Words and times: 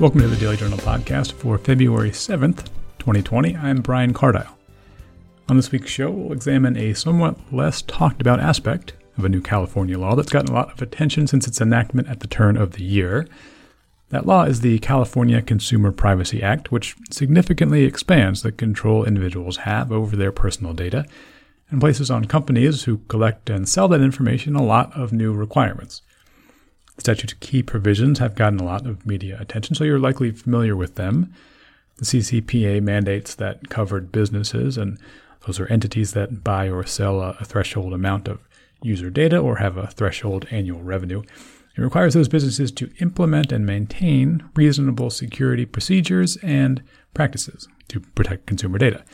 Welcome 0.00 0.20
to 0.20 0.28
the 0.28 0.36
Daily 0.36 0.56
Journal 0.56 0.78
podcast 0.78 1.32
for 1.32 1.58
February 1.58 2.12
7th, 2.12 2.68
2020. 3.00 3.56
I'm 3.56 3.80
Brian 3.80 4.14
Cardile. 4.14 4.56
On 5.48 5.56
this 5.56 5.72
week's 5.72 5.90
show, 5.90 6.08
we'll 6.08 6.32
examine 6.32 6.76
a 6.76 6.94
somewhat 6.94 7.36
less 7.52 7.82
talked 7.82 8.20
about 8.20 8.38
aspect 8.38 8.92
of 9.16 9.24
a 9.24 9.28
new 9.28 9.40
California 9.40 9.98
law 9.98 10.14
that's 10.14 10.30
gotten 10.30 10.50
a 10.50 10.54
lot 10.54 10.70
of 10.70 10.80
attention 10.80 11.26
since 11.26 11.48
its 11.48 11.60
enactment 11.60 12.06
at 12.06 12.20
the 12.20 12.28
turn 12.28 12.56
of 12.56 12.74
the 12.74 12.84
year. 12.84 13.26
That 14.10 14.24
law 14.24 14.44
is 14.44 14.60
the 14.60 14.78
California 14.78 15.42
Consumer 15.42 15.90
Privacy 15.90 16.44
Act, 16.44 16.70
which 16.70 16.94
significantly 17.10 17.82
expands 17.82 18.42
the 18.42 18.52
control 18.52 19.04
individuals 19.04 19.56
have 19.56 19.90
over 19.90 20.14
their 20.14 20.30
personal 20.30 20.74
data 20.74 21.06
and 21.70 21.80
places 21.80 22.08
on 22.08 22.26
companies 22.26 22.84
who 22.84 22.98
collect 23.08 23.50
and 23.50 23.68
sell 23.68 23.88
that 23.88 24.00
information 24.00 24.54
a 24.54 24.62
lot 24.62 24.96
of 24.96 25.12
new 25.12 25.32
requirements. 25.32 26.02
Statute's 26.98 27.34
key 27.34 27.62
provisions 27.62 28.18
have 28.18 28.34
gotten 28.34 28.58
a 28.58 28.64
lot 28.64 28.86
of 28.86 29.06
media 29.06 29.38
attention, 29.40 29.74
so 29.74 29.84
you're 29.84 29.98
likely 29.98 30.30
familiar 30.30 30.76
with 30.76 30.96
them. 30.96 31.32
The 31.96 32.04
CCPA 32.04 32.82
mandates 32.82 33.34
that 33.36 33.68
covered 33.68 34.12
businesses, 34.12 34.76
and 34.76 34.98
those 35.46 35.60
are 35.60 35.66
entities 35.66 36.12
that 36.12 36.42
buy 36.44 36.68
or 36.68 36.84
sell 36.84 37.20
a, 37.20 37.36
a 37.40 37.44
threshold 37.44 37.92
amount 37.92 38.28
of 38.28 38.40
user 38.82 39.10
data 39.10 39.38
or 39.38 39.56
have 39.56 39.76
a 39.76 39.88
threshold 39.88 40.46
annual 40.50 40.80
revenue. 40.80 41.22
It 41.76 41.82
requires 41.82 42.14
those 42.14 42.28
businesses 42.28 42.72
to 42.72 42.90
implement 43.00 43.52
and 43.52 43.64
maintain 43.64 44.48
reasonable 44.56 45.10
security 45.10 45.64
procedures 45.64 46.36
and 46.38 46.82
practices 47.14 47.68
to 47.88 48.00
protect 48.00 48.46
consumer 48.46 48.78
data. 48.78 49.04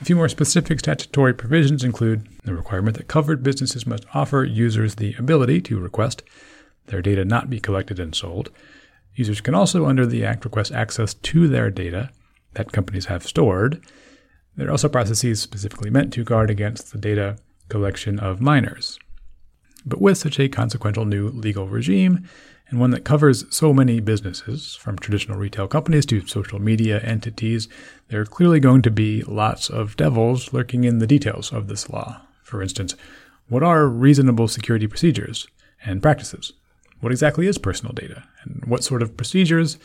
A 0.00 0.04
few 0.04 0.16
more 0.16 0.28
specific 0.28 0.80
statutory 0.80 1.32
provisions 1.32 1.82
include 1.82 2.28
the 2.44 2.54
requirement 2.54 2.96
that 2.96 3.08
covered 3.08 3.42
businesses 3.42 3.86
must 3.86 4.04
offer 4.12 4.44
users 4.44 4.96
the 4.96 5.14
ability 5.14 5.60
to 5.62 5.78
request 5.78 6.22
their 6.86 7.02
data 7.02 7.24
not 7.24 7.50
be 7.50 7.60
collected 7.60 7.98
and 7.98 8.14
sold. 8.14 8.50
Users 9.14 9.40
can 9.40 9.54
also, 9.54 9.86
under 9.86 10.06
the 10.06 10.24
Act, 10.24 10.44
request 10.44 10.72
access 10.72 11.14
to 11.14 11.48
their 11.48 11.70
data 11.70 12.10
that 12.54 12.72
companies 12.72 13.06
have 13.06 13.26
stored. 13.26 13.82
There 14.56 14.68
are 14.68 14.72
also 14.72 14.88
processes 14.88 15.40
specifically 15.40 15.90
meant 15.90 16.12
to 16.14 16.24
guard 16.24 16.50
against 16.50 16.92
the 16.92 16.98
data 16.98 17.38
collection 17.68 18.18
of 18.18 18.40
minors. 18.40 18.98
But 19.84 20.00
with 20.00 20.18
such 20.18 20.40
a 20.40 20.48
consequential 20.48 21.04
new 21.04 21.28
legal 21.28 21.68
regime, 21.68 22.28
and 22.68 22.80
one 22.80 22.90
that 22.90 23.04
covers 23.04 23.44
so 23.54 23.72
many 23.72 24.00
businesses, 24.00 24.74
from 24.74 24.98
traditional 24.98 25.38
retail 25.38 25.68
companies 25.68 26.04
to 26.06 26.26
social 26.26 26.58
media 26.58 27.00
entities, 27.00 27.68
there 28.08 28.20
are 28.20 28.26
clearly 28.26 28.58
going 28.58 28.82
to 28.82 28.90
be 28.90 29.22
lots 29.22 29.70
of 29.70 29.96
devils 29.96 30.52
lurking 30.52 30.82
in 30.84 30.98
the 30.98 31.06
details 31.06 31.52
of 31.52 31.68
this 31.68 31.88
law. 31.88 32.22
For 32.42 32.62
instance, 32.62 32.96
what 33.48 33.62
are 33.62 33.86
reasonable 33.86 34.48
security 34.48 34.88
procedures 34.88 35.46
and 35.84 36.02
practices? 36.02 36.52
What 37.06 37.12
exactly 37.12 37.46
is 37.46 37.56
personal 37.56 37.94
data? 37.94 38.24
And 38.42 38.64
what 38.66 38.82
sort 38.82 39.00
of 39.00 39.16
procedures 39.16 39.78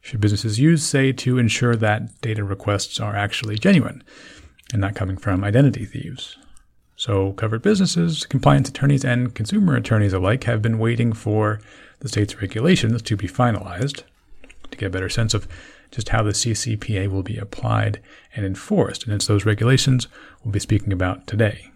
should 0.00 0.22
businesses 0.22 0.58
use, 0.58 0.82
say, 0.82 1.12
to 1.12 1.36
ensure 1.36 1.76
that 1.76 2.18
data 2.22 2.42
requests 2.44 2.98
are 2.98 3.14
actually 3.14 3.58
genuine 3.58 4.02
and 4.72 4.80
not 4.80 4.94
coming 4.94 5.18
from 5.18 5.44
identity 5.44 5.84
thieves? 5.84 6.38
So, 6.96 7.32
covered 7.34 7.60
businesses, 7.60 8.24
compliance 8.24 8.70
attorneys, 8.70 9.04
and 9.04 9.34
consumer 9.34 9.76
attorneys 9.76 10.14
alike 10.14 10.44
have 10.44 10.62
been 10.62 10.78
waiting 10.78 11.12
for 11.12 11.60
the 11.98 12.08
state's 12.08 12.40
regulations 12.40 13.02
to 13.02 13.18
be 13.18 13.28
finalized 13.28 14.04
to 14.70 14.78
get 14.78 14.86
a 14.86 14.90
better 14.90 15.10
sense 15.10 15.34
of 15.34 15.46
just 15.90 16.08
how 16.08 16.22
the 16.22 16.30
CCPA 16.30 17.10
will 17.10 17.22
be 17.22 17.36
applied 17.36 18.00
and 18.34 18.46
enforced. 18.46 19.04
And 19.04 19.12
it's 19.12 19.26
those 19.26 19.44
regulations 19.44 20.08
we'll 20.42 20.52
be 20.52 20.58
speaking 20.58 20.94
about 20.94 21.26
today. 21.26 21.70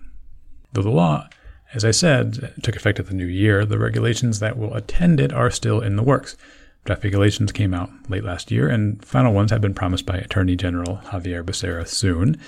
Though 0.72 0.80
the 0.80 0.88
law 0.88 1.28
as 1.74 1.84
I 1.84 1.90
said, 1.90 2.52
it 2.56 2.62
took 2.62 2.76
effect 2.76 2.98
at 2.98 3.06
the 3.06 3.14
new 3.14 3.26
year. 3.26 3.64
The 3.64 3.78
regulations 3.78 4.38
that 4.40 4.56
will 4.56 4.74
attend 4.74 5.20
it 5.20 5.32
are 5.32 5.50
still 5.50 5.80
in 5.80 5.96
the 5.96 6.02
works. 6.02 6.36
Draft 6.84 7.02
regulations 7.02 7.50
came 7.50 7.74
out 7.74 7.90
late 8.08 8.22
last 8.22 8.50
year, 8.50 8.68
and 8.68 9.04
final 9.04 9.32
ones 9.32 9.50
have 9.50 9.60
been 9.60 9.74
promised 9.74 10.06
by 10.06 10.16
Attorney 10.16 10.54
General 10.54 11.00
Xavier 11.10 11.42
Becerra 11.42 11.86
soon. 11.86 12.38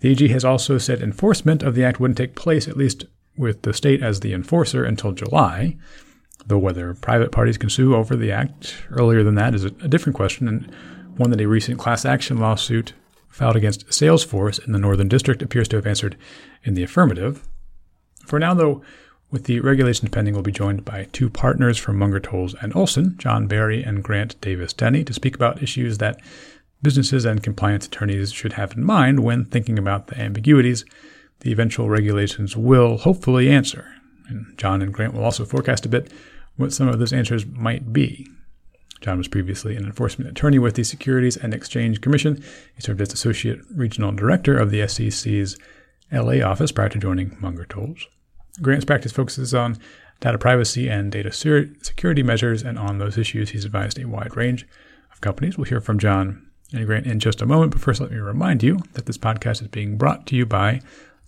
The 0.00 0.10
AG 0.10 0.28
has 0.28 0.44
also 0.44 0.78
said 0.78 1.02
enforcement 1.02 1.62
of 1.62 1.74
the 1.74 1.84
act 1.84 2.00
wouldn't 2.00 2.16
take 2.16 2.34
place, 2.34 2.66
at 2.66 2.76
least 2.76 3.04
with 3.36 3.62
the 3.62 3.74
state 3.74 4.02
as 4.02 4.20
the 4.20 4.32
enforcer, 4.32 4.84
until 4.84 5.12
July. 5.12 5.76
Though 6.46 6.58
whether 6.58 6.94
private 6.94 7.30
parties 7.30 7.58
can 7.58 7.70
sue 7.70 7.94
over 7.94 8.16
the 8.16 8.32
act 8.32 8.82
earlier 8.90 9.22
than 9.22 9.36
that 9.36 9.54
is 9.54 9.64
a 9.64 9.70
different 9.70 10.16
question, 10.16 10.48
and 10.48 10.74
one 11.16 11.30
that 11.30 11.40
a 11.40 11.46
recent 11.46 11.78
class 11.78 12.04
action 12.04 12.38
lawsuit 12.38 12.94
filed 13.28 13.56
against 13.56 13.86
Salesforce 13.88 14.64
in 14.64 14.72
the 14.72 14.78
Northern 14.78 15.08
District 15.08 15.42
appears 15.42 15.68
to 15.68 15.76
have 15.76 15.86
answered 15.86 16.16
in 16.64 16.74
the 16.74 16.82
affirmative. 16.82 17.46
For 18.24 18.38
now, 18.38 18.54
though, 18.54 18.82
with 19.30 19.44
the 19.44 19.60
regulations 19.60 20.10
pending, 20.10 20.34
we'll 20.34 20.42
be 20.42 20.52
joined 20.52 20.84
by 20.84 21.08
two 21.12 21.30
partners 21.30 21.78
from 21.78 21.98
Munger 21.98 22.20
Tolles 22.20 22.54
and 22.60 22.74
Olson, 22.76 23.16
John 23.18 23.46
Berry 23.46 23.82
and 23.82 24.04
Grant 24.04 24.40
Davis 24.40 24.72
Denny, 24.72 25.04
to 25.04 25.14
speak 25.14 25.34
about 25.34 25.62
issues 25.62 25.98
that 25.98 26.20
businesses 26.82 27.24
and 27.24 27.42
compliance 27.42 27.86
attorneys 27.86 28.32
should 28.32 28.54
have 28.54 28.72
in 28.72 28.84
mind 28.84 29.20
when 29.20 29.44
thinking 29.44 29.78
about 29.78 30.08
the 30.08 30.18
ambiguities 30.20 30.84
the 31.42 31.50
eventual 31.50 31.88
regulations 31.88 32.56
will 32.56 32.98
hopefully 32.98 33.50
answer. 33.50 33.92
And 34.28 34.56
John 34.56 34.80
and 34.80 34.94
Grant 34.94 35.12
will 35.12 35.24
also 35.24 35.44
forecast 35.44 35.84
a 35.84 35.88
bit 35.88 36.12
what 36.56 36.72
some 36.72 36.88
of 36.88 36.98
those 36.98 37.12
answers 37.12 37.44
might 37.44 37.92
be. 37.92 38.28
John 39.00 39.18
was 39.18 39.26
previously 39.26 39.74
an 39.74 39.84
enforcement 39.84 40.30
attorney 40.30 40.60
with 40.60 40.74
the 40.74 40.84
Securities 40.84 41.36
and 41.36 41.52
Exchange 41.52 42.00
Commission. 42.00 42.36
He 42.76 42.80
served 42.80 43.00
as 43.00 43.12
Associate 43.12 43.58
Regional 43.74 44.12
Director 44.12 44.56
of 44.56 44.70
the 44.70 44.86
SEC's 44.86 45.58
LA 46.12 46.44
office 46.44 46.72
prior 46.72 46.88
to 46.88 46.98
joining 46.98 47.36
Munger 47.40 47.64
Tolles. 47.64 48.06
Grant's 48.60 48.84
practice 48.84 49.12
focuses 49.12 49.54
on 49.54 49.78
data 50.20 50.38
privacy 50.38 50.88
and 50.88 51.10
data 51.10 51.32
security 51.32 52.22
measures, 52.22 52.62
and 52.62 52.78
on 52.78 52.98
those 52.98 53.18
issues, 53.18 53.50
he's 53.50 53.64
advised 53.64 53.98
a 53.98 54.06
wide 54.06 54.36
range 54.36 54.66
of 55.12 55.20
companies. 55.20 55.56
We'll 55.56 55.64
hear 55.64 55.80
from 55.80 55.98
John 55.98 56.46
and 56.72 56.86
Grant 56.86 57.06
in 57.06 57.18
just 57.18 57.42
a 57.42 57.46
moment, 57.46 57.72
but 57.72 57.80
first, 57.80 58.00
let 58.00 58.10
me 58.10 58.18
remind 58.18 58.62
you 58.62 58.78
that 58.92 59.06
this 59.06 59.18
podcast 59.18 59.62
is 59.62 59.68
being 59.68 59.96
brought 59.96 60.26
to 60.28 60.36
you 60.36 60.46
by 60.46 60.80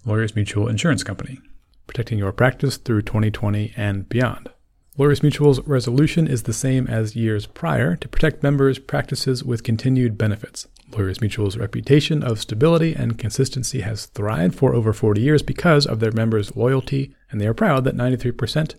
Lawyers 0.05 0.37
Mutual 0.37 0.69
Insurance 0.69 1.03
Company, 1.03 1.41
protecting 1.87 2.19
your 2.19 2.33
practice 2.33 2.77
through 2.77 3.03
2020 3.03 3.73
and 3.77 4.09
beyond. 4.09 4.49
Lawyers 4.97 5.23
Mutual's 5.23 5.61
resolution 5.63 6.29
is 6.29 6.45
the 6.45 6.53
same 6.53 6.87
as 6.87 7.17
years 7.17 7.47
prior 7.47 7.97
to 7.97 8.09
protect 8.09 8.45
members' 8.45 8.79
practices 8.79 9.43
with 9.43 9.65
continued 9.65 10.17
benefits. 10.17 10.69
Lawyers 10.97 11.21
Mutual's 11.21 11.57
reputation 11.57 12.23
of 12.23 12.41
stability 12.41 12.95
and 12.95 13.19
consistency 13.19 13.81
has 13.81 14.07
thrived 14.07 14.55
for 14.55 14.75
over 14.75 14.93
40 14.93 15.21
years 15.21 15.43
because 15.43 15.87
of 15.87 16.01
their 16.01 16.13
members' 16.13 16.55
loyalty, 16.57 17.15
and 17.31 17.41
they 17.41 17.47
are 17.47 17.55
proud 17.55 17.85
that 17.85 17.97
93% 17.97 18.75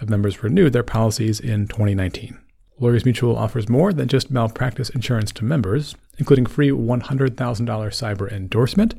of 0.00 0.08
members 0.08 0.42
renewed 0.42 0.72
their 0.72 0.82
policies 0.82 1.40
in 1.40 1.66
2019. 1.66 2.38
Lawyers 2.78 3.04
Mutual 3.04 3.36
offers 3.36 3.68
more 3.68 3.92
than 3.92 4.06
just 4.06 4.30
malpractice 4.30 4.90
insurance 4.90 5.32
to 5.32 5.44
members, 5.44 5.94
including 6.18 6.44
free 6.44 6.70
$100,000 6.70 7.34
cyber 7.34 8.30
endorsement, 8.30 8.94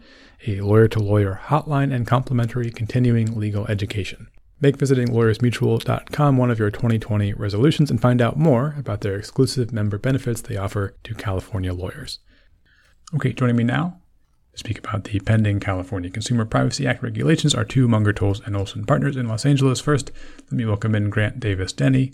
a 0.47 0.61
lawyer 0.61 0.87
to 0.87 0.99
lawyer 0.99 1.39
hotline, 1.45 1.93
and 1.93 2.07
complimentary 2.07 2.71
continuing 2.71 3.39
legal 3.39 3.67
education. 3.67 4.27
Make 4.59 4.77
visiting 4.77 5.09
lawyersmutual.com 5.09 6.37
one 6.37 6.49
of 6.49 6.57
your 6.57 6.71
2020 6.71 7.33
resolutions 7.33 7.91
and 7.91 8.01
find 8.01 8.19
out 8.19 8.39
more 8.39 8.73
about 8.79 9.01
their 9.01 9.15
exclusive 9.15 9.71
member 9.71 9.99
benefits 9.99 10.41
they 10.41 10.57
offer 10.57 10.95
to 11.03 11.13
California 11.13 11.73
lawyers. 11.73 12.17
Okay, 13.15 13.31
joining 13.31 13.55
me 13.55 13.63
now 13.63 14.01
to 14.51 14.59
speak 14.59 14.79
about 14.79 15.05
the 15.05 15.17
pending 15.21 15.61
California 15.61 16.09
Consumer 16.09 16.43
Privacy 16.43 16.85
Act 16.85 17.01
regulations 17.01 17.55
are 17.55 17.63
two 17.63 17.87
Munger 17.87 18.11
Tolles 18.11 18.41
and 18.45 18.53
Olson 18.53 18.85
partners 18.85 19.15
in 19.15 19.29
Los 19.29 19.45
Angeles. 19.45 19.79
First, 19.79 20.11
let 20.43 20.51
me 20.51 20.65
welcome 20.65 20.93
in 20.93 21.09
Grant 21.09 21.39
Davis 21.39 21.71
Denny. 21.71 22.11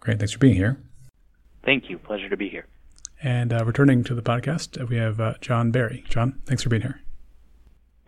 Grant, 0.00 0.20
thanks 0.20 0.32
for 0.32 0.38
being 0.38 0.54
here. 0.54 0.80
Thank 1.62 1.90
you. 1.90 1.98
Pleasure 1.98 2.30
to 2.30 2.38
be 2.38 2.48
here. 2.48 2.66
And 3.22 3.52
uh, 3.52 3.66
returning 3.66 4.02
to 4.04 4.14
the 4.14 4.22
podcast, 4.22 4.80
uh, 4.80 4.86
we 4.86 4.96
have 4.96 5.20
uh, 5.20 5.34
John 5.42 5.70
Berry. 5.70 6.04
John, 6.08 6.40
thanks 6.46 6.62
for 6.62 6.70
being 6.70 6.82
here. 6.82 7.02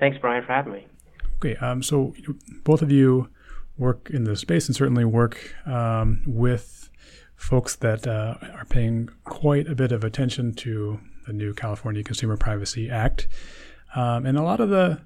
Thanks, 0.00 0.16
Brian, 0.18 0.42
for 0.42 0.54
having 0.54 0.72
me. 0.72 0.86
Okay, 1.36 1.56
um, 1.56 1.82
so 1.82 2.14
both 2.64 2.80
of 2.80 2.90
you 2.90 3.28
work 3.76 4.08
in 4.10 4.24
the 4.24 4.36
space 4.36 4.68
and 4.68 4.74
certainly 4.74 5.04
work 5.04 5.54
um, 5.66 6.22
with 6.26 6.88
folks 7.34 7.76
that 7.76 8.06
uh, 8.06 8.36
are 8.54 8.64
paying 8.64 9.10
quite 9.24 9.68
a 9.68 9.74
bit 9.74 9.92
of 9.92 10.02
attention 10.02 10.54
to 10.54 10.98
the 11.26 11.32
new 11.32 11.52
California 11.52 12.02
Consumer 12.02 12.36
Privacy 12.36 12.90
Act. 12.90 13.28
Um, 13.94 14.26
and 14.26 14.36
a 14.36 14.42
lot 14.42 14.60
of 14.60 14.68
the, 14.70 15.00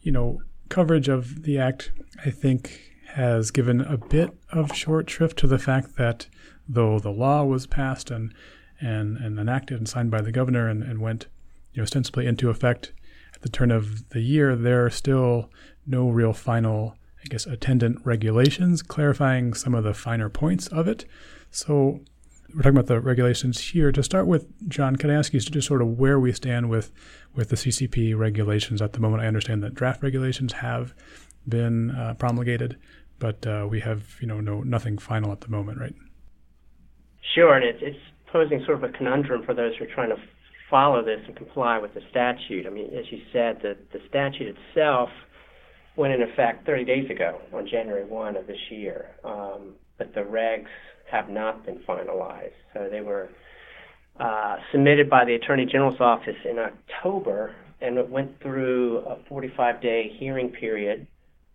you 0.00 0.12
know, 0.12 0.40
coverage 0.68 1.08
of 1.08 1.42
the 1.42 1.58
act, 1.58 1.92
I 2.24 2.30
think, 2.30 2.80
has 3.14 3.50
given 3.50 3.80
a 3.80 3.96
bit 3.96 4.30
of 4.52 4.74
short 4.74 5.10
shrift 5.10 5.38
to 5.38 5.46
the 5.46 5.58
fact 5.58 5.96
that 5.96 6.28
though 6.68 6.98
the 6.98 7.10
law 7.10 7.44
was 7.44 7.66
passed 7.66 8.10
and 8.10 8.32
and, 8.80 9.18
and 9.18 9.38
enacted 9.38 9.76
and 9.76 9.88
signed 9.88 10.10
by 10.10 10.22
the 10.22 10.32
governor 10.32 10.66
and, 10.66 10.82
and 10.82 11.00
went, 11.00 11.26
you 11.74 11.80
know, 11.80 11.82
ostensibly 11.82 12.26
into 12.26 12.48
effect 12.48 12.92
at 13.34 13.42
the 13.42 13.48
turn 13.48 13.70
of 13.70 14.08
the 14.10 14.20
year, 14.22 14.56
there 14.56 14.86
are 14.86 14.90
still 14.90 15.50
no 15.86 16.08
real 16.08 16.32
final, 16.32 16.96
I 17.22 17.28
guess, 17.28 17.44
attendant 17.44 18.00
regulations 18.04 18.80
clarifying 18.80 19.52
some 19.52 19.74
of 19.74 19.84
the 19.84 19.92
finer 19.92 20.30
points 20.30 20.66
of 20.68 20.88
it. 20.88 21.04
So 21.50 22.00
we're 22.54 22.62
talking 22.62 22.76
about 22.76 22.86
the 22.86 23.00
regulations 23.00 23.58
here. 23.60 23.92
To 23.92 24.02
start 24.02 24.26
with, 24.26 24.46
John, 24.68 24.96
can 24.96 25.10
I 25.10 25.14
ask 25.14 25.32
you 25.32 25.40
just 25.40 25.66
sort 25.66 25.82
of 25.82 25.98
where 25.98 26.18
we 26.18 26.32
stand 26.32 26.70
with 26.70 26.92
with 27.34 27.48
the 27.48 27.56
CCP 27.56 28.16
regulations 28.16 28.82
at 28.82 28.92
the 28.92 29.00
moment? 29.00 29.22
I 29.22 29.26
understand 29.26 29.62
that 29.62 29.74
draft 29.74 30.02
regulations 30.02 30.54
have 30.54 30.94
been 31.48 31.90
uh, 31.90 32.14
promulgated, 32.14 32.76
but 33.18 33.46
uh, 33.46 33.66
we 33.68 33.80
have 33.80 34.16
you 34.20 34.26
know 34.26 34.40
no 34.40 34.62
nothing 34.62 34.98
final 34.98 35.32
at 35.32 35.40
the 35.40 35.48
moment, 35.48 35.78
right? 35.78 35.94
Sure, 37.34 37.54
and 37.54 37.64
it's 37.64 37.78
it's 37.82 37.98
posing 38.32 38.62
sort 38.64 38.82
of 38.82 38.84
a 38.84 38.92
conundrum 38.96 39.44
for 39.44 39.54
those 39.54 39.76
who 39.76 39.84
are 39.84 39.94
trying 39.94 40.10
to 40.10 40.22
follow 40.70 41.04
this 41.04 41.20
and 41.26 41.36
comply 41.36 41.78
with 41.78 41.94
the 41.94 42.00
statute. 42.10 42.66
I 42.66 42.70
mean, 42.70 42.94
as 42.94 43.10
you 43.10 43.20
said, 43.32 43.58
the, 43.60 43.76
the 43.92 43.98
statute 44.08 44.56
itself 44.56 45.08
went 45.96 46.14
in 46.14 46.22
effect 46.22 46.64
30 46.64 46.84
days 46.84 47.10
ago 47.10 47.40
on 47.52 47.66
January 47.68 48.04
1 48.04 48.36
of 48.36 48.46
this 48.46 48.70
year, 48.70 49.10
um, 49.24 49.74
but 49.98 50.14
the 50.14 50.20
regs 50.20 50.68
have 51.10 51.28
not 51.28 51.64
been 51.64 51.78
finalized. 51.88 52.52
So 52.74 52.88
they 52.90 53.00
were 53.00 53.28
uh, 54.18 54.56
submitted 54.72 55.08
by 55.08 55.24
the 55.24 55.34
Attorney 55.34 55.66
General's 55.66 56.00
office 56.00 56.36
in 56.44 56.58
October, 56.58 57.54
and 57.80 57.96
it 57.98 58.08
went 58.08 58.40
through 58.42 58.98
a 58.98 59.16
45-day 59.30 60.16
hearing 60.18 60.50
period 60.50 61.06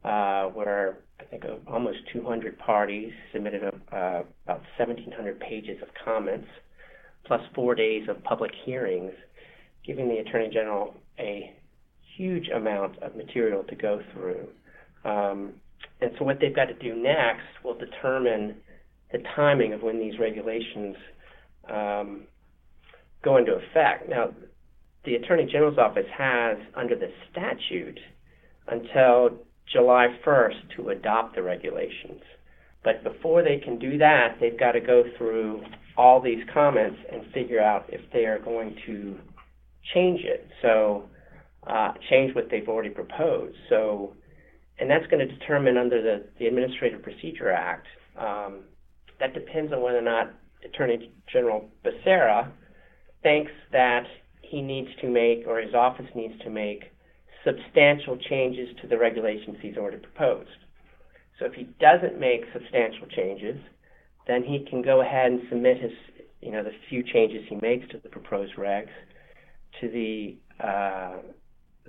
uh, 0.04 0.46
where 0.46 0.98
I 1.19 1.24
think 1.25 1.44
almost 1.68 2.00
200 2.12 2.57
parties 2.60 3.12
submitted 3.31 3.63
uh, 3.63 4.24
about 4.46 4.62
1,700 4.78 5.40
pages 5.40 5.81
of 5.81 5.90
comments 6.04 6.48
plus 7.25 7.42
four 7.54 7.75
days 7.75 8.07
of 8.07 8.24
public 8.24 8.52
hearings, 8.66 9.12
giving 9.86 10.07
the 10.07 10.18
Attorney 10.18 10.50
General 10.52 10.96
a 11.19 11.54
huge 12.16 12.50
amount 12.50 13.02
of 13.02 13.16
material 13.16 13.63
to 13.63 13.75
go 13.75 14.02
through. 14.13 14.48
Um, 15.04 15.54
and 16.02 16.12
so 16.18 16.25
what 16.25 16.40
they've 16.40 16.56
got 16.56 16.66
to 16.66 16.74
do 16.74 16.96
next 16.96 17.46
will 17.63 17.78
determine 17.78 18.56
the 19.12 19.19
timing 19.36 19.74
of 19.74 19.81
when 19.81 20.00
these 20.00 20.19
regulations 20.19 20.96
um, 21.69 22.24
go 23.24 23.38
into 23.38 23.54
effect. 23.54 24.10
Now, 24.10 24.30
the 25.06 25.16
Attorney 25.16 25.46
General's 25.46 25.78
office 25.78 26.07
has, 26.18 26.57
under 26.75 26.96
the 26.96 27.12
statute, 27.31 28.00
until 28.68 29.38
July 29.72 30.07
1st 30.25 30.75
to 30.75 30.90
adopt 30.90 31.36
the 31.36 31.44
regulations. 31.44 32.22
But 32.84 33.04
before 33.04 33.44
they 33.44 33.57
can 33.57 33.80
do 33.80 33.98
that, 33.98 34.38
they've 34.40 34.57
got 34.57 34.74
to 34.74 34.80
go 34.81 35.04
through 35.18 35.63
all 35.98 36.22
these 36.22 36.44
comments 36.54 36.98
and 37.12 37.31
figure 37.34 37.62
out 37.62 37.86
if 37.90 38.02
they 38.12 38.25
are 38.25 38.40
going 38.40 38.75
to 38.86 39.18
change 39.94 40.22
it. 40.24 40.48
So, 40.62 41.10
uh, 41.68 41.94
change 42.10 42.36
what 42.36 42.50
they've 42.52 42.68
already 42.68 42.90
proposed. 42.90 43.56
So, 43.69 44.13
and 44.80 44.90
that's 44.90 45.06
going 45.07 45.28
to 45.28 45.34
determine 45.36 45.78
under 45.78 46.02
the, 46.02 46.25
the 46.38 46.46
Administrative 46.46 47.02
Procedure 47.02 47.52
Act. 47.52 47.88
Um, 48.18 48.66
that 49.20 49.34
depends 49.34 49.72
on 49.74 49.82
whether 49.82 49.98
or 49.98 50.02
not 50.02 50.34
Attorney 50.64 51.12
General 51.32 51.70
Becerra 51.84 52.52
thinks 53.24 53.52
that 53.72 54.06
he 54.42 54.62
needs 54.62 54.90
to 55.02 55.08
make, 55.08 55.46
or 55.48 55.60
his 55.60 55.74
office 55.74 56.08
needs 56.16 56.34
to 56.44 56.50
make, 56.50 56.86
substantial 57.44 58.18
changes 58.18 58.70
to 58.82 58.88
the 58.88 58.98
regulations 58.98 59.58
he's 59.62 59.78
already 59.78 59.98
proposed. 59.98 60.50
So 61.40 61.46
if 61.46 61.54
he 61.54 61.64
doesn't 61.80 62.20
make 62.20 62.42
substantial 62.54 63.08
changes, 63.08 63.58
then 64.28 64.44
he 64.44 64.66
can 64.70 64.82
go 64.82 65.02
ahead 65.02 65.32
and 65.32 65.42
submit 65.50 65.82
his, 65.82 65.92
you 66.42 66.52
know, 66.52 66.64
the 66.64 66.72
few 66.90 67.04
changes 67.04 67.44
he 67.48 67.56
makes 67.56 67.88
to 67.90 68.00
the 68.02 68.10
proposed 68.10 68.56
regs 68.56 68.90
to 69.82 69.90
the 69.90 70.38
uh, 70.64 71.18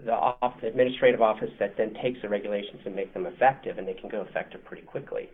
the 0.05 0.13
off, 0.13 0.63
administrative 0.63 1.23
office 1.23 1.51
that 1.59 1.75
then 1.79 1.95
takes 2.03 2.21
the 2.21 2.29
regulations 2.29 2.83
and 2.85 2.95
make 2.95 3.15
them 3.15 3.25
effective, 3.25 3.79
and 3.79 3.89
they 3.89 3.95
can 3.95 4.11
go 4.11 4.27
effective 4.29 4.63
pretty 4.65 4.83
quickly. 4.83 5.29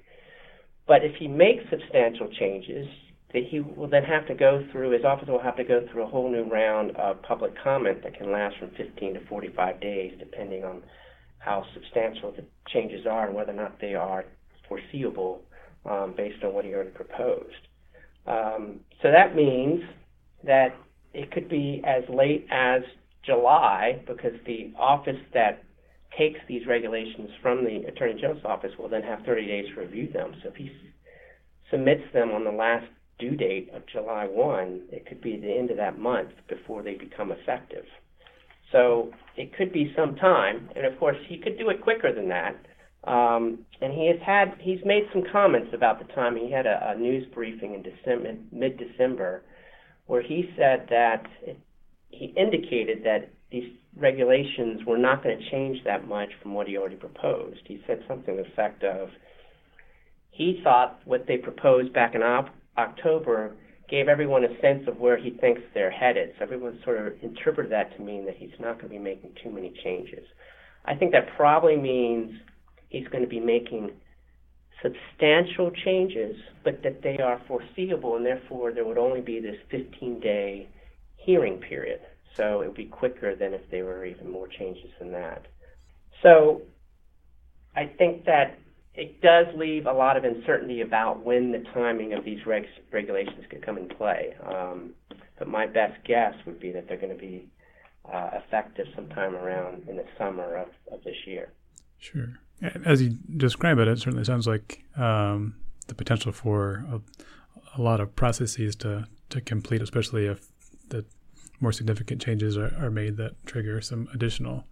But 0.92 1.04
if 1.04 1.14
he 1.18 1.26
makes 1.26 1.64
substantial 1.70 2.28
changes, 2.38 2.86
that 3.32 3.44
he 3.48 3.60
will 3.60 3.88
then 3.88 4.04
have 4.04 4.26
to 4.26 4.34
go 4.34 4.62
through, 4.70 4.90
his 4.90 5.06
office 5.06 5.26
will 5.26 5.40
have 5.40 5.56
to 5.56 5.64
go 5.64 5.86
through 5.90 6.02
a 6.02 6.06
whole 6.06 6.30
new 6.30 6.44
round 6.44 6.94
of 6.96 7.22
public 7.22 7.54
comment 7.64 8.02
that 8.02 8.14
can 8.14 8.30
last 8.30 8.58
from 8.58 8.72
15 8.76 9.14
to 9.14 9.20
45 9.26 9.80
days, 9.80 10.12
depending 10.18 10.64
on 10.64 10.82
how 11.38 11.64
substantial 11.72 12.30
the 12.32 12.44
changes 12.68 13.06
are 13.06 13.26
and 13.26 13.34
whether 13.34 13.52
or 13.52 13.54
not 13.54 13.80
they 13.80 13.94
are 13.94 14.26
foreseeable 14.68 15.40
um, 15.86 16.12
based 16.14 16.44
on 16.44 16.52
what 16.52 16.66
he 16.66 16.74
already 16.74 16.90
proposed. 16.90 17.68
Um, 18.26 18.80
so 19.00 19.10
that 19.10 19.34
means 19.34 19.80
that 20.44 20.76
it 21.14 21.32
could 21.32 21.48
be 21.48 21.82
as 21.86 22.04
late 22.10 22.46
as 22.50 22.82
July 23.24 23.98
because 24.06 24.34
the 24.44 24.74
office 24.78 25.16
that 25.32 25.64
takes 26.18 26.40
these 26.48 26.66
regulations 26.66 27.30
from 27.40 27.64
the 27.64 27.84
Attorney 27.88 28.20
General's 28.20 28.44
office 28.44 28.72
will 28.78 28.88
then 28.88 29.02
have 29.02 29.20
30 29.24 29.46
days 29.46 29.66
to 29.74 29.80
review 29.80 30.08
them. 30.12 30.34
So 30.42 30.50
if 30.50 30.56
he 30.56 30.70
submits 31.70 32.02
them 32.12 32.30
on 32.30 32.44
the 32.44 32.50
last 32.50 32.86
due 33.18 33.36
date 33.36 33.70
of 33.74 33.82
July 33.86 34.26
1, 34.26 34.82
it 34.90 35.06
could 35.06 35.20
be 35.20 35.38
the 35.38 35.52
end 35.52 35.70
of 35.70 35.76
that 35.76 35.98
month 35.98 36.30
before 36.48 36.82
they 36.82 36.94
become 36.94 37.32
effective. 37.32 37.84
So 38.72 39.12
it 39.36 39.54
could 39.56 39.72
be 39.72 39.92
some 39.96 40.16
time, 40.16 40.70
and 40.74 40.86
of 40.86 40.98
course 40.98 41.16
he 41.28 41.38
could 41.38 41.58
do 41.58 41.68
it 41.70 41.82
quicker 41.82 42.12
than 42.12 42.28
that. 42.28 42.56
Um, 43.04 43.66
and 43.80 43.92
he 43.92 44.06
has 44.06 44.20
had 44.24 44.54
he's 44.60 44.78
made 44.84 45.04
some 45.12 45.24
comments 45.32 45.72
about 45.74 45.98
the 45.98 46.12
time 46.14 46.36
he 46.36 46.50
had 46.50 46.66
a, 46.66 46.94
a 46.94 46.98
news 46.98 47.26
briefing 47.34 47.74
in 47.74 47.82
December, 47.82 48.36
mid-December, 48.52 49.42
where 50.06 50.22
he 50.22 50.50
said 50.56 50.86
that 50.90 51.26
it, 51.42 51.58
he 52.10 52.26
indicated 52.36 53.02
that 53.04 53.30
these 53.50 53.72
regulations 53.96 54.84
were 54.86 54.98
not 54.98 55.22
going 55.22 55.38
to 55.38 55.50
change 55.50 55.78
that 55.84 56.08
much 56.08 56.30
from 56.42 56.54
what 56.54 56.66
he 56.66 56.76
already 56.76 56.96
proposed. 56.96 57.60
He 57.66 57.82
said 57.86 58.02
something 58.08 58.36
to 58.36 58.42
the 58.42 58.48
effect 58.48 58.82
of 58.84 59.08
he 60.30 60.60
thought 60.64 61.00
what 61.04 61.26
they 61.26 61.36
proposed 61.36 61.92
back 61.92 62.14
in 62.14 62.22
op- 62.22 62.54
October 62.78 63.54
gave 63.90 64.08
everyone 64.08 64.44
a 64.44 64.60
sense 64.62 64.88
of 64.88 64.98
where 64.98 65.18
he 65.18 65.30
thinks 65.30 65.60
they're 65.74 65.90
headed. 65.90 66.30
So 66.38 66.44
everyone 66.44 66.80
sort 66.82 67.06
of 67.06 67.12
interpreted 67.22 67.70
that 67.72 67.94
to 67.96 68.02
mean 68.02 68.24
that 68.24 68.36
he's 68.36 68.58
not 68.58 68.76
going 68.76 68.84
to 68.84 68.88
be 68.88 68.98
making 68.98 69.32
too 69.42 69.50
many 69.50 69.74
changes. 69.84 70.24
I 70.86 70.94
think 70.94 71.12
that 71.12 71.36
probably 71.36 71.76
means 71.76 72.32
he's 72.88 73.06
going 73.08 73.22
to 73.22 73.28
be 73.28 73.40
making 73.40 73.90
substantial 74.82 75.70
changes, 75.84 76.34
but 76.64 76.82
that 76.82 77.02
they 77.02 77.18
are 77.18 77.40
foreseeable, 77.46 78.16
and 78.16 78.24
therefore 78.24 78.72
there 78.72 78.84
would 78.84 78.98
only 78.98 79.20
be 79.20 79.38
this 79.38 79.56
15 79.70 80.20
day 80.20 80.68
hearing 81.16 81.58
period. 81.58 82.00
So 82.36 82.62
it 82.62 82.66
would 82.66 82.76
be 82.76 82.86
quicker 82.86 83.34
than 83.34 83.54
if 83.54 83.62
there 83.70 83.84
were 83.84 84.04
even 84.04 84.30
more 84.30 84.48
changes 84.48 84.90
than 84.98 85.12
that. 85.12 85.46
So 86.22 86.62
I 87.76 87.86
think 87.86 88.24
that 88.24 88.58
it 88.94 89.20
does 89.22 89.46
leave 89.56 89.86
a 89.86 89.92
lot 89.92 90.16
of 90.16 90.24
uncertainty 90.24 90.82
about 90.82 91.24
when 91.24 91.52
the 91.52 91.64
timing 91.72 92.12
of 92.12 92.24
these 92.24 92.40
regs, 92.46 92.66
regulations 92.90 93.44
could 93.50 93.64
come 93.64 93.78
in 93.78 93.88
play. 93.88 94.34
Um, 94.46 94.92
but 95.38 95.48
my 95.48 95.66
best 95.66 96.04
guess 96.06 96.34
would 96.46 96.60
be 96.60 96.72
that 96.72 96.88
they're 96.88 96.98
going 96.98 97.14
to 97.14 97.20
be 97.20 97.48
uh, 98.10 98.30
effective 98.34 98.86
sometime 98.94 99.34
around 99.34 99.88
in 99.88 99.96
the 99.96 100.04
summer 100.18 100.56
of, 100.56 100.68
of 100.92 101.02
this 101.04 101.16
year. 101.26 101.52
Sure. 101.98 102.38
As 102.84 103.00
you 103.02 103.16
describe 103.36 103.78
it, 103.78 103.88
it 103.88 103.98
certainly 103.98 104.24
sounds 104.24 104.46
like 104.46 104.84
um, 104.96 105.54
the 105.86 105.94
potential 105.94 106.32
for 106.32 106.84
a, 106.90 107.00
a, 107.76 107.82
lot 107.82 108.00
of 108.00 108.14
processes 108.14 108.76
to, 108.76 109.06
to 109.30 109.40
complete, 109.40 109.82
especially 109.82 110.26
if 110.26 110.48
the 110.88 111.04
more 111.62 111.72
significant 111.72 112.20
changes 112.20 112.56
are, 112.56 112.74
are 112.78 112.90
made 112.90 113.16
that 113.16 113.44
trigger 113.46 113.80
some 113.80 114.08
additional 114.12 114.64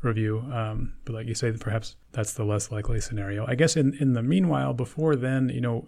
review. 0.00 0.40
Um, 0.52 0.94
but 1.04 1.14
like 1.14 1.26
you 1.26 1.34
say, 1.34 1.52
perhaps 1.52 1.96
that's 2.12 2.32
the 2.32 2.44
less 2.44 2.70
likely 2.70 3.00
scenario. 3.00 3.46
I 3.46 3.54
guess 3.54 3.76
in, 3.76 3.94
in 4.00 4.14
the 4.14 4.22
meanwhile, 4.22 4.72
before 4.72 5.14
then, 5.14 5.48
you 5.48 5.60
know, 5.60 5.86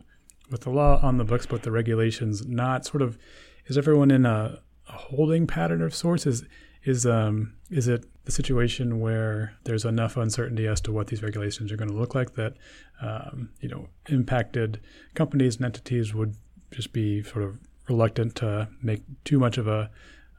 with 0.51 0.61
the 0.61 0.71
law 0.71 1.01
on 1.03 1.19
the 1.19 1.25
books, 1.25 1.47
but 1.47 1.63
the 1.63 1.73
regulations 1.73 2.47
not 2.47 2.85
sort 2.85 3.03
of, 3.03 3.19
is 3.67 3.79
everyone 3.79 4.11
in 4.11 4.27
a, 4.27 4.61
a 4.89 4.93
holding 4.93 5.47
pattern 5.47 5.83
of 5.83 5.95
sorts? 5.95 6.27
Is 6.27 6.45
is 6.85 7.07
um 7.07 7.55
is 7.71 7.89
it 7.89 8.05
the 8.25 8.33
situation 8.33 9.01
where 9.01 9.55
there's 9.65 9.85
enough 9.85 10.17
uncertainty 10.17 10.67
as 10.67 10.81
to 10.83 10.93
what 10.93 11.09
these 11.09 11.23
regulations 11.23 11.73
are 11.73 11.77
going 11.77 11.91
to 11.91 11.97
look 11.97 12.15
like 12.15 12.35
that 12.35 12.55
um, 13.03 13.51
you 13.61 13.69
know 13.69 13.89
impacted 14.09 14.81
companies 15.15 15.57
and 15.57 15.65
entities 15.65 16.15
would 16.15 16.35
just 16.71 16.93
be 16.93 17.23
sort 17.23 17.45
of 17.45 17.59
reluctant 17.89 18.35
to 18.35 18.69
make 18.83 19.03
too 19.25 19.39
much 19.39 19.59
of 19.59 19.67
a 19.67 19.91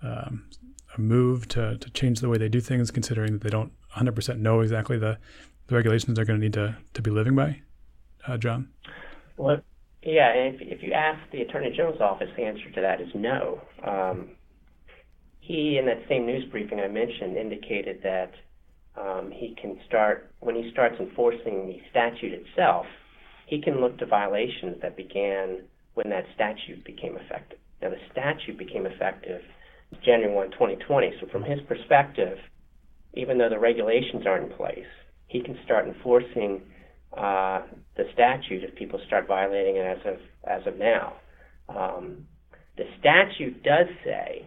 um, 0.05 0.45
a 0.95 1.01
move 1.01 1.47
to, 1.49 1.77
to 1.77 1.89
change 1.91 2.19
the 2.19 2.29
way 2.29 2.37
they 2.37 2.49
do 2.49 2.61
things, 2.61 2.91
considering 2.91 3.33
that 3.33 3.41
they 3.41 3.49
don't 3.49 3.71
100% 3.95 4.39
know 4.39 4.61
exactly 4.61 4.97
the, 4.97 5.17
the 5.67 5.75
regulations 5.75 6.15
they're 6.15 6.25
going 6.25 6.39
to 6.39 6.43
need 6.43 6.53
to, 6.53 6.77
to 6.93 7.01
be 7.01 7.11
living 7.11 7.35
by? 7.35 7.61
Uh, 8.27 8.37
John? 8.37 8.69
Well, 9.37 9.61
yeah, 10.03 10.31
if, 10.33 10.61
if 10.61 10.83
you 10.83 10.93
ask 10.93 11.19
the 11.31 11.41
Attorney 11.41 11.71
General's 11.71 12.01
office, 12.01 12.29
the 12.37 12.43
answer 12.43 12.69
to 12.71 12.81
that 12.81 13.01
is 13.01 13.09
no. 13.15 13.61
Um, 13.83 14.29
he, 15.39 15.77
in 15.77 15.85
that 15.85 16.01
same 16.09 16.25
news 16.25 16.45
briefing 16.51 16.79
I 16.79 16.87
mentioned, 16.87 17.37
indicated 17.37 18.01
that 18.03 18.31
um, 18.97 19.31
he 19.31 19.55
can 19.59 19.77
start, 19.87 20.31
when 20.39 20.55
he 20.55 20.71
starts 20.71 20.95
enforcing 20.99 21.67
the 21.67 21.79
statute 21.89 22.33
itself, 22.33 22.85
he 23.47 23.61
can 23.61 23.79
look 23.79 23.97
to 23.99 24.05
violations 24.05 24.77
that 24.81 24.95
began 24.95 25.63
when 25.93 26.09
that 26.09 26.25
statute 26.33 26.83
became 26.83 27.17
effective. 27.17 27.59
Now, 27.81 27.89
the 27.89 27.99
statute 28.11 28.57
became 28.57 28.85
effective 28.85 29.41
January 30.03 30.33
1, 30.33 30.51
2020. 30.51 31.13
So 31.19 31.27
from 31.31 31.43
his 31.43 31.59
perspective, 31.67 32.37
even 33.13 33.37
though 33.37 33.49
the 33.49 33.59
regulations 33.59 34.25
aren't 34.25 34.51
in 34.51 34.57
place, 34.57 34.85
he 35.27 35.41
can 35.41 35.57
start 35.63 35.87
enforcing 35.87 36.61
uh, 37.17 37.61
the 37.97 38.03
statute 38.13 38.63
if 38.63 38.75
people 38.75 38.99
start 39.07 39.27
violating 39.27 39.77
it 39.77 39.85
as 39.85 39.97
of 40.05 40.19
as 40.47 40.67
of 40.67 40.77
now. 40.77 41.13
Um, 41.69 42.27
the 42.77 42.83
statute 42.99 43.63
does 43.63 43.87
say, 44.03 44.45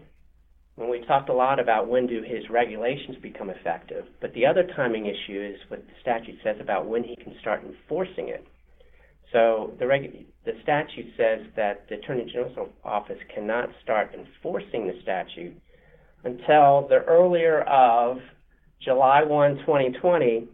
when 0.75 0.89
we 0.89 1.03
talked 1.05 1.29
a 1.29 1.33
lot 1.33 1.59
about 1.59 1.89
when 1.89 2.07
do 2.07 2.21
his 2.21 2.49
regulations 2.49 3.17
become 3.21 3.49
effective, 3.49 4.05
but 4.21 4.33
the 4.33 4.45
other 4.45 4.63
timing 4.75 5.07
issue 5.07 5.51
is 5.53 5.59
what 5.67 5.85
the 5.85 5.93
statute 6.01 6.37
says 6.43 6.57
about 6.61 6.87
when 6.87 7.03
he 7.03 7.15
can 7.15 7.35
start 7.41 7.63
enforcing 7.65 8.29
it. 8.29 8.45
So 9.31 9.73
the, 9.79 9.85
regu- 9.85 10.25
the 10.45 10.53
statute 10.63 11.13
says 11.15 11.45
that 11.55 11.87
the 11.89 11.95
Attorney 11.95 12.25
General's 12.31 12.69
office 12.83 13.19
cannot 13.33 13.69
start 13.83 14.11
enforcing 14.13 14.87
the 14.87 14.99
statute 15.03 15.55
until 16.23 16.87
the 16.87 17.03
earlier 17.07 17.61
of 17.61 18.17
July 18.83 19.23
1, 19.23 19.59
2020, 19.59 20.47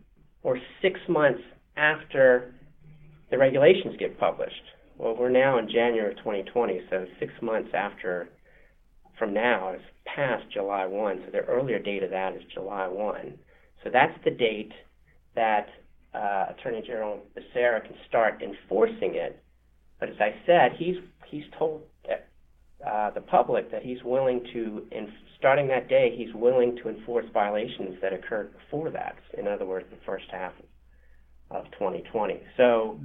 or 0.43 0.59
six 0.81 0.99
months 1.07 1.41
after 1.77 2.53
the 3.31 3.37
regulations 3.37 3.95
get 3.97 4.19
published. 4.19 4.53
Well, 4.97 5.15
we're 5.17 5.29
now 5.29 5.57
in 5.57 5.67
January 5.67 6.11
of 6.11 6.17
2020, 6.19 6.81
so 6.89 7.05
six 7.19 7.33
months 7.41 7.69
after 7.73 8.29
from 9.17 9.33
now 9.33 9.73
is 9.73 9.81
past 10.05 10.43
July 10.53 10.85
1. 10.85 11.23
So 11.25 11.31
the 11.31 11.39
earlier 11.39 11.79
date 11.79 12.03
of 12.03 12.11
that 12.11 12.35
is 12.35 12.41
July 12.53 12.87
1. 12.87 13.37
So 13.83 13.89
that's 13.91 14.17
the 14.23 14.31
date 14.31 14.71
that 15.35 15.67
uh, 16.15 16.53
Attorney 16.57 16.81
General 16.85 17.19
Becerra 17.35 17.83
can 17.83 17.95
start 18.07 18.41
enforcing 18.41 19.15
it. 19.15 19.41
But 19.99 20.09
as 20.09 20.15
I 20.19 20.35
said, 20.45 20.73
he's 20.77 20.97
he's 21.29 21.43
told 21.57 21.81
uh, 22.85 23.09
the 23.11 23.21
public 23.21 23.71
that 23.71 23.81
he's 23.81 24.03
willing 24.03 24.43
to, 24.53 24.85
in, 24.91 25.11
starting 25.39 25.67
that 25.67 25.87
day, 25.89 26.13
he's 26.15 26.33
willing 26.35 26.77
to 26.83 26.89
enforce 26.89 27.25
violations 27.33 27.95
that 28.01 28.13
occurred 28.13 28.53
before 28.53 28.91
that. 28.91 29.15
In 29.37 29.47
other 29.47 29.65
words, 29.65 29.87
the 29.89 29.97
first 30.05 30.25
half 30.31 30.53
of 31.49 31.65
2020. 31.71 32.41
So, 32.57 32.99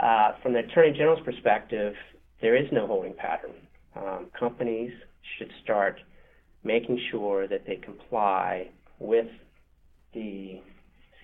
uh, 0.00 0.32
from 0.42 0.52
the 0.52 0.60
Attorney 0.60 0.92
General's 0.92 1.24
perspective, 1.24 1.94
there 2.40 2.56
is 2.56 2.66
no 2.72 2.86
holding 2.86 3.14
pattern. 3.14 3.52
Um, 3.94 4.26
companies 4.38 4.92
should 5.36 5.50
start 5.62 6.00
making 6.64 7.00
sure 7.10 7.46
that 7.46 7.66
they 7.66 7.76
comply 7.76 8.68
with 8.98 9.26
the 10.12 10.60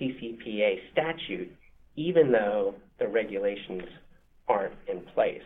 CCPA 0.01 0.77
statute, 0.93 1.53
even 1.97 2.33
though 2.33 2.75
the 2.99 3.09
regulations 3.09 3.83
aren't 4.49 4.75
in 4.89 5.01
place. 5.15 5.43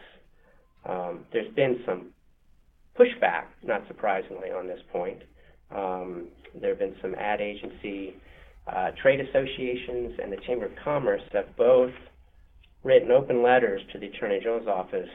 Um, 0.87 1.25
there's 1.33 1.53
been 1.55 1.81
some 1.87 2.11
pushback, 2.99 3.45
not 3.63 3.83
surprisingly, 3.87 4.51
on 4.51 4.67
this 4.67 4.81
point. 4.93 5.19
Um, 5.75 6.29
there 6.61 6.71
have 6.71 6.79
been 6.79 6.97
some 7.03 7.15
ad 7.15 7.41
agency 7.41 8.15
uh, 8.67 8.91
trade 9.01 9.21
associations 9.21 10.19
and 10.23 10.33
the 10.33 10.37
Chamber 10.47 10.67
of 10.67 10.73
Commerce 10.83 11.23
have 11.33 11.57
both 11.57 11.93
written 12.83 13.11
open 13.11 13.43
letters 13.43 13.81
to 13.93 13.99
the 13.99 14.07
Attorney 14.07 14.39
General's 14.41 14.67
office 14.67 15.09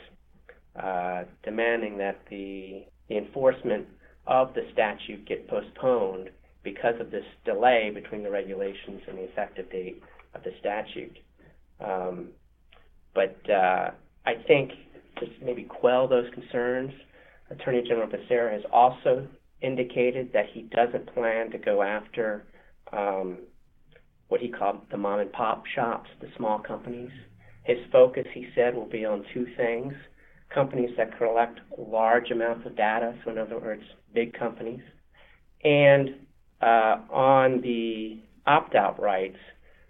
uh, 0.82 1.24
demanding 1.44 1.98
that 1.98 2.20
the, 2.30 2.84
the 3.10 3.18
enforcement 3.18 3.88
of 4.28 4.54
the 4.54 4.62
statute 4.74 5.28
get 5.28 5.48
postponed 5.48 6.30
because 6.64 6.96
of 7.00 7.12
this 7.12 7.26
delay 7.46 7.92
between 7.94 8.24
the 8.24 8.32
regulations 8.32 9.02
and 9.08 9.18
the 9.18 9.24
effective 9.24 9.70
date 9.72 10.02
of 10.34 10.44
the 10.44 10.52
statute. 10.60 11.18
Um, 11.84 12.30
but 13.14 13.38
uh, 13.50 13.92
I 14.26 14.34
think 14.48 14.72
to 15.20 15.26
maybe 15.44 15.64
quell 15.64 16.08
those 16.08 16.32
concerns, 16.34 16.92
Attorney 17.50 17.84
General 17.88 18.08
Becerra 18.08 18.54
has 18.54 18.64
also 18.72 19.28
indicated 19.62 20.32
that 20.34 20.46
he 20.54 20.64
doesn't 20.64 21.14
plan 21.14 21.52
to 21.52 21.58
go 21.58 21.82
after 21.84 22.46
um, 22.92 23.40
what 24.30 24.42
he 24.42 24.50
called 24.50 24.82
the 24.90 24.98
mom 24.98 25.20
and 25.20 25.32
pop 25.32 25.64
shops, 25.76 26.10
the 26.22 26.28
small 26.38 26.60
companies. 26.60 27.12
His 27.64 27.78
focus, 27.92 28.26
he 28.34 28.48
said, 28.56 28.76
will 28.76 28.90
be 28.90 29.06
on 29.06 29.24
two 29.34 29.46
things 29.56 29.94
companies 30.54 30.92
that 30.98 31.18
collect 31.18 31.60
large 31.78 32.32
amounts 32.32 32.66
of 32.66 32.76
data, 32.76 33.16
so 33.24 33.32
in 33.32 33.38
other 33.38 33.60
words, 33.60 33.84
big 34.14 34.34
companies, 34.38 34.82
and 35.64 36.10
on 36.64 37.62
the 37.62 38.20
opt 38.46 38.76
out 38.76 39.02
rights 39.02 39.38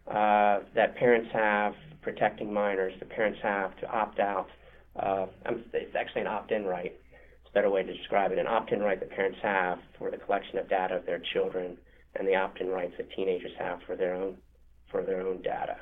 uh, 0.07 0.59
that 0.75 0.95
parents 0.95 1.29
have 1.33 1.73
protecting 2.01 2.53
minors, 2.53 2.93
the 2.99 3.05
parents 3.05 3.39
have 3.41 3.75
to 3.79 3.87
opt 3.89 4.19
out. 4.19 4.47
Uh, 4.95 5.25
it's 5.73 5.95
actually 5.95 6.21
an 6.21 6.27
opt 6.27 6.51
in 6.51 6.65
right. 6.65 6.93
It's 7.41 7.49
a 7.49 7.53
better 7.53 7.69
way 7.69 7.83
to 7.83 7.93
describe 7.93 8.31
it 8.31 8.37
an 8.37 8.47
opt 8.47 8.71
in 8.71 8.79
right 8.81 8.99
that 8.99 9.09
parents 9.09 9.39
have 9.41 9.79
for 9.97 10.11
the 10.11 10.17
collection 10.17 10.57
of 10.57 10.69
data 10.69 10.95
of 10.95 11.05
their 11.05 11.21
children 11.33 11.77
and 12.15 12.27
the 12.27 12.35
opt 12.35 12.61
in 12.61 12.67
rights 12.67 12.93
that 12.97 13.11
teenagers 13.15 13.51
have 13.57 13.79
for 13.87 13.95
their 13.95 14.13
own 14.13 14.37
for 14.91 15.03
their 15.03 15.21
own 15.21 15.41
data. 15.41 15.77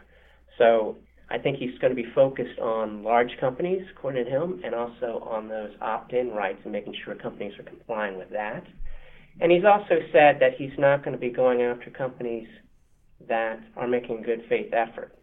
So 0.58 0.96
I 1.30 1.38
think 1.38 1.58
he's 1.58 1.78
going 1.80 1.96
to 1.96 2.02
be 2.02 2.10
focused 2.14 2.60
on 2.60 3.04
large 3.04 3.32
companies, 3.40 3.82
according 3.96 4.26
to 4.26 4.30
him, 4.30 4.62
and 4.66 4.76
also 4.76 5.26
on 5.30 5.48
those 5.48 5.72
opt-in 5.82 6.32
rights 6.32 6.60
and 6.64 6.74
making 6.74 6.94
sure 7.04 7.16
companies 7.16 7.54
are 7.58 7.64
complying 7.64 8.18
with 8.18 8.30
that. 8.32 8.64
And 9.40 9.52
he's 9.52 9.64
also 9.66 10.00
said 10.12 10.38
that 10.40 10.56
he's 10.58 10.78
not 10.78 11.04
going 11.04 11.14
to 11.14 11.20
be 11.20 11.30
going 11.30 11.62
after 11.62 11.90
companies 11.90 12.48
that 13.28 13.60
are 13.76 13.88
making 13.88 14.24
good 14.24 14.44
faith 14.50 14.74
effort 14.74 15.16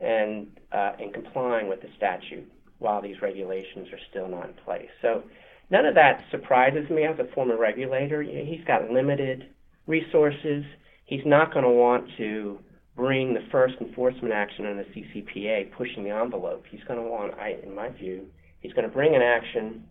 and 0.00 0.48
uh, 0.72 0.92
in 0.98 1.12
complying 1.12 1.68
with 1.68 1.80
the 1.80 1.88
statute 1.96 2.50
while 2.78 3.02
these 3.02 3.20
regulations 3.22 3.88
are 3.92 3.98
still 4.10 4.28
not 4.28 4.48
in 4.48 4.54
place. 4.64 4.88
So 5.02 5.22
none 5.70 5.84
of 5.84 5.94
that 5.94 6.24
surprises 6.30 6.88
me 6.90 7.04
as 7.04 7.18
a 7.18 7.32
former 7.34 7.58
regulator. 7.58 8.22
He's 8.22 8.64
got 8.66 8.90
limited 8.90 9.48
resources. 9.86 10.64
He's 11.04 11.24
not 11.26 11.52
going 11.52 11.64
to 11.64 11.70
want 11.70 12.08
to 12.16 12.58
bring 12.96 13.34
the 13.34 13.42
first 13.50 13.74
enforcement 13.80 14.32
action 14.32 14.66
on 14.66 14.76
the 14.76 14.84
CCPA, 14.84 15.72
pushing 15.72 16.04
the 16.04 16.10
envelope. 16.10 16.64
He's 16.70 16.82
going 16.84 17.02
to 17.02 17.08
want, 17.08 17.34
I, 17.34 17.56
in 17.62 17.74
my 17.74 17.88
view, 17.90 18.26
he's 18.60 18.72
going 18.72 18.86
to 18.86 18.92
bring 18.92 19.14
an 19.14 19.22
action 19.22 19.84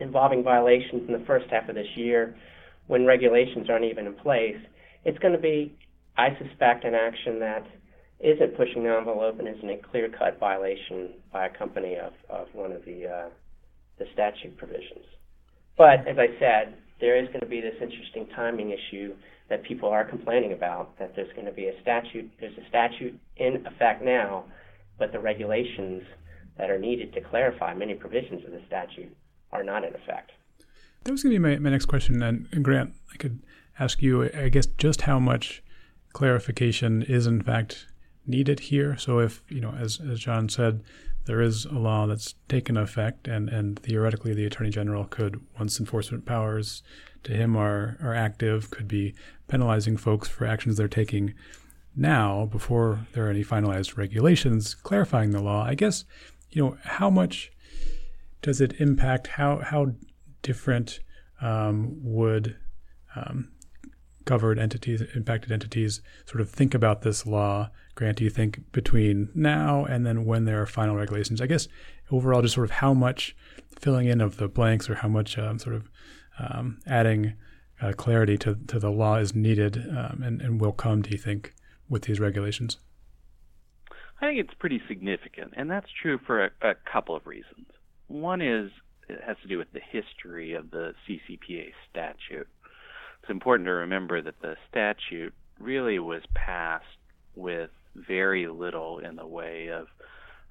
involving 0.00 0.42
violations 0.42 1.02
in 1.06 1.12
the 1.12 1.24
first 1.26 1.46
half 1.50 1.68
of 1.68 1.74
this 1.74 1.86
year 1.96 2.36
when 2.86 3.06
regulations 3.06 3.68
aren't 3.70 3.84
even 3.84 4.06
in 4.06 4.14
place. 4.14 4.56
It's 5.04 5.18
going 5.18 5.34
to 5.34 5.40
be, 5.40 5.74
I 6.16 6.28
suspect, 6.38 6.84
an 6.84 6.94
action 6.94 7.40
that 7.40 7.66
isn't 8.20 8.56
pushing 8.56 8.84
the 8.84 8.96
envelope 8.96 9.38
and 9.38 9.48
isn't 9.48 9.68
a 9.68 9.78
clear-cut 9.90 10.38
violation 10.38 11.14
by 11.32 11.46
a 11.46 11.58
company 11.58 11.96
of, 11.96 12.12
of 12.30 12.48
one 12.52 12.72
of 12.72 12.84
the 12.84 13.06
uh, 13.06 13.28
the 13.98 14.06
statute 14.12 14.56
provisions. 14.56 15.04
But 15.76 16.06
as 16.08 16.18
I 16.18 16.26
said, 16.38 16.74
there 17.00 17.20
is 17.20 17.28
going 17.28 17.40
to 17.40 17.46
be 17.46 17.60
this 17.60 17.74
interesting 17.80 18.26
timing 18.34 18.70
issue 18.70 19.14
that 19.48 19.62
people 19.62 19.88
are 19.88 20.04
complaining 20.04 20.52
about, 20.52 20.98
that 20.98 21.12
there's 21.14 21.32
going 21.34 21.46
to 21.46 21.52
be 21.52 21.66
a 21.66 21.80
statute, 21.82 22.30
there's 22.40 22.56
a 22.58 22.68
statute 22.68 23.18
in 23.36 23.64
effect 23.66 24.02
now, 24.02 24.44
but 24.98 25.12
the 25.12 25.18
regulations 25.18 26.02
that 26.56 26.70
are 26.70 26.78
needed 26.78 27.12
to 27.12 27.20
clarify 27.20 27.74
many 27.74 27.94
provisions 27.94 28.44
of 28.44 28.52
the 28.52 28.60
statute 28.66 29.14
are 29.52 29.62
not 29.62 29.84
in 29.84 29.90
effect. 29.94 30.30
That 31.04 31.12
was 31.12 31.22
going 31.22 31.34
to 31.34 31.38
be 31.38 31.42
my, 31.42 31.58
my 31.58 31.70
next 31.70 31.86
question. 31.86 32.22
And, 32.22 32.48
Grant, 32.62 32.94
I 33.12 33.16
could 33.16 33.42
ask 33.78 34.00
you, 34.00 34.30
I 34.34 34.48
guess, 34.48 34.66
just 34.66 35.02
how 35.02 35.18
much 35.18 35.62
clarification 36.12 37.02
is 37.02 37.26
in 37.26 37.42
fact 37.42 37.86
needed 38.26 38.60
here. 38.60 38.96
So 38.96 39.18
if, 39.18 39.42
you 39.48 39.60
know, 39.60 39.72
as, 39.72 40.00
as 40.00 40.20
John 40.20 40.48
said, 40.48 40.82
there 41.26 41.40
is 41.40 41.64
a 41.66 41.74
law 41.74 42.06
that's 42.06 42.34
taken 42.48 42.76
effect, 42.76 43.28
and, 43.28 43.48
and 43.48 43.78
theoretically 43.78 44.34
the 44.34 44.44
Attorney 44.44 44.70
General 44.70 45.04
could, 45.04 45.40
once 45.58 45.80
enforcement 45.80 46.24
powers 46.24 46.82
to 47.24 47.32
him 47.32 47.56
are, 47.56 47.98
are 48.02 48.14
active, 48.14 48.70
could 48.70 48.88
be 48.88 49.14
penalizing 49.48 49.96
folks 49.96 50.28
for 50.28 50.46
actions 50.46 50.76
they're 50.76 50.88
taking 50.88 51.34
now 51.96 52.46
before 52.46 53.06
there 53.12 53.26
are 53.26 53.30
any 53.30 53.44
finalized 53.44 53.96
regulations 53.96 54.74
clarifying 54.74 55.30
the 55.30 55.42
law. 55.42 55.64
I 55.64 55.74
guess, 55.74 56.04
you 56.50 56.62
know, 56.62 56.76
how 56.82 57.10
much 57.10 57.50
does 58.42 58.60
it 58.60 58.78
impact 58.78 59.28
how 59.28 59.58
how 59.58 59.94
different 60.44 61.00
um, 61.40 61.96
would 62.04 62.56
um, 63.16 63.50
covered 64.24 64.58
entities, 64.58 65.02
impacted 65.16 65.50
entities, 65.50 66.00
sort 66.26 66.40
of 66.40 66.48
think 66.48 66.74
about 66.74 67.02
this 67.02 67.26
law? 67.26 67.70
Grant, 67.96 68.18
do 68.18 68.24
you 68.24 68.30
think 68.30 68.70
between 68.70 69.30
now 69.34 69.84
and 69.84 70.06
then 70.06 70.24
when 70.24 70.44
there 70.44 70.62
are 70.62 70.66
final 70.66 70.94
regulations? 70.94 71.40
I 71.40 71.46
guess 71.46 71.66
overall, 72.12 72.42
just 72.42 72.54
sort 72.54 72.64
of 72.64 72.70
how 72.70 72.94
much 72.94 73.34
filling 73.78 74.06
in 74.06 74.20
of 74.20 74.36
the 74.36 74.48
blanks 74.48 74.88
or 74.88 74.96
how 74.96 75.08
much 75.08 75.36
um, 75.38 75.58
sort 75.58 75.74
of 75.74 75.90
um, 76.38 76.78
adding 76.86 77.34
uh, 77.80 77.92
clarity 77.92 78.36
to, 78.38 78.56
to 78.68 78.78
the 78.78 78.90
law 78.90 79.16
is 79.16 79.34
needed 79.34 79.76
um, 79.90 80.22
and, 80.22 80.40
and 80.40 80.60
will 80.60 80.72
come, 80.72 81.02
do 81.02 81.10
you 81.10 81.18
think, 81.18 81.54
with 81.88 82.02
these 82.02 82.20
regulations? 82.20 82.78
I 84.20 84.26
think 84.26 84.40
it's 84.40 84.54
pretty 84.54 84.80
significant, 84.88 85.54
and 85.56 85.70
that's 85.70 85.88
true 86.00 86.18
for 86.26 86.44
a, 86.44 86.50
a 86.62 86.74
couple 86.90 87.16
of 87.16 87.26
reasons. 87.26 87.66
One 88.06 88.40
is 88.40 88.70
it 89.08 89.20
has 89.26 89.36
to 89.42 89.48
do 89.48 89.58
with 89.58 89.72
the 89.72 89.80
history 89.80 90.54
of 90.54 90.70
the 90.70 90.94
CCPA 91.06 91.72
statute. 91.90 92.48
It's 93.22 93.30
important 93.30 93.66
to 93.66 93.72
remember 93.72 94.20
that 94.22 94.40
the 94.42 94.56
statute 94.68 95.34
really 95.58 95.98
was 95.98 96.22
passed 96.34 96.84
with 97.34 97.70
very 97.94 98.48
little 98.48 98.98
in 98.98 99.16
the 99.16 99.26
way 99.26 99.68
of 99.68 99.86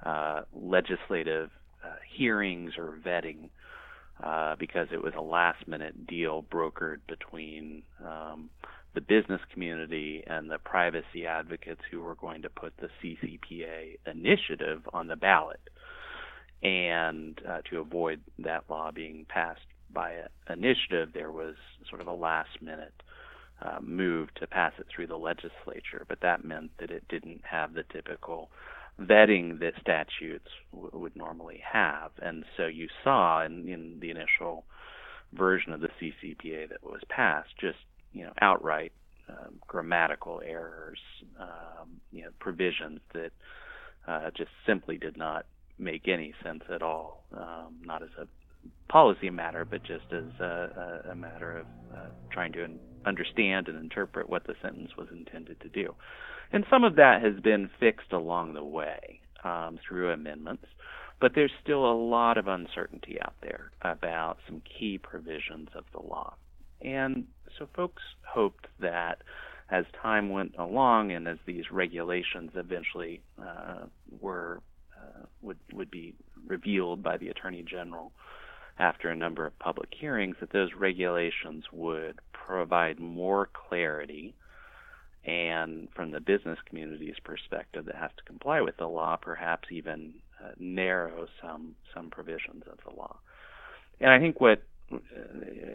uh, 0.05 0.41
legislative 0.53 1.49
uh, 1.83 1.95
hearings 2.15 2.73
or 2.77 2.97
vetting 3.05 3.49
uh, 4.23 4.55
because 4.57 4.87
it 4.91 5.01
was 5.01 5.13
a 5.17 5.21
last 5.21 5.67
minute 5.67 6.07
deal 6.07 6.43
brokered 6.51 6.99
between 7.07 7.83
um, 8.05 8.49
the 8.93 9.01
business 9.01 9.41
community 9.51 10.23
and 10.27 10.49
the 10.49 10.59
privacy 10.59 11.25
advocates 11.27 11.81
who 11.91 12.01
were 12.01 12.15
going 12.15 12.41
to 12.43 12.49
put 12.49 12.73
the 12.77 12.89
CCPA 13.01 13.97
initiative 14.05 14.81
on 14.93 15.07
the 15.07 15.15
ballot. 15.15 15.59
And 16.63 17.39
uh, 17.47 17.61
to 17.69 17.79
avoid 17.79 18.21
that 18.39 18.63
law 18.69 18.91
being 18.91 19.25
passed 19.27 19.61
by 19.93 20.13
initiative, 20.49 21.09
there 21.13 21.31
was 21.31 21.55
sort 21.89 22.01
of 22.01 22.07
a 22.07 22.13
last 22.13 22.61
minute 22.61 22.93
uh, 23.61 23.79
move 23.81 24.33
to 24.35 24.47
pass 24.47 24.73
it 24.79 24.85
through 24.93 25.07
the 25.07 25.17
legislature, 25.17 26.05
but 26.07 26.21
that 26.21 26.43
meant 26.43 26.71
that 26.79 26.89
it 26.89 27.07
didn't 27.09 27.41
have 27.43 27.73
the 27.73 27.83
typical 27.91 28.49
vetting 29.01 29.59
that 29.59 29.73
statutes 29.81 30.49
w- 30.71 30.91
would 30.93 31.15
normally 31.15 31.61
have. 31.71 32.11
And 32.21 32.45
so 32.57 32.67
you 32.67 32.87
saw 33.03 33.43
in, 33.45 33.67
in 33.67 33.97
the 33.99 34.09
initial 34.09 34.65
version 35.33 35.73
of 35.73 35.81
the 35.81 35.89
CCPA 35.99 36.69
that 36.69 36.83
was 36.83 37.01
passed 37.09 37.49
just 37.59 37.79
you 38.11 38.23
know 38.23 38.33
outright 38.41 38.91
um, 39.29 39.55
grammatical 39.67 40.41
errors, 40.45 40.99
um, 41.39 42.01
you 42.11 42.23
know 42.23 42.29
provisions 42.39 42.99
that 43.13 43.31
uh, 44.07 44.29
just 44.35 44.51
simply 44.65 44.97
did 44.97 45.17
not 45.17 45.45
make 45.77 46.07
any 46.07 46.33
sense 46.43 46.63
at 46.73 46.81
all, 46.81 47.23
um, 47.35 47.75
not 47.83 48.03
as 48.03 48.09
a 48.19 48.27
policy 48.89 49.29
matter, 49.29 49.65
but 49.65 49.83
just 49.83 50.05
as 50.11 50.23
a, 50.39 51.09
a, 51.11 51.15
matter 51.15 51.57
of 51.57 51.65
uh, 51.95 52.05
trying 52.31 52.53
to 52.53 52.67
understand 53.05 53.67
and 53.67 53.77
interpret 53.77 54.29
what 54.29 54.45
the 54.45 54.53
sentence 54.61 54.91
was 54.97 55.07
intended 55.11 55.59
to 55.61 55.69
do. 55.69 55.93
And 56.51 56.65
some 56.69 56.83
of 56.83 56.95
that 56.97 57.21
has 57.23 57.39
been 57.41 57.69
fixed 57.79 58.13
along 58.13 58.53
the 58.53 58.63
way 58.63 59.19
um, 59.43 59.79
through 59.85 60.11
amendments, 60.11 60.65
but 61.19 61.31
there's 61.35 61.51
still 61.63 61.85
a 61.85 61.95
lot 61.95 62.37
of 62.37 62.47
uncertainty 62.47 63.17
out 63.21 63.33
there 63.41 63.71
about 63.81 64.37
some 64.47 64.61
key 64.61 64.97
provisions 64.97 65.69
of 65.75 65.85
the 65.91 66.07
law. 66.07 66.35
And 66.81 67.25
so 67.57 67.67
folks 67.75 68.03
hoped 68.27 68.67
that 68.79 69.21
as 69.69 69.85
time 70.01 70.29
went 70.29 70.53
along 70.59 71.11
and 71.11 71.27
as 71.27 71.37
these 71.45 71.71
regulations 71.71 72.51
eventually 72.55 73.21
uh, 73.41 73.85
were 74.21 74.61
would 75.41 75.57
would 75.73 75.91
be 75.91 76.13
revealed 76.47 77.03
by 77.03 77.17
the 77.17 77.29
attorney 77.29 77.63
general 77.63 78.11
after 78.79 79.09
a 79.09 79.15
number 79.15 79.45
of 79.45 79.57
public 79.59 79.89
hearings 79.97 80.35
that 80.39 80.51
those 80.51 80.71
regulations 80.77 81.65
would 81.71 82.19
provide 82.33 82.99
more 82.99 83.49
clarity 83.53 84.33
and 85.25 85.87
from 85.95 86.11
the 86.11 86.19
business 86.19 86.59
community's 86.67 87.15
perspective 87.23 87.85
that 87.85 87.95
has 87.95 88.11
to 88.17 88.23
comply 88.23 88.61
with 88.61 88.75
the 88.77 88.87
law 88.87 89.15
perhaps 89.15 89.69
even 89.71 90.13
uh, 90.43 90.49
narrow 90.59 91.27
some 91.41 91.75
some 91.93 92.09
provisions 92.09 92.63
of 92.69 92.77
the 92.85 92.99
law. 92.99 93.17
And 94.01 94.09
i 94.11 94.19
think 94.19 94.41
what 94.41 94.63
uh, 94.91 94.97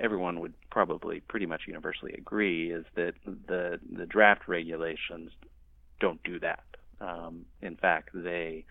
everyone 0.00 0.40
would 0.40 0.54
probably 0.70 1.20
pretty 1.28 1.46
much 1.46 1.62
universally 1.66 2.12
agree 2.12 2.72
is 2.72 2.84
that 2.96 3.14
the 3.24 3.80
the 3.96 4.06
draft 4.06 4.48
regulations 4.48 5.30
don't 6.00 6.22
do 6.24 6.38
that. 6.40 6.64
Um, 7.00 7.46
in 7.62 7.76
fact 7.76 8.10
they 8.12 8.64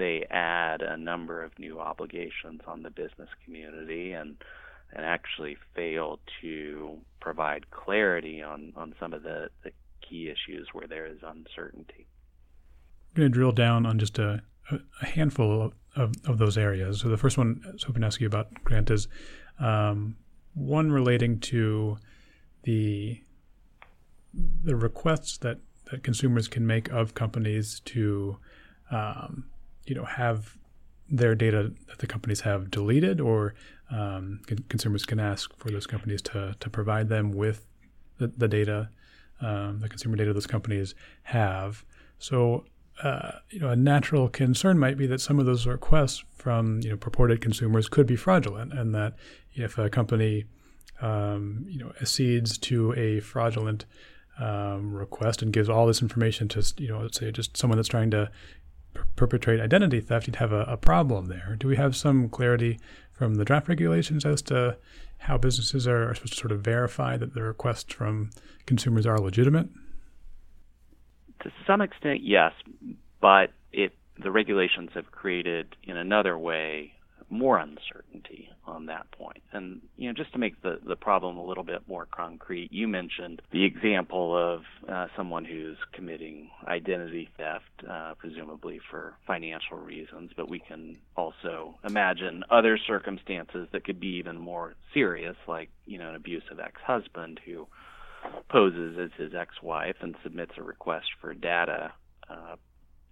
they 0.00 0.24
add 0.30 0.80
a 0.80 0.96
number 0.96 1.44
of 1.44 1.56
new 1.58 1.78
obligations 1.78 2.62
on 2.66 2.82
the 2.82 2.90
business 2.90 3.28
community 3.44 4.12
and 4.12 4.36
and 4.92 5.04
actually 5.04 5.56
fail 5.76 6.18
to 6.40 6.98
provide 7.20 7.70
clarity 7.70 8.42
on, 8.42 8.72
on 8.74 8.92
some 8.98 9.12
of 9.12 9.22
the, 9.22 9.48
the 9.62 9.70
key 10.00 10.28
issues 10.28 10.66
where 10.72 10.88
there 10.88 11.06
is 11.06 11.18
uncertainty. 11.22 12.08
I'm 13.14 13.20
going 13.20 13.30
to 13.30 13.32
drill 13.32 13.52
down 13.52 13.86
on 13.86 14.00
just 14.00 14.18
a, 14.18 14.42
a 15.00 15.06
handful 15.06 15.72
of, 15.94 16.14
of, 16.26 16.38
those 16.38 16.58
areas. 16.58 17.02
So 17.02 17.08
the 17.08 17.16
first 17.16 17.38
one 17.38 17.62
I 17.68 17.70
was 17.70 17.84
hoping 17.84 18.00
to 18.00 18.06
ask 18.08 18.20
you 18.20 18.26
about, 18.26 18.52
Grant, 18.64 18.90
is 18.90 19.06
um, 19.60 20.16
one 20.54 20.90
relating 20.90 21.38
to 21.40 21.98
the 22.64 23.20
the 24.64 24.74
requests 24.74 25.38
that, 25.38 25.58
that 25.90 26.02
consumers 26.02 26.48
can 26.48 26.66
make 26.66 26.88
of 26.90 27.14
companies 27.14 27.80
to 27.84 28.38
um, 28.90 29.44
you 29.90 29.96
know 29.96 30.04
have 30.04 30.56
their 31.10 31.34
data 31.34 31.72
that 31.88 31.98
the 31.98 32.06
companies 32.06 32.42
have 32.42 32.70
deleted, 32.70 33.20
or 33.20 33.54
um, 33.90 34.40
consumers 34.68 35.04
can 35.04 35.18
ask 35.18 35.54
for 35.56 35.68
those 35.70 35.86
companies 35.86 36.22
to 36.22 36.54
to 36.60 36.70
provide 36.70 37.08
them 37.08 37.32
with 37.32 37.66
the, 38.18 38.28
the 38.28 38.46
data, 38.46 38.88
um, 39.40 39.80
the 39.80 39.88
consumer 39.88 40.16
data 40.16 40.32
those 40.32 40.46
companies 40.46 40.94
have. 41.24 41.84
So. 42.18 42.64
Uh, 43.02 43.38
you 43.48 43.58
know, 43.58 43.70
a 43.70 43.76
natural 43.76 44.28
concern 44.28 44.78
might 44.78 44.98
be 44.98 45.06
that 45.06 45.22
some 45.22 45.38
of 45.38 45.46
those 45.46 45.66
requests 45.66 46.22
from 46.34 46.80
you 46.82 46.90
know 46.90 46.98
purported 46.98 47.40
consumers 47.40 47.88
could 47.88 48.06
be 48.06 48.14
fraudulent, 48.14 48.74
and 48.74 48.94
that 48.94 49.14
if 49.54 49.78
a 49.78 49.88
company 49.88 50.44
um, 51.00 51.64
you 51.66 51.78
know 51.78 51.92
accedes 52.02 52.58
to 52.58 52.92
a 52.98 53.20
fraudulent 53.20 53.86
um, 54.38 54.92
request 54.94 55.40
and 55.40 55.50
gives 55.50 55.70
all 55.70 55.86
this 55.86 56.02
information 56.02 56.46
to 56.48 56.74
you 56.76 56.88
know 56.88 57.00
let's 57.00 57.18
say 57.18 57.30
just 57.30 57.56
someone 57.56 57.78
that's 57.78 57.88
trying 57.88 58.10
to 58.10 58.30
perpetrate 59.16 59.60
identity 59.60 60.00
theft, 60.00 60.26
you'd 60.26 60.36
have 60.36 60.52
a, 60.52 60.62
a, 60.62 60.76
problem 60.76 61.26
there. 61.26 61.56
Do 61.58 61.68
we 61.68 61.76
have 61.76 61.94
some 61.94 62.28
clarity 62.28 62.78
from 63.12 63.34
the 63.34 63.44
draft 63.44 63.68
regulations 63.68 64.24
as 64.24 64.42
to 64.42 64.76
how 65.18 65.36
businesses 65.38 65.86
are, 65.86 66.10
are 66.10 66.14
supposed 66.14 66.34
to 66.34 66.38
sort 66.38 66.52
of 66.52 66.62
verify 66.62 67.16
that 67.16 67.34
the 67.34 67.42
requests 67.42 67.92
from 67.92 68.30
consumers 68.66 69.06
are 69.06 69.18
legitimate? 69.18 69.68
To 71.42 71.52
some 71.66 71.80
extent, 71.80 72.22
yes, 72.22 72.52
but 73.20 73.52
it 73.72 73.92
the 74.22 74.30
regulations 74.30 74.90
have 74.94 75.10
created 75.10 75.76
in 75.82 75.96
another 75.96 76.38
way 76.38 76.92
more 77.30 77.58
uncertainty 77.58 78.50
on 78.66 78.86
that 78.86 79.10
point. 79.12 79.42
And 79.52 79.80
you 79.96 80.08
know, 80.08 80.14
just 80.14 80.32
to 80.32 80.38
make 80.38 80.60
the 80.62 80.78
the 80.86 80.96
problem 80.96 81.36
a 81.36 81.44
little 81.44 81.64
bit 81.64 81.82
more 81.88 82.06
concrete, 82.06 82.72
you 82.72 82.88
mentioned 82.88 83.40
the 83.52 83.64
example 83.64 84.36
of 84.36 84.62
uh, 84.88 85.06
someone 85.16 85.44
who's 85.44 85.76
committing 85.92 86.50
identity 86.66 87.28
theft, 87.36 87.64
uh, 87.88 88.14
presumably 88.18 88.80
for 88.90 89.14
financial 89.26 89.78
reasons, 89.78 90.30
but 90.36 90.50
we 90.50 90.58
can 90.58 90.96
also 91.16 91.78
imagine 91.84 92.44
other 92.50 92.78
circumstances 92.78 93.68
that 93.72 93.84
could 93.84 94.00
be 94.00 94.18
even 94.18 94.38
more 94.38 94.74
serious, 94.92 95.36
like 95.46 95.70
you 95.86 95.98
know, 95.98 96.10
an 96.10 96.16
abusive 96.16 96.58
ex-husband 96.58 97.40
who 97.44 97.66
poses 98.50 98.98
as 98.98 99.10
his 99.16 99.34
ex-wife 99.34 99.96
and 100.00 100.14
submits 100.22 100.52
a 100.58 100.62
request 100.62 101.06
for 101.20 101.32
data. 101.32 101.92
Uh, 102.28 102.56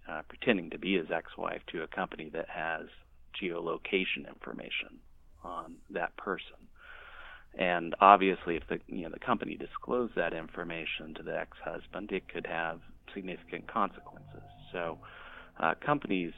uh, 0.09 0.21
pretending 0.27 0.71
to 0.71 0.79
be 0.79 0.97
his 0.97 1.11
ex-wife 1.11 1.61
to 1.67 1.83
a 1.83 1.87
company 1.87 2.29
that 2.33 2.49
has 2.49 2.87
geolocation 3.41 4.27
information 4.27 4.99
on 5.43 5.75
that 5.91 6.15
person. 6.17 6.57
And 7.57 7.95
obviously, 7.99 8.55
if 8.55 8.63
the 8.67 8.79
you 8.87 9.03
know 9.03 9.09
the 9.09 9.19
company 9.19 9.55
disclosed 9.55 10.13
that 10.15 10.33
information 10.33 11.15
to 11.15 11.23
the 11.23 11.37
ex-husband, 11.37 12.11
it 12.11 12.27
could 12.31 12.45
have 12.45 12.79
significant 13.13 13.67
consequences. 13.67 14.43
So, 14.71 14.99
uh, 15.59 15.73
companies 15.83 16.33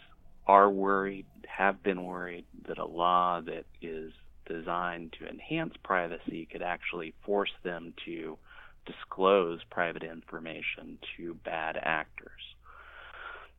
are 0.47 0.69
worried, 0.69 1.25
have 1.47 1.83
been 1.83 2.05
worried 2.05 2.45
that 2.67 2.77
a 2.77 2.85
law 2.85 3.41
that 3.41 3.65
is 3.81 4.11
designed 4.47 5.13
to 5.19 5.27
enhance 5.27 5.73
privacy 5.83 6.47
could 6.51 6.61
actually 6.61 7.13
force 7.25 7.51
them 7.63 7.93
to 8.05 8.37
disclose 8.85 9.59
private 9.69 10.03
information 10.03 10.97
to 11.17 11.35
bad 11.45 11.77
actors. 11.81 12.31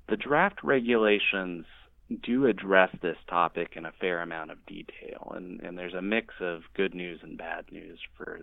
The 0.08 0.16
draft 0.16 0.58
regulations 0.64 1.64
do 2.12 2.46
address 2.46 2.90
this 3.02 3.16
topic 3.28 3.72
in 3.76 3.86
a 3.86 3.92
fair 4.00 4.22
amount 4.22 4.50
of 4.50 4.64
detail, 4.66 5.32
and, 5.34 5.60
and 5.60 5.76
there's 5.76 5.94
a 5.94 6.02
mix 6.02 6.34
of 6.40 6.62
good 6.74 6.94
news 6.94 7.20
and 7.22 7.38
bad 7.38 7.64
news 7.70 7.98
for 8.16 8.40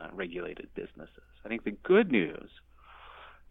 uh, 0.00 0.08
regulated 0.12 0.68
businesses. 0.74 1.22
I 1.44 1.48
think 1.48 1.64
the 1.64 1.76
good 1.82 2.10
news 2.10 2.48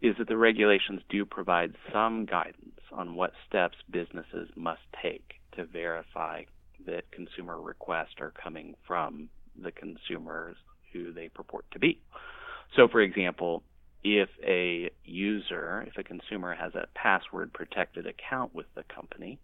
is 0.02 0.14
that 0.18 0.28
the 0.28 0.36
regulations 0.36 1.00
do 1.08 1.24
provide 1.24 1.74
some 1.92 2.26
guidance 2.26 2.80
on 2.92 3.14
what 3.14 3.32
steps 3.48 3.76
businesses 3.90 4.50
must 4.54 4.82
take 5.02 5.34
to 5.52 5.64
verify 5.64 6.42
that 6.86 7.10
consumer 7.10 7.60
requests 7.60 8.20
are 8.20 8.32
coming 8.32 8.74
from 8.86 9.28
the 9.60 9.72
consumers 9.72 10.56
who 10.92 11.12
they 11.12 11.28
purport 11.28 11.64
to 11.72 11.78
be. 11.78 11.98
So, 12.74 12.88
for 12.88 13.00
example, 13.00 13.62
if 14.04 14.28
a 14.46 14.90
user, 15.04 15.84
if 15.86 15.96
a 15.98 16.04
consumer 16.04 16.54
has 16.54 16.74
a 16.74 16.86
password 16.94 17.52
protected 17.52 18.06
account 18.06 18.54
with 18.54 18.66
the 18.74 18.84
company, 18.84 19.38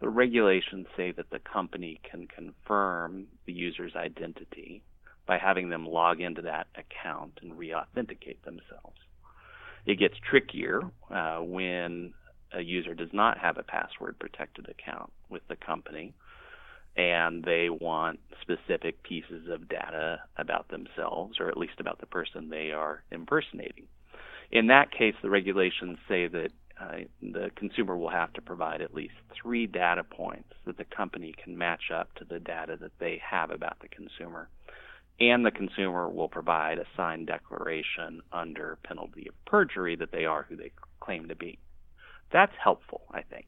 the 0.00 0.08
regulations 0.08 0.86
say 0.96 1.12
that 1.12 1.30
the 1.30 1.38
company 1.38 2.00
can 2.10 2.26
confirm 2.26 3.26
the 3.46 3.52
user's 3.52 3.94
identity 3.94 4.82
by 5.26 5.38
having 5.38 5.68
them 5.68 5.86
log 5.86 6.20
into 6.20 6.42
that 6.42 6.66
account 6.74 7.38
and 7.42 7.56
re 7.56 7.74
authenticate 7.74 8.42
themselves. 8.44 8.98
It 9.86 9.98
gets 9.98 10.14
trickier 10.28 10.82
uh, 11.10 11.38
when 11.38 12.14
a 12.52 12.60
user 12.60 12.94
does 12.94 13.12
not 13.12 13.38
have 13.38 13.58
a 13.58 13.62
password 13.62 14.18
protected 14.18 14.68
account 14.68 15.12
with 15.28 15.42
the 15.48 15.56
company 15.56 16.14
and 16.96 17.44
they 17.44 17.68
want 17.70 18.18
specific 18.40 19.02
pieces 19.02 19.48
of 19.48 19.68
data 19.68 20.20
about 20.36 20.68
themselves 20.68 21.38
or 21.38 21.48
at 21.48 21.56
least 21.56 21.78
about 21.78 22.00
the 22.00 22.06
person 22.06 22.48
they 22.48 22.72
are 22.72 23.04
impersonating. 23.12 23.86
In 24.50 24.66
that 24.66 24.90
case, 24.90 25.14
the 25.22 25.30
regulations 25.30 25.98
say 26.08 26.26
that 26.26 26.50
uh, 26.80 26.98
the 27.20 27.50
consumer 27.56 27.96
will 27.96 28.10
have 28.10 28.32
to 28.32 28.42
provide 28.42 28.80
at 28.80 28.94
least 28.94 29.14
three 29.40 29.66
data 29.66 30.02
points 30.02 30.48
that 30.64 30.78
the 30.78 30.84
company 30.84 31.34
can 31.42 31.58
match 31.58 31.90
up 31.94 32.14
to 32.14 32.24
the 32.24 32.40
data 32.40 32.76
that 32.80 32.98
they 32.98 33.20
have 33.28 33.50
about 33.50 33.78
the 33.80 33.88
consumer. 33.88 34.48
And 35.18 35.44
the 35.44 35.50
consumer 35.50 36.08
will 36.08 36.28
provide 36.28 36.78
a 36.78 36.86
signed 36.96 37.26
declaration 37.26 38.22
under 38.32 38.78
penalty 38.82 39.26
of 39.28 39.34
perjury 39.44 39.94
that 39.96 40.12
they 40.12 40.24
are 40.24 40.46
who 40.48 40.56
they 40.56 40.72
claim 41.00 41.28
to 41.28 41.36
be. 41.36 41.58
That's 42.32 42.54
helpful, 42.62 43.02
I 43.12 43.22
think. 43.22 43.46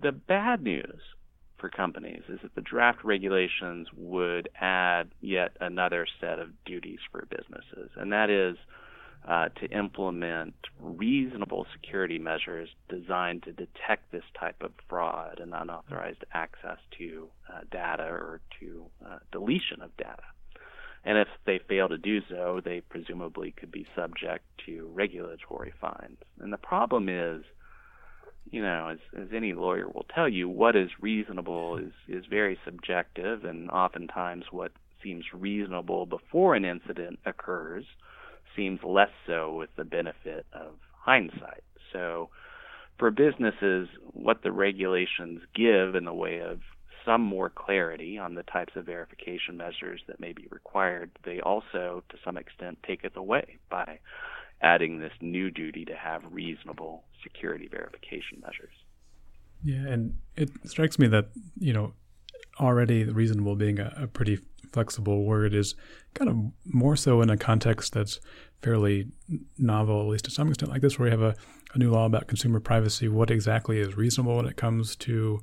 The 0.00 0.10
bad 0.10 0.62
news 0.62 1.00
for 1.58 1.68
companies 1.68 2.22
is 2.28 2.40
that 2.42 2.54
the 2.56 2.60
draft 2.60 3.04
regulations 3.04 3.86
would 3.96 4.48
add 4.60 5.12
yet 5.20 5.56
another 5.60 6.06
set 6.20 6.40
of 6.40 6.48
duties 6.64 6.98
for 7.12 7.26
businesses, 7.30 7.90
and 7.96 8.12
that 8.12 8.28
is 8.28 8.56
uh, 9.26 9.48
to 9.60 9.66
implement 9.66 10.54
reasonable 10.80 11.66
security 11.72 12.18
measures 12.18 12.68
designed 12.88 13.42
to 13.42 13.52
detect 13.52 14.12
this 14.12 14.24
type 14.38 14.62
of 14.62 14.72
fraud 14.88 15.40
and 15.40 15.54
unauthorized 15.54 16.24
access 16.34 16.78
to 16.98 17.28
uh, 17.48 17.60
data 17.70 18.04
or 18.04 18.40
to 18.60 18.84
uh, 19.04 19.18
deletion 19.32 19.80
of 19.82 19.96
data. 19.96 20.22
And 21.06 21.18
if 21.18 21.28
they 21.46 21.60
fail 21.68 21.88
to 21.88 21.98
do 21.98 22.20
so, 22.28 22.60
they 22.64 22.80
presumably 22.80 23.52
could 23.52 23.70
be 23.70 23.86
subject 23.94 24.44
to 24.66 24.90
regulatory 24.92 25.72
fines. 25.80 26.18
And 26.40 26.52
the 26.52 26.58
problem 26.58 27.08
is, 27.08 27.44
you 28.50 28.62
know, 28.62 28.88
as, 28.88 28.98
as 29.18 29.28
any 29.34 29.54
lawyer 29.54 29.86
will 29.88 30.06
tell 30.14 30.28
you, 30.28 30.48
what 30.48 30.76
is 30.76 30.90
reasonable 31.00 31.78
is, 31.78 31.92
is 32.08 32.24
very 32.28 32.58
subjective, 32.64 33.44
and 33.44 33.70
oftentimes 33.70 34.44
what 34.50 34.72
seems 35.02 35.24
reasonable 35.32 36.06
before 36.06 36.54
an 36.54 36.64
incident 36.64 37.18
occurs 37.26 37.84
seems 38.56 38.80
less 38.82 39.10
so 39.26 39.54
with 39.54 39.70
the 39.76 39.84
benefit 39.84 40.46
of 40.52 40.74
hindsight. 40.92 41.62
So, 41.92 42.30
for 42.98 43.10
businesses, 43.10 43.88
what 44.12 44.42
the 44.42 44.52
regulations 44.52 45.42
give 45.54 45.94
in 45.94 46.04
the 46.04 46.14
way 46.14 46.40
of 46.40 46.60
some 47.04 47.20
more 47.20 47.50
clarity 47.50 48.18
on 48.18 48.34
the 48.34 48.42
types 48.44 48.74
of 48.76 48.86
verification 48.86 49.56
measures 49.56 50.00
that 50.06 50.20
may 50.20 50.32
be 50.32 50.46
required, 50.50 51.10
they 51.24 51.40
also, 51.40 52.02
to 52.08 52.16
some 52.24 52.36
extent, 52.36 52.78
take 52.86 53.04
it 53.04 53.12
away 53.16 53.58
by 53.70 53.98
adding 54.62 54.98
this 54.98 55.12
new 55.20 55.50
duty 55.50 55.84
to 55.84 55.94
have 55.94 56.22
reasonable 56.30 57.04
security 57.22 57.68
verification 57.70 58.40
measures. 58.40 58.72
Yeah, 59.62 59.92
and 59.92 60.16
it 60.36 60.50
strikes 60.64 60.98
me 60.98 61.06
that, 61.08 61.28
you 61.58 61.72
know, 61.72 61.94
already 62.60 63.04
reasonable 63.04 63.56
being 63.56 63.78
a, 63.78 63.92
a 63.96 64.06
pretty 64.06 64.38
flexible 64.74 65.24
word 65.24 65.54
is 65.54 65.76
kind 66.14 66.28
of 66.28 66.36
more 66.66 66.96
so 66.96 67.22
in 67.22 67.30
a 67.30 67.36
context 67.36 67.92
that's 67.92 68.20
fairly 68.60 69.06
novel, 69.56 70.00
at 70.00 70.08
least 70.08 70.24
to 70.24 70.30
some 70.30 70.48
extent, 70.48 70.72
like 70.72 70.82
this, 70.82 70.98
where 70.98 71.06
we 71.06 71.10
have 71.10 71.22
a, 71.22 71.34
a 71.74 71.78
new 71.78 71.90
law 71.90 72.06
about 72.06 72.26
consumer 72.26 72.58
privacy. 72.58 73.08
What 73.08 73.30
exactly 73.30 73.78
is 73.78 73.96
reasonable 73.96 74.36
when 74.36 74.46
it 74.46 74.56
comes 74.56 74.96
to 74.96 75.40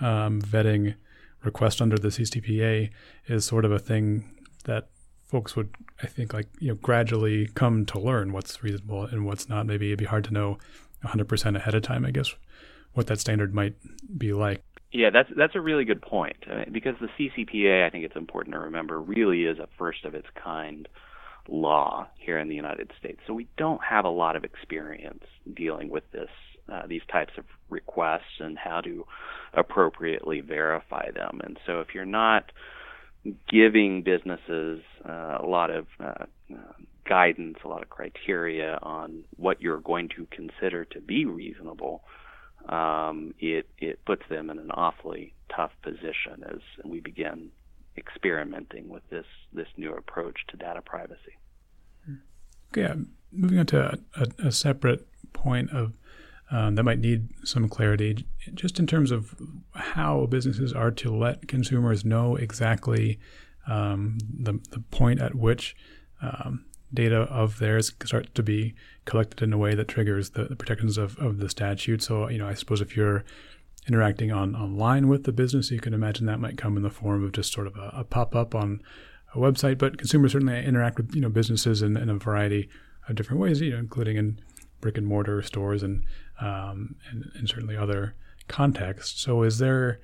um, 0.00 0.42
vetting 0.42 0.94
requests 1.42 1.80
under 1.80 1.96
the 1.96 2.08
CCPA 2.08 2.90
is 3.26 3.44
sort 3.46 3.64
of 3.64 3.72
a 3.72 3.78
thing 3.78 4.30
that 4.64 4.88
folks 5.24 5.56
would, 5.56 5.70
I 6.02 6.06
think, 6.06 6.34
like 6.34 6.48
you 6.60 6.68
know, 6.68 6.74
gradually 6.74 7.48
come 7.54 7.86
to 7.86 7.98
learn 7.98 8.32
what's 8.32 8.62
reasonable 8.62 9.04
and 9.04 9.24
what's 9.24 9.48
not. 9.48 9.64
Maybe 9.64 9.86
it'd 9.86 9.98
be 9.98 10.04
hard 10.04 10.24
to 10.24 10.34
know 10.34 10.58
100% 11.04 11.56
ahead 11.56 11.74
of 11.74 11.82
time. 11.82 12.04
I 12.04 12.10
guess 12.10 12.34
what 12.92 13.06
that 13.06 13.20
standard 13.20 13.54
might 13.54 13.74
be 14.18 14.32
like. 14.32 14.62
Yeah, 14.92 15.10
that's 15.12 15.28
that's 15.36 15.54
a 15.56 15.60
really 15.60 15.84
good 15.84 16.00
point 16.00 16.36
I 16.50 16.56
mean, 16.56 16.70
because 16.72 16.94
the 17.00 17.08
CCPA, 17.18 17.86
I 17.86 17.90
think 17.90 18.04
it's 18.04 18.16
important 18.16 18.54
to 18.54 18.60
remember, 18.60 19.00
really 19.00 19.44
is 19.44 19.58
a 19.58 19.68
first 19.78 20.04
of 20.04 20.14
its 20.14 20.28
kind 20.42 20.88
law 21.48 22.08
here 22.18 22.38
in 22.38 22.48
the 22.48 22.54
United 22.54 22.90
States. 22.98 23.20
So 23.26 23.34
we 23.34 23.48
don't 23.56 23.80
have 23.82 24.04
a 24.04 24.10
lot 24.10 24.36
of 24.36 24.44
experience 24.44 25.24
dealing 25.54 25.90
with 25.90 26.04
this 26.12 26.28
uh, 26.72 26.82
these 26.88 27.02
types 27.10 27.32
of 27.38 27.44
requests 27.70 28.40
and 28.40 28.58
how 28.58 28.80
to 28.80 29.06
appropriately 29.54 30.40
verify 30.40 31.10
them. 31.12 31.40
And 31.44 31.58
so 31.66 31.80
if 31.80 31.88
you're 31.94 32.04
not 32.04 32.50
giving 33.48 34.02
businesses 34.02 34.82
uh, 35.08 35.38
a 35.40 35.46
lot 35.46 35.70
of 35.70 35.86
uh, 36.00 36.24
guidance, 37.08 37.58
a 37.64 37.68
lot 37.68 37.82
of 37.82 37.88
criteria 37.88 38.78
on 38.82 39.24
what 39.36 39.60
you're 39.62 39.80
going 39.80 40.08
to 40.16 40.26
consider 40.30 40.84
to 40.86 41.00
be 41.00 41.24
reasonable, 41.24 42.02
um, 42.68 43.34
it 43.38 43.68
it 43.78 44.04
puts 44.04 44.22
them 44.28 44.50
in 44.50 44.58
an 44.58 44.70
awfully 44.70 45.34
tough 45.54 45.72
position 45.82 46.44
as 46.48 46.60
we 46.84 47.00
begin 47.00 47.50
experimenting 47.96 48.88
with 48.88 49.08
this 49.10 49.26
this 49.52 49.68
new 49.76 49.92
approach 49.94 50.40
to 50.48 50.56
data 50.56 50.82
privacy. 50.82 51.36
Okay, 52.76 52.92
moving 53.32 53.58
on 53.58 53.66
to 53.66 53.98
a, 54.16 54.46
a 54.46 54.52
separate 54.52 55.06
point 55.32 55.70
of 55.70 55.92
um, 56.50 56.76
that 56.76 56.84
might 56.84 57.00
need 57.00 57.28
some 57.44 57.68
clarity, 57.68 58.26
just 58.54 58.78
in 58.78 58.86
terms 58.86 59.10
of 59.10 59.34
how 59.74 60.26
businesses 60.26 60.72
are 60.72 60.90
to 60.92 61.14
let 61.14 61.48
consumers 61.48 62.04
know 62.04 62.36
exactly 62.36 63.18
um, 63.66 64.18
the, 64.20 64.60
the 64.70 64.80
point 64.90 65.20
at 65.20 65.34
which 65.34 65.74
um, 66.22 66.64
data 66.92 67.22
of 67.22 67.58
theirs 67.58 67.92
start 68.04 68.34
to 68.34 68.42
be 68.42 68.74
collected 69.04 69.42
in 69.42 69.52
a 69.52 69.58
way 69.58 69.74
that 69.74 69.88
triggers 69.88 70.30
the, 70.30 70.44
the, 70.44 70.56
protections 70.56 70.98
of, 70.98 71.18
of 71.18 71.38
the 71.38 71.48
statute. 71.48 72.02
So, 72.02 72.28
you 72.28 72.38
know, 72.38 72.48
I 72.48 72.54
suppose 72.54 72.80
if 72.80 72.96
you're 72.96 73.24
interacting 73.88 74.32
on 74.32 74.54
online 74.54 75.08
with 75.08 75.24
the 75.24 75.32
business, 75.32 75.70
you 75.70 75.80
can 75.80 75.94
imagine 75.94 76.26
that 76.26 76.40
might 76.40 76.56
come 76.56 76.76
in 76.76 76.82
the 76.82 76.90
form 76.90 77.24
of 77.24 77.32
just 77.32 77.52
sort 77.52 77.66
of 77.66 77.76
a, 77.76 77.92
a 77.94 78.04
pop 78.04 78.34
up 78.34 78.54
on 78.54 78.82
a 79.34 79.38
website. 79.38 79.78
But 79.78 79.98
consumers 79.98 80.32
certainly 80.32 80.64
interact 80.64 80.96
with 80.96 81.14
you 81.14 81.20
know 81.20 81.28
businesses 81.28 81.82
in, 81.82 81.96
in 81.96 82.08
a 82.08 82.14
variety 82.14 82.68
of 83.08 83.14
different 83.14 83.40
ways, 83.40 83.60
you 83.60 83.70
know, 83.70 83.78
including 83.78 84.16
in 84.16 84.40
brick 84.80 84.98
and 84.98 85.06
mortar 85.06 85.42
stores 85.42 85.82
and, 85.82 86.02
um, 86.40 86.96
and, 87.10 87.30
and 87.34 87.48
certainly 87.48 87.76
other 87.76 88.14
contexts. 88.48 89.20
So, 89.20 89.42
is 89.42 89.58
there 89.58 90.00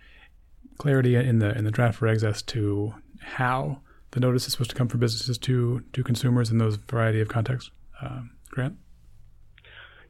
clarity 0.78 1.16
in 1.16 1.38
the 1.38 1.56
in 1.56 1.64
the 1.64 1.70
draft 1.70 2.00
regs 2.00 2.24
as 2.24 2.42
to 2.42 2.94
how 3.20 3.80
the 4.12 4.20
notice 4.20 4.46
is 4.46 4.52
supposed 4.52 4.70
to 4.70 4.76
come 4.76 4.88
from 4.88 5.00
businesses 5.00 5.38
to 5.38 5.82
to 5.92 6.02
consumers 6.02 6.50
in 6.50 6.58
those 6.58 6.76
variety 6.76 7.20
of 7.20 7.28
contexts? 7.28 7.70
Um, 8.00 8.30
Grant. 8.50 8.76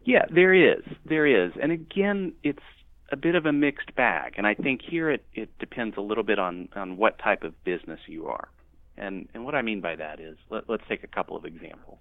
Yeah, 0.05 0.25
there 0.31 0.53
is. 0.53 0.83
There 1.05 1.27
is. 1.27 1.53
And 1.61 1.71
again, 1.71 2.33
it's 2.43 2.63
a 3.11 3.17
bit 3.17 3.35
of 3.35 3.47
a 3.47 3.53
mixed 3.53 3.95
bag. 3.95 4.35
And 4.37 4.47
I 4.47 4.55
think 4.55 4.81
here 4.83 5.11
it, 5.11 5.25
it 5.33 5.57
depends 5.59 5.97
a 5.97 6.01
little 6.01 6.25
bit 6.25 6.39
on, 6.39 6.69
on 6.75 6.97
what 6.97 7.19
type 7.19 7.45
of 7.45 7.63
business 7.63 8.01
you 8.07 8.27
are. 8.27 8.49
And, 8.97 9.29
and 9.33 9.45
what 9.45 9.55
I 9.55 9.63
mean 9.63 9.81
by 9.81 9.95
that 9.97 10.19
is, 10.19 10.37
let, 10.51 10.69
let's 10.69 10.83
take 10.89 11.05
a 11.05 11.07
couple 11.07 11.37
of 11.37 11.45
examples 11.45 11.99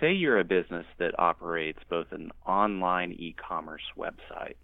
say 0.00 0.12
you're 0.12 0.38
a 0.38 0.44
business 0.44 0.86
that 0.98 1.18
operates 1.18 1.78
both 1.88 2.06
an 2.12 2.30
online 2.46 3.12
e-commerce 3.12 3.82
website 3.96 4.56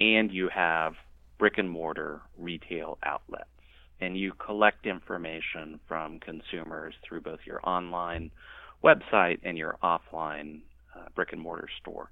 and 0.00 0.32
you 0.32 0.48
have 0.48 0.94
brick 1.38 1.58
and 1.58 1.70
mortar 1.70 2.20
retail 2.38 2.98
outlets 3.02 3.44
and 4.04 4.18
you 4.18 4.32
collect 4.32 4.86
information 4.86 5.80
from 5.88 6.20
consumers 6.20 6.94
through 7.06 7.22
both 7.22 7.40
your 7.46 7.60
online 7.68 8.30
website 8.82 9.38
and 9.42 9.56
your 9.56 9.78
offline 9.82 10.60
uh, 10.94 11.06
brick 11.14 11.32
and 11.32 11.40
mortar 11.40 11.68
store. 11.80 12.10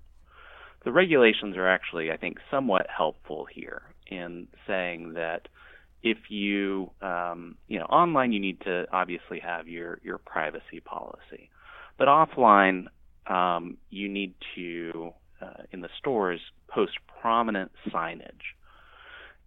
The 0.84 0.92
regulations 0.92 1.56
are 1.56 1.68
actually, 1.68 2.10
I 2.10 2.16
think, 2.16 2.38
somewhat 2.50 2.86
helpful 2.94 3.46
here 3.50 3.82
in 4.06 4.48
saying 4.66 5.12
that 5.14 5.48
if 6.02 6.18
you, 6.28 6.90
um, 7.00 7.56
you 7.68 7.78
know, 7.78 7.84
online 7.84 8.32
you 8.32 8.40
need 8.40 8.60
to 8.62 8.86
obviously 8.92 9.38
have 9.38 9.68
your 9.68 10.00
your 10.02 10.18
privacy 10.18 10.80
policy. 10.84 11.50
But 11.98 12.08
offline, 12.08 12.86
um, 13.28 13.76
you 13.90 14.08
need 14.08 14.34
to, 14.56 15.12
uh, 15.40 15.62
in 15.70 15.82
the 15.82 15.88
stores, 15.98 16.40
post 16.66 16.92
prominent 17.20 17.70
signage. 17.90 18.56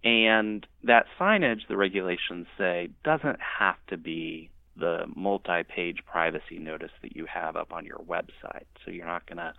And 0.05 0.67
that 0.83 1.07
signage, 1.19 1.67
the 1.67 1.75
regulations 1.75 2.45
say, 2.59 2.89
doesn't 3.03 3.39
have 3.59 3.77
to 3.87 3.97
be 3.97 4.51
the 4.77 5.05
multi-page 5.15 5.97
privacy 6.05 6.59
notice 6.59 6.91
that 7.01 7.15
you 7.15 7.25
have 7.25 7.55
up 7.55 7.73
on 7.73 7.85
your 7.85 7.97
website. 7.97 8.67
So 8.83 8.91
you're 8.91 9.07
not 9.07 9.27
gonna 9.27 9.53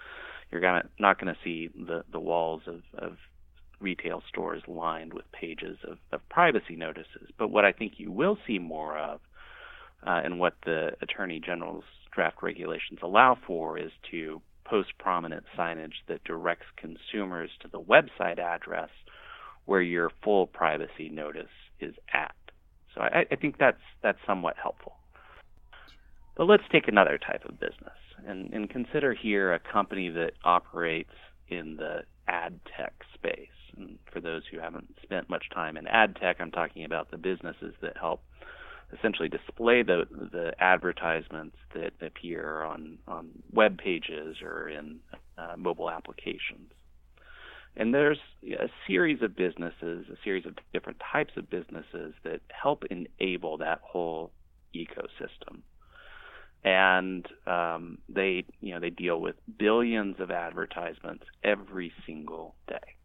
you're 0.52 0.60
gonna 0.60 0.88
not 1.00 1.18
gonna 1.18 1.36
see 1.42 1.68
the 1.74 2.04
the 2.12 2.20
walls 2.20 2.62
of, 2.66 2.82
of 2.96 3.16
retail 3.80 4.22
stores 4.28 4.62
lined 4.68 5.12
with 5.12 5.24
pages 5.32 5.78
of, 5.84 5.98
of 6.12 6.26
privacy 6.28 6.76
notices. 6.76 7.28
But 7.38 7.48
what 7.48 7.64
I 7.64 7.72
think 7.72 7.94
you 7.96 8.12
will 8.12 8.38
see 8.46 8.58
more 8.58 8.96
of, 8.96 9.20
uh, 10.06 10.20
and 10.24 10.38
what 10.38 10.54
the 10.64 10.92
Attorney 11.02 11.40
General's 11.44 11.84
draft 12.14 12.42
regulations 12.42 13.00
allow 13.02 13.36
for 13.46 13.78
is 13.78 13.90
to 14.12 14.40
post 14.64 14.90
prominent 14.98 15.44
signage 15.58 15.94
that 16.08 16.24
directs 16.24 16.66
consumers 16.76 17.50
to 17.60 17.68
the 17.68 17.80
website 17.80 18.38
address 18.38 18.90
where 19.66 19.82
your 19.82 20.10
full 20.24 20.46
privacy 20.46 21.08
notice 21.10 21.46
is 21.80 21.94
at. 22.12 22.34
So 22.94 23.02
I, 23.02 23.26
I 23.30 23.36
think 23.36 23.58
that's 23.58 23.82
that's 24.02 24.18
somewhat 24.26 24.56
helpful. 24.60 24.94
But 26.36 26.44
let's 26.44 26.64
take 26.70 26.88
another 26.88 27.18
type 27.18 27.44
of 27.46 27.58
business 27.58 27.96
and, 28.26 28.52
and 28.52 28.68
consider 28.68 29.14
here 29.14 29.52
a 29.52 29.58
company 29.58 30.10
that 30.10 30.32
operates 30.44 31.12
in 31.48 31.76
the 31.76 32.00
ad 32.28 32.60
tech 32.76 32.92
space. 33.14 33.48
And 33.76 33.98
for 34.12 34.20
those 34.20 34.42
who 34.50 34.58
haven't 34.58 34.94
spent 35.02 35.30
much 35.30 35.44
time 35.52 35.76
in 35.76 35.86
ad 35.86 36.16
tech, 36.16 36.36
I'm 36.40 36.50
talking 36.50 36.84
about 36.84 37.10
the 37.10 37.18
businesses 37.18 37.74
that 37.82 37.96
help 37.98 38.22
essentially 38.96 39.28
display 39.28 39.82
the 39.82 40.04
the 40.10 40.52
advertisements 40.60 41.56
that 41.74 41.92
appear 42.00 42.62
on 42.62 42.98
on 43.08 43.30
web 43.52 43.78
pages 43.78 44.36
or 44.42 44.68
in 44.68 45.00
uh, 45.36 45.54
mobile 45.56 45.90
applications. 45.90 46.70
And 47.76 47.92
there's 47.92 48.18
a 48.42 48.68
series 48.86 49.20
of 49.22 49.36
businesses, 49.36 50.06
a 50.10 50.16
series 50.24 50.46
of 50.46 50.54
different 50.72 51.00
types 51.12 51.34
of 51.36 51.50
businesses 51.50 52.14
that 52.24 52.40
help 52.48 52.84
enable 52.90 53.58
that 53.58 53.80
whole 53.82 54.32
ecosystem. 54.74 55.60
And 56.64 57.26
um, 57.46 57.98
they, 58.08 58.44
you 58.60 58.72
know, 58.72 58.80
they 58.80 58.90
deal 58.90 59.20
with 59.20 59.36
billions 59.58 60.16
of 60.20 60.30
advertisements 60.30 61.24
every 61.44 61.92
single 62.06 62.54
day. 62.66 62.96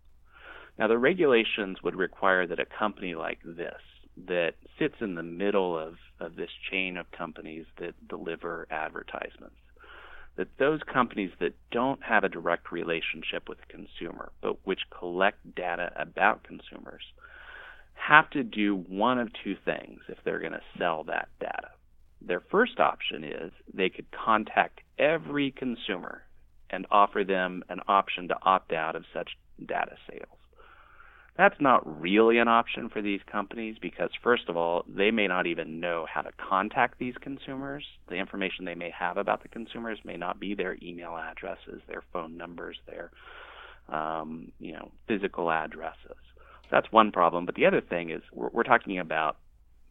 Now, 0.79 0.87
the 0.87 0.97
regulations 0.97 1.83
would 1.83 1.95
require 1.95 2.47
that 2.47 2.59
a 2.59 2.65
company 2.65 3.13
like 3.13 3.39
this, 3.43 3.81
that 4.27 4.53
sits 4.79 4.95
in 5.01 5.15
the 5.15 5.23
middle 5.23 5.77
of, 5.77 5.95
of 6.19 6.37
this 6.37 6.49
chain 6.71 6.95
of 6.95 7.11
companies 7.11 7.65
that 7.77 7.93
deliver 8.07 8.67
advertisements 8.71 9.55
that 10.35 10.57
those 10.57 10.81
companies 10.91 11.31
that 11.39 11.53
don't 11.71 12.01
have 12.03 12.23
a 12.23 12.29
direct 12.29 12.71
relationship 12.71 13.49
with 13.49 13.57
the 13.59 13.73
consumer, 13.73 14.31
but 14.41 14.57
which 14.65 14.81
collect 14.97 15.55
data 15.55 15.91
about 15.95 16.43
consumers, 16.43 17.03
have 17.93 18.29
to 18.31 18.43
do 18.43 18.75
one 18.87 19.19
of 19.19 19.29
two 19.43 19.55
things 19.65 19.99
if 20.07 20.17
they're 20.23 20.39
going 20.39 20.51
to 20.53 20.61
sell 20.77 21.03
that 21.03 21.29
data. 21.39 21.69
Their 22.21 22.41
first 22.51 22.79
option 22.79 23.23
is 23.23 23.51
they 23.73 23.89
could 23.89 24.07
contact 24.11 24.81
every 24.97 25.51
consumer 25.51 26.23
and 26.69 26.85
offer 26.89 27.23
them 27.23 27.63
an 27.69 27.81
option 27.87 28.27
to 28.29 28.37
opt 28.43 28.71
out 28.73 28.95
of 28.95 29.03
such 29.13 29.31
data 29.65 29.95
sales. 30.09 30.40
That's 31.37 31.59
not 31.59 32.01
really 32.01 32.39
an 32.39 32.49
option 32.49 32.89
for 32.89 33.01
these 33.01 33.21
companies 33.31 33.77
because, 33.81 34.09
first 34.21 34.49
of 34.49 34.57
all, 34.57 34.83
they 34.87 35.11
may 35.11 35.27
not 35.27 35.47
even 35.47 35.79
know 35.79 36.05
how 36.11 36.21
to 36.21 36.31
contact 36.33 36.99
these 36.99 37.15
consumers. 37.21 37.85
The 38.09 38.15
information 38.15 38.65
they 38.65 38.75
may 38.75 38.91
have 38.97 39.17
about 39.17 39.41
the 39.41 39.47
consumers 39.47 39.99
may 40.03 40.17
not 40.17 40.39
be 40.39 40.53
their 40.55 40.77
email 40.83 41.17
addresses, 41.17 41.81
their 41.87 42.03
phone 42.11 42.37
numbers, 42.37 42.77
their 42.85 43.11
um, 43.89 44.51
you 44.59 44.73
know 44.73 44.91
physical 45.07 45.49
addresses. 45.51 46.17
That's 46.69 46.91
one 46.91 47.11
problem. 47.11 47.45
But 47.45 47.55
the 47.55 47.65
other 47.65 47.81
thing 47.81 48.09
is 48.09 48.21
we're, 48.33 48.49
we're 48.51 48.63
talking 48.63 48.99
about 48.99 49.37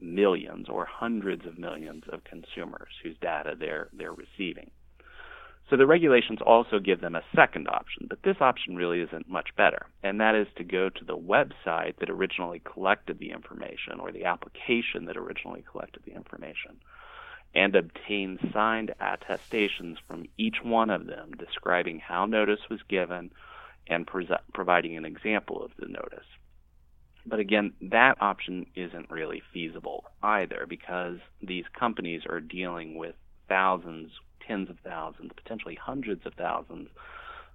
millions 0.00 0.68
or 0.68 0.86
hundreds 0.86 1.46
of 1.46 1.58
millions 1.58 2.04
of 2.12 2.24
consumers 2.24 2.88
whose 3.02 3.16
data 3.20 3.54
they're 3.58 3.88
they're 3.92 4.14
receiving. 4.14 4.70
So 5.70 5.76
the 5.76 5.86
regulations 5.86 6.40
also 6.44 6.80
give 6.80 7.00
them 7.00 7.14
a 7.14 7.22
second 7.34 7.68
option, 7.68 8.08
but 8.08 8.24
this 8.24 8.38
option 8.40 8.74
really 8.74 9.00
isn't 9.02 9.28
much 9.28 9.50
better, 9.56 9.86
and 10.02 10.20
that 10.20 10.34
is 10.34 10.48
to 10.56 10.64
go 10.64 10.88
to 10.88 11.04
the 11.04 11.16
website 11.16 11.96
that 11.98 12.10
originally 12.10 12.58
collected 12.58 13.20
the 13.20 13.30
information 13.30 14.00
or 14.00 14.10
the 14.10 14.24
application 14.24 15.04
that 15.04 15.16
originally 15.16 15.62
collected 15.70 16.02
the 16.04 16.12
information 16.12 16.80
and 17.54 17.76
obtain 17.76 18.38
signed 18.52 18.94
attestations 19.00 19.98
from 20.08 20.26
each 20.36 20.56
one 20.64 20.90
of 20.90 21.06
them 21.06 21.30
describing 21.38 22.00
how 22.00 22.26
notice 22.26 22.60
was 22.68 22.80
given 22.88 23.30
and 23.86 24.08
pre- 24.08 24.28
providing 24.52 24.96
an 24.96 25.04
example 25.04 25.62
of 25.62 25.70
the 25.78 25.86
notice. 25.86 26.26
But 27.24 27.38
again, 27.38 27.74
that 27.80 28.20
option 28.20 28.66
isn't 28.74 29.10
really 29.10 29.42
feasible 29.52 30.04
either 30.20 30.66
because 30.68 31.18
these 31.40 31.64
companies 31.78 32.22
are 32.28 32.40
dealing 32.40 32.96
with 32.96 33.14
thousands 33.48 34.10
tens 34.50 34.68
of 34.68 34.76
thousands, 34.84 35.30
potentially 35.36 35.78
hundreds 35.80 36.26
of 36.26 36.34
thousands 36.34 36.88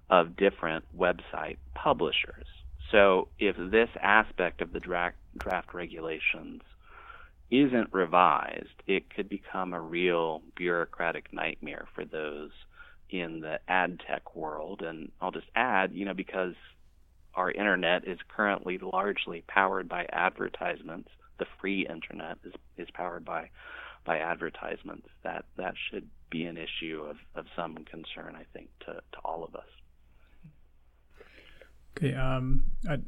of 0.08 0.36
different 0.36 0.84
website 0.96 1.58
publishers. 1.74 2.46
So 2.90 3.28
if 3.38 3.56
this 3.56 3.88
aspect 4.00 4.60
of 4.62 4.72
the 4.72 4.80
draft, 4.80 5.16
draft 5.36 5.74
regulations 5.74 6.62
isn't 7.50 7.92
revised, 7.92 8.82
it 8.86 9.12
could 9.14 9.28
become 9.28 9.72
a 9.72 9.80
real 9.80 10.42
bureaucratic 10.56 11.32
nightmare 11.32 11.86
for 11.94 12.04
those 12.04 12.50
in 13.10 13.40
the 13.40 13.58
ad 13.68 14.00
tech 14.06 14.34
world. 14.34 14.82
And 14.82 15.10
I'll 15.20 15.32
just 15.32 15.46
add, 15.54 15.92
you 15.92 16.04
know, 16.04 16.14
because 16.14 16.54
our 17.34 17.50
internet 17.50 18.08
is 18.08 18.18
currently 18.34 18.78
largely 18.78 19.44
powered 19.46 19.88
by 19.88 20.06
advertisements, 20.10 21.10
the 21.38 21.46
free 21.60 21.86
internet 21.86 22.38
is, 22.44 22.54
is 22.78 22.88
powered 22.94 23.24
by 23.24 23.50
by 24.06 24.18
advertisements. 24.18 25.08
That 25.24 25.44
that 25.56 25.74
should 25.90 26.08
be 26.30 26.44
an 26.44 26.56
issue 26.56 27.02
of, 27.08 27.16
of 27.34 27.46
some 27.54 27.76
concern, 27.90 28.36
I 28.36 28.44
think, 28.52 28.68
to, 28.80 28.94
to 28.94 29.18
all 29.24 29.44
of 29.44 29.54
us. 29.54 29.66
Okay. 31.96 32.14
Um, 32.14 32.64
I, 32.88 32.98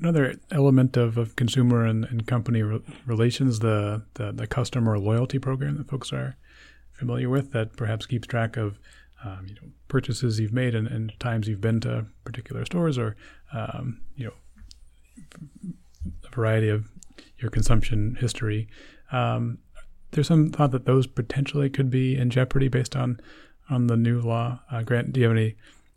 another 0.00 0.36
element 0.50 0.96
of, 0.96 1.18
of 1.18 1.36
consumer 1.36 1.84
and, 1.84 2.04
and 2.04 2.26
company 2.26 2.62
re- 2.62 2.82
relations, 3.06 3.60
the, 3.60 4.04
the, 4.14 4.32
the 4.32 4.46
customer 4.46 4.98
loyalty 4.98 5.38
program 5.38 5.76
that 5.78 5.88
folks 5.88 6.12
are 6.12 6.36
familiar 6.92 7.28
with, 7.28 7.52
that 7.52 7.76
perhaps 7.76 8.06
keeps 8.06 8.26
track 8.26 8.56
of 8.56 8.78
um, 9.24 9.46
you 9.48 9.54
know 9.54 9.68
purchases 9.88 10.38
you've 10.38 10.52
made 10.52 10.74
and, 10.74 10.86
and, 10.86 11.12
times 11.18 11.48
you've 11.48 11.60
been 11.60 11.80
to 11.80 12.06
particular 12.24 12.64
stores, 12.64 12.96
or 12.96 13.16
um, 13.52 14.00
you 14.14 14.24
know 14.24 14.32
a 16.24 16.34
variety 16.34 16.68
of 16.68 16.88
your 17.38 17.50
consumption 17.50 18.16
history. 18.20 18.68
Um, 19.10 19.58
there's 20.10 20.28
some 20.28 20.50
thought 20.50 20.70
that 20.70 20.86
those 20.86 21.06
potentially 21.06 21.68
could 21.70 21.90
be 21.90 22.16
in 22.16 22.30
jeopardy 22.30 22.68
based 22.68 22.96
on 22.96 23.20
on 23.70 23.86
the 23.86 23.96
new 23.96 24.20
law. 24.20 24.60
Uh, 24.70 24.82
Grant, 24.82 25.12
do 25.12 25.20
you 25.20 25.28
have 25.28 25.36
any 25.36 25.56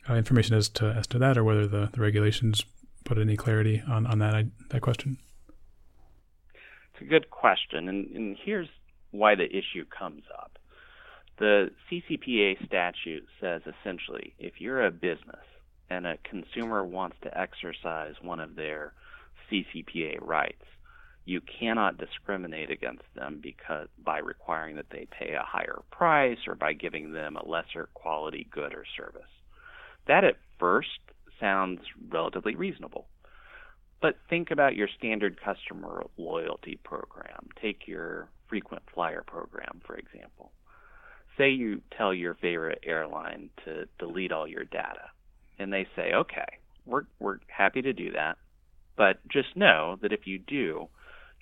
uh, 0.10 0.16
information 0.16 0.56
as 0.56 0.70
to 0.70 0.88
as 0.92 1.08
to 1.08 1.20
that, 1.20 1.38
or 1.38 1.44
whether 1.44 1.68
the, 1.68 1.90
the 1.94 2.02
regulations 2.02 2.66
put 3.06 3.18
any 3.18 3.38
clarity 3.38 3.82
on 3.88 4.06
on 4.06 4.20
that 4.20 4.46
that 4.70 4.82
question? 4.82 5.18
It's 6.94 7.02
a 7.02 7.06
good 7.06 7.30
question, 7.30 7.88
and, 7.88 8.08
and 8.12 8.38
here's 8.44 8.68
why 9.12 9.36
the 9.36 9.46
issue 9.46 9.86
comes 9.98 10.24
up. 10.38 10.58
The 11.40 11.72
CCPA 11.90 12.66
statute 12.66 13.26
says 13.40 13.62
essentially, 13.66 14.36
if 14.38 14.62
you're 14.62 14.86
a 14.86 14.92
business 14.92 15.46
and 15.90 16.06
a 16.06 16.18
consumer 16.24 16.86
wants 16.86 17.18
to 17.24 17.38
exercise 17.38 18.14
one 18.22 18.40
of 18.40 18.56
their 18.56 18.94
CCPA 19.50 20.22
rights, 20.22 20.64
you 21.26 21.42
cannot 21.42 21.98
discriminate 21.98 22.72
against 22.72 23.04
them 23.16 23.40
because 23.42 23.88
by 24.04 24.20
requiring 24.20 24.76
that 24.76 24.90
they 24.92 25.08
pay 25.12 25.34
a 25.34 25.46
higher 25.46 25.80
price 25.92 26.40
or 26.48 26.56
by 26.56 26.74
giving 26.74 27.14
them 27.14 27.38
a 27.38 27.48
lesser 27.48 27.90
quality 27.94 28.48
good 28.52 28.74
or 28.74 28.86
service. 28.98 29.30
That 30.08 30.24
at 30.24 30.38
first 30.60 30.90
sounds 31.40 31.82
relatively 32.10 32.56
reasonable. 32.56 33.08
But 34.02 34.16
think 34.30 34.50
about 34.50 34.76
your 34.76 34.88
standard 34.98 35.40
customer 35.40 36.04
loyalty 36.18 36.80
program. 36.84 37.50
Take 37.62 37.88
your 37.88 38.30
frequent 38.50 38.82
flyer 38.94 39.24
program, 39.26 39.82
for 39.86 39.96
example. 39.96 40.52
Say 41.38 41.52
you 41.52 41.82
tell 41.96 42.14
your 42.14 42.34
favorite 42.34 42.84
airline 42.84 43.50
to 43.64 43.86
delete 44.00 44.32
all 44.32 44.48
your 44.48 44.66
data, 44.66 45.12
and 45.60 45.72
they 45.72 45.88
say, 45.96 46.14
okay, 46.14 46.58
we're, 46.86 47.04
we're 47.20 47.38
happy 47.48 47.82
to 47.84 47.94
do 47.94 48.12
that, 48.12 48.38
but 48.98 49.26
just 49.30 49.56
know 49.56 49.98
that 50.02 50.12
if 50.12 50.26
you 50.26 50.40
do, 50.40 50.90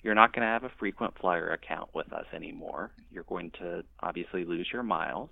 you're 0.02 0.14
not 0.14 0.32
going 0.32 0.42
to 0.42 0.52
have 0.52 0.64
a 0.64 0.72
frequent 0.78 1.14
flyer 1.20 1.50
account 1.50 1.90
with 1.94 2.12
us 2.12 2.26
anymore. 2.34 2.90
You're 3.10 3.24
going 3.24 3.50
to 3.60 3.84
obviously 4.00 4.44
lose 4.44 4.68
your 4.72 4.82
miles. 4.82 5.30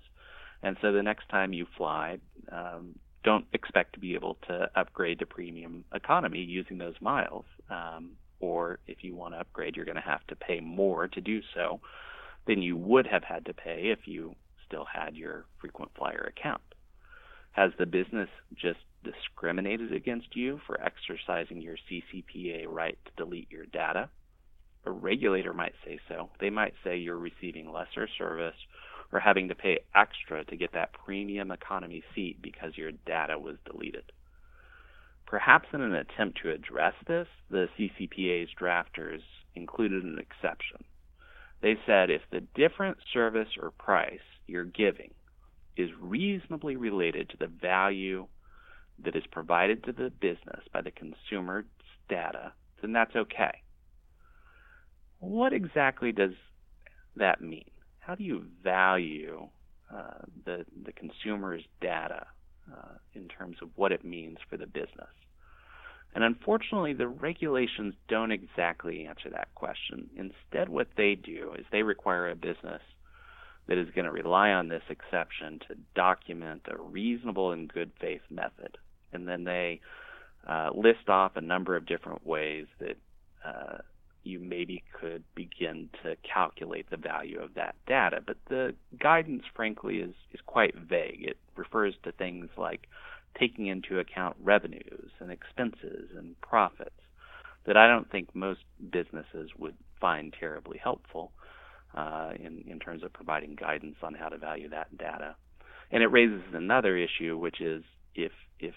And 0.61 0.77
so 0.81 0.91
the 0.91 1.03
next 1.03 1.29
time 1.29 1.53
you 1.53 1.65
fly, 1.77 2.19
um, 2.51 2.95
don't 3.23 3.45
expect 3.53 3.93
to 3.93 3.99
be 3.99 4.15
able 4.15 4.37
to 4.47 4.69
upgrade 4.75 5.19
to 5.19 5.25
premium 5.25 5.83
economy 5.93 6.39
using 6.39 6.77
those 6.77 6.95
miles. 7.01 7.45
Um, 7.69 8.11
or 8.39 8.79
if 8.87 9.03
you 9.03 9.15
want 9.15 9.33
to 9.33 9.39
upgrade, 9.39 9.75
you're 9.75 9.85
going 9.85 9.95
to 9.95 10.01
have 10.01 10.25
to 10.27 10.35
pay 10.35 10.59
more 10.59 11.07
to 11.07 11.21
do 11.21 11.41
so 11.53 11.79
than 12.47 12.61
you 12.61 12.77
would 12.77 13.07
have 13.07 13.23
had 13.23 13.45
to 13.45 13.53
pay 13.53 13.91
if 13.91 14.07
you 14.07 14.35
still 14.65 14.85
had 14.85 15.15
your 15.15 15.45
frequent 15.59 15.91
flyer 15.97 16.31
account. 16.35 16.61
Has 17.51 17.71
the 17.77 17.85
business 17.85 18.29
just 18.55 18.79
discriminated 19.03 19.93
against 19.93 20.35
you 20.35 20.61
for 20.65 20.79
exercising 20.81 21.61
your 21.61 21.75
CCPA 21.89 22.67
right 22.67 22.97
to 23.05 23.11
delete 23.17 23.51
your 23.51 23.65
data? 23.65 24.09
A 24.89 24.91
regulator 24.91 25.53
might 25.53 25.75
say 25.85 25.99
so. 26.07 26.29
They 26.39 26.49
might 26.49 26.73
say 26.83 26.97
you're 26.97 27.17
receiving 27.17 27.71
lesser 27.71 28.07
service 28.17 28.55
or 29.11 29.19
having 29.19 29.47
to 29.49 29.55
pay 29.55 29.79
extra 29.95 30.43
to 30.45 30.55
get 30.57 30.73
that 30.73 30.93
premium 30.93 31.51
economy 31.51 32.03
seat 32.13 32.41
because 32.41 32.77
your 32.77 32.91
data 33.05 33.37
was 33.39 33.57
deleted. 33.65 34.11
Perhaps 35.25 35.69
in 35.73 35.81
an 35.81 35.93
attempt 35.93 36.39
to 36.41 36.51
address 36.51 36.93
this, 37.07 37.27
the 37.49 37.67
CCPA's 37.77 38.49
drafters 38.59 39.21
included 39.55 40.03
an 40.03 40.17
exception. 40.19 40.83
They 41.61 41.77
said 41.85 42.09
if 42.09 42.21
the 42.31 42.41
different 42.55 42.97
service 43.13 43.49
or 43.61 43.71
price 43.71 44.19
you're 44.47 44.63
giving 44.63 45.13
is 45.77 45.89
reasonably 45.99 46.75
related 46.77 47.29
to 47.29 47.37
the 47.37 47.47
value 47.47 48.27
that 49.03 49.15
is 49.15 49.23
provided 49.31 49.83
to 49.83 49.91
the 49.91 50.09
business 50.09 50.63
by 50.73 50.81
the 50.81 50.91
consumer's 50.91 51.65
data, 52.09 52.53
then 52.81 52.91
that's 52.91 53.15
okay. 53.15 53.61
What 55.29 55.53
exactly 55.53 56.11
does 56.11 56.33
that 57.15 57.39
mean? 57.39 57.69
How 57.99 58.15
do 58.15 58.23
you 58.23 58.45
value 58.63 59.47
uh, 59.93 60.25
the 60.43 60.65
the 60.83 60.91
consumer's 60.91 61.61
data 61.81 62.25
uh, 62.67 62.95
in 63.13 63.27
terms 63.27 63.57
of 63.61 63.69
what 63.75 63.91
it 63.91 64.03
means 64.03 64.39
for 64.49 64.57
the 64.57 64.65
business? 64.65 65.13
And 66.15 66.23
unfortunately, 66.23 66.93
the 66.93 67.07
regulations 67.07 67.93
don't 68.07 68.31
exactly 68.31 69.05
answer 69.05 69.29
that 69.29 69.53
question. 69.53 70.09
Instead, 70.15 70.67
what 70.67 70.87
they 70.97 71.13
do 71.13 71.53
is 71.59 71.65
they 71.71 71.83
require 71.83 72.31
a 72.31 72.35
business 72.35 72.81
that 73.67 73.77
is 73.77 73.91
going 73.93 74.05
to 74.05 74.11
rely 74.11 74.49
on 74.49 74.67
this 74.67 74.81
exception 74.89 75.59
to 75.67 75.75
document 75.93 76.63
a 76.71 76.81
reasonable 76.81 77.51
and 77.51 77.71
good 77.71 77.91
faith 78.01 78.23
method. 78.31 78.79
And 79.13 79.27
then 79.27 79.43
they 79.43 79.81
uh, 80.47 80.71
list 80.73 81.07
off 81.07 81.35
a 81.35 81.41
number 81.41 81.75
of 81.75 81.85
different 81.85 82.25
ways 82.25 82.65
that 82.79 82.97
uh, 83.45 83.77
you 84.23 84.39
maybe 84.39 84.83
could 84.99 85.23
begin 85.35 85.89
to 86.03 86.15
calculate 86.17 86.89
the 86.89 86.97
value 86.97 87.39
of 87.39 87.53
that 87.55 87.75
data. 87.87 88.21
But 88.25 88.37
the 88.49 88.75
guidance, 88.99 89.43
frankly, 89.55 89.97
is, 89.97 90.13
is 90.33 90.41
quite 90.45 90.75
vague. 90.75 91.23
It 91.23 91.37
refers 91.55 91.95
to 92.03 92.11
things 92.11 92.49
like 92.57 92.87
taking 93.37 93.67
into 93.67 93.99
account 93.99 94.35
revenues 94.41 95.11
and 95.19 95.31
expenses 95.31 96.09
and 96.17 96.39
profits 96.41 96.91
that 97.65 97.77
I 97.77 97.87
don't 97.87 98.09
think 98.11 98.33
most 98.33 98.61
businesses 98.91 99.51
would 99.57 99.75
find 100.01 100.33
terribly 100.37 100.79
helpful 100.81 101.31
uh, 101.95 102.31
in, 102.39 102.63
in 102.67 102.79
terms 102.79 103.03
of 103.03 103.13
providing 103.13 103.55
guidance 103.55 103.97
on 104.01 104.13
how 104.13 104.29
to 104.29 104.37
value 104.37 104.69
that 104.69 104.95
data. 104.97 105.35
And 105.91 106.03
it 106.03 106.07
raises 106.07 106.41
another 106.53 106.95
issue, 106.97 107.37
which 107.37 107.61
is 107.61 107.83
if 108.15 108.31
if 108.59 108.73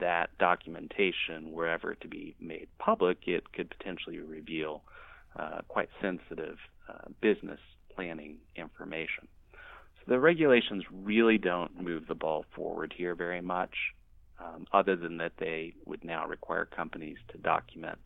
that 0.00 0.30
documentation 0.38 1.52
were 1.52 1.68
ever 1.68 1.94
to 1.94 2.08
be 2.08 2.34
made 2.40 2.68
public, 2.78 3.18
it 3.26 3.52
could 3.52 3.70
potentially 3.70 4.18
reveal 4.18 4.82
uh, 5.38 5.60
quite 5.68 5.88
sensitive 6.00 6.56
uh, 6.88 7.08
business 7.20 7.60
planning 7.94 8.36
information. 8.56 9.28
So 9.52 10.12
the 10.12 10.20
regulations 10.20 10.84
really 10.92 11.38
don't 11.38 11.80
move 11.80 12.06
the 12.06 12.14
ball 12.14 12.44
forward 12.54 12.94
here 12.96 13.14
very 13.14 13.40
much, 13.40 13.74
um, 14.38 14.66
other 14.72 14.96
than 14.96 15.18
that 15.18 15.32
they 15.38 15.74
would 15.84 16.04
now 16.04 16.26
require 16.26 16.64
companies 16.64 17.18
to 17.32 17.38
document 17.38 17.98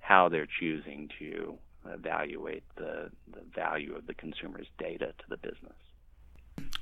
how 0.00 0.28
they're 0.28 0.48
choosing 0.60 1.08
to 1.18 1.58
evaluate 1.88 2.64
the, 2.76 3.10
the 3.32 3.42
value 3.54 3.94
of 3.94 4.06
the 4.06 4.14
consumer's 4.14 4.66
data 4.78 5.06
to 5.18 5.24
the 5.28 5.36
business. 5.36 5.76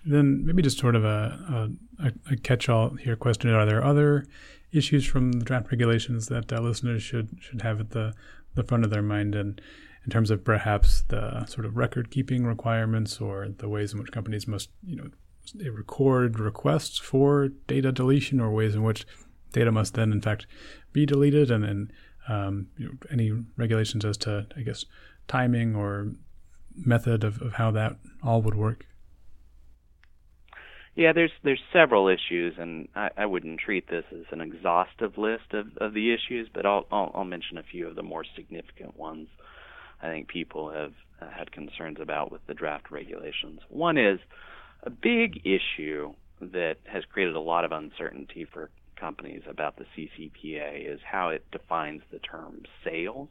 Then 0.06 0.44
maybe 0.44 0.62
just 0.62 0.78
sort 0.78 0.96
of 0.96 1.04
a, 1.04 1.70
a, 1.98 2.12
a 2.30 2.36
catch-all 2.36 2.90
here 2.96 3.16
question: 3.16 3.50
Are 3.50 3.66
there 3.66 3.84
other 3.84 4.26
issues 4.72 5.06
from 5.06 5.32
the 5.32 5.44
draft 5.44 5.70
regulations 5.70 6.26
that 6.26 6.52
uh, 6.52 6.60
listeners 6.60 7.02
should 7.02 7.36
should 7.40 7.62
have 7.62 7.80
at 7.80 7.90
the 7.90 8.14
the 8.54 8.64
front 8.64 8.84
of 8.84 8.90
their 8.90 9.02
mind, 9.02 9.34
and 9.34 9.60
in 10.04 10.10
terms 10.10 10.30
of 10.30 10.44
perhaps 10.44 11.02
the 11.08 11.46
sort 11.46 11.64
of 11.64 11.76
record-keeping 11.76 12.44
requirements 12.44 13.20
or 13.20 13.48
the 13.48 13.68
ways 13.68 13.92
in 13.92 13.98
which 13.98 14.12
companies 14.12 14.46
must, 14.46 14.68
you 14.86 14.96
know, 14.96 15.08
record 15.72 16.38
requests 16.38 16.98
for 16.98 17.48
data 17.66 17.90
deletion, 17.90 18.40
or 18.40 18.50
ways 18.50 18.74
in 18.74 18.82
which 18.82 19.06
data 19.52 19.72
must 19.72 19.94
then, 19.94 20.12
in 20.12 20.20
fact, 20.20 20.46
be 20.92 21.06
deleted, 21.06 21.50
and, 21.50 21.64
then 21.64 21.92
um, 22.28 22.68
you 22.76 22.86
know, 22.86 22.92
any 23.10 23.32
regulations 23.56 24.04
as 24.04 24.16
to, 24.18 24.46
I 24.56 24.60
guess, 24.60 24.84
timing 25.28 25.74
or 25.74 26.12
method 26.76 27.24
of, 27.24 27.40
of 27.40 27.54
how 27.54 27.70
that 27.70 27.96
all 28.22 28.42
would 28.42 28.54
work? 28.54 28.86
Yeah, 30.96 31.12
there's 31.12 31.32
there's 31.42 31.62
several 31.72 32.08
issues, 32.08 32.54
and 32.56 32.88
I, 32.94 33.10
I 33.16 33.26
wouldn't 33.26 33.58
treat 33.58 33.88
this 33.88 34.04
as 34.12 34.26
an 34.30 34.40
exhaustive 34.40 35.18
list 35.18 35.52
of, 35.52 35.76
of 35.78 35.92
the 35.92 36.14
issues, 36.14 36.48
but 36.52 36.64
I'll, 36.64 36.86
I'll, 36.90 37.10
I'll 37.14 37.24
mention 37.24 37.58
a 37.58 37.64
few 37.64 37.88
of 37.88 37.96
the 37.96 38.02
more 38.02 38.24
significant 38.36 38.96
ones. 38.96 39.28
I 40.00 40.08
think 40.08 40.28
people 40.28 40.70
have 40.70 40.92
uh, 41.20 41.30
had 41.36 41.50
concerns 41.50 41.98
about 42.00 42.30
with 42.30 42.46
the 42.46 42.54
draft 42.54 42.92
regulations. 42.92 43.60
One 43.68 43.98
is 43.98 44.20
a 44.84 44.90
big 44.90 45.40
issue 45.44 46.14
that 46.40 46.76
has 46.84 47.04
created 47.12 47.34
a 47.34 47.40
lot 47.40 47.64
of 47.64 47.72
uncertainty 47.72 48.44
for 48.44 48.70
companies 48.96 49.42
about 49.48 49.76
the 49.76 49.86
CCPA 49.96 50.92
is 50.92 51.00
how 51.04 51.30
it 51.30 51.44
defines 51.50 52.02
the 52.12 52.18
term 52.20 52.62
sales. 52.84 53.28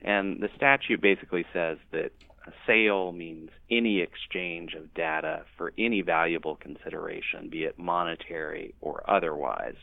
And 0.00 0.40
the 0.40 0.48
statute 0.56 1.00
basically 1.00 1.44
says 1.52 1.78
that 1.92 2.10
a 2.46 2.52
sale 2.66 3.12
means 3.12 3.50
any 3.70 4.00
exchange 4.00 4.74
of 4.74 4.92
data 4.94 5.44
for 5.56 5.72
any 5.78 6.02
valuable 6.02 6.56
consideration, 6.56 7.48
be 7.50 7.64
it 7.64 7.78
monetary 7.78 8.74
or 8.80 9.08
otherwise. 9.08 9.76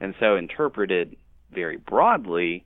And 0.00 0.14
so, 0.18 0.36
interpreted 0.36 1.16
very 1.52 1.76
broadly, 1.76 2.64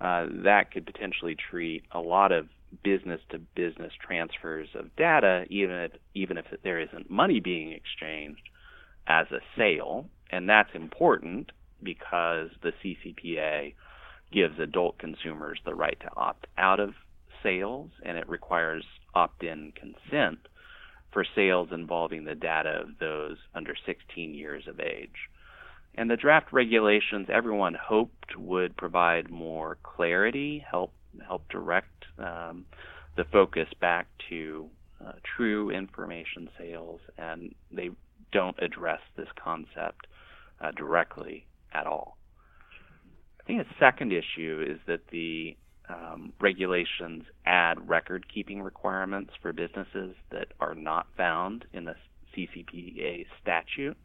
uh, 0.00 0.26
that 0.44 0.70
could 0.72 0.86
potentially 0.86 1.36
treat 1.36 1.84
a 1.92 2.00
lot 2.00 2.32
of 2.32 2.48
business 2.82 3.20
to 3.30 3.38
business 3.38 3.92
transfers 4.04 4.68
of 4.74 4.94
data, 4.96 5.44
even 5.48 5.76
if, 5.76 5.92
even 6.14 6.36
if 6.36 6.46
there 6.62 6.80
isn't 6.80 7.10
money 7.10 7.40
being 7.40 7.72
exchanged, 7.72 8.42
as 9.06 9.26
a 9.30 9.40
sale. 9.56 10.06
And 10.30 10.48
that's 10.48 10.74
important 10.74 11.52
because 11.82 12.50
the 12.62 12.72
CCPA 12.82 13.74
gives 14.32 14.58
adult 14.58 14.98
consumers 14.98 15.60
the 15.64 15.74
right 15.74 15.98
to 16.00 16.10
opt 16.16 16.46
out 16.58 16.80
of 16.80 16.94
sales, 17.44 17.90
and 18.02 18.18
it 18.18 18.28
requires 18.28 18.84
opt 19.14 19.44
in 19.44 19.72
consent 19.72 20.40
for 21.12 21.24
sales 21.36 21.68
involving 21.70 22.24
the 22.24 22.34
data 22.34 22.80
of 22.82 22.98
those 22.98 23.36
under 23.54 23.74
16 23.86 24.34
years 24.34 24.64
of 24.66 24.80
age. 24.80 25.30
And 25.94 26.10
the 26.10 26.16
draft 26.16 26.52
regulations, 26.52 27.28
everyone 27.32 27.74
hoped 27.80 28.36
would 28.36 28.76
provide 28.76 29.30
more 29.30 29.78
clarity, 29.84 30.64
help 30.68 30.92
help 31.24 31.48
direct 31.48 32.04
um, 32.18 32.64
the 33.16 33.24
focus 33.30 33.68
back 33.80 34.08
to 34.28 34.68
uh, 35.04 35.12
true 35.36 35.70
information 35.70 36.48
sales, 36.58 37.00
and 37.16 37.54
they 37.70 37.90
don't 38.32 38.60
address 38.60 39.00
this 39.16 39.28
concept 39.42 40.08
uh, 40.60 40.72
directly 40.72 41.46
at 41.72 41.86
all. 41.86 42.16
I 43.40 43.44
think 43.44 43.60
a 43.60 43.74
second 43.78 44.12
issue 44.12 44.66
is 44.68 44.80
that 44.88 45.06
the 45.12 45.56
um, 45.88 46.32
regulations 46.40 47.24
add 47.44 47.88
record 47.88 48.26
keeping 48.32 48.62
requirements 48.62 49.32
for 49.42 49.52
businesses 49.52 50.14
that 50.30 50.48
are 50.60 50.74
not 50.74 51.06
found 51.16 51.64
in 51.72 51.84
the 51.84 51.94
CCPA 52.36 53.26
statute. 53.42 53.96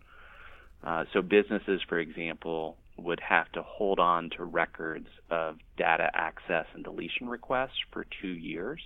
Uh, 0.84 1.06
so, 1.13 1.22
businesses, 1.22 1.82
for 1.88 2.00
example, 2.00 2.78
would 2.98 3.20
have 3.22 3.52
to 3.54 3.62
hold 3.63 4.00
on 4.00 4.30
to 4.32 4.44
records 4.44 5.08
of 5.30 5.58
data 5.78 6.10
access 6.13 6.65
and 6.74 6.84
deletion 6.84 7.28
requests 7.28 7.80
for 7.92 8.06
two 8.22 8.28
years, 8.28 8.82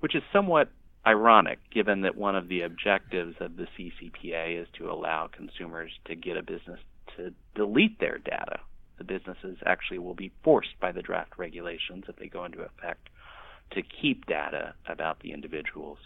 which 0.00 0.14
is 0.14 0.22
somewhat 0.32 0.68
ironic 1.06 1.58
given 1.72 2.02
that 2.02 2.16
one 2.16 2.34
of 2.34 2.48
the 2.48 2.62
objectives 2.62 3.36
of 3.40 3.56
the 3.56 3.66
CCPA 3.78 4.60
is 4.60 4.68
to 4.76 4.90
allow 4.90 5.28
consumers 5.28 5.90
to 6.06 6.16
get 6.16 6.36
a 6.36 6.42
business 6.42 6.80
to 7.16 7.32
delete 7.54 7.98
their 8.00 8.18
data 8.18 8.58
the 8.98 9.04
businesses 9.04 9.58
actually 9.66 9.98
will 9.98 10.14
be 10.14 10.32
forced 10.42 10.78
by 10.80 10.92
the 10.92 11.02
draft 11.02 11.32
regulations 11.38 12.04
if 12.08 12.16
they 12.16 12.28
go 12.28 12.44
into 12.44 12.62
effect 12.62 13.08
to 13.72 13.82
keep 13.82 14.26
data 14.26 14.74
about 14.88 15.20
the 15.20 15.32
individuals 15.32 15.98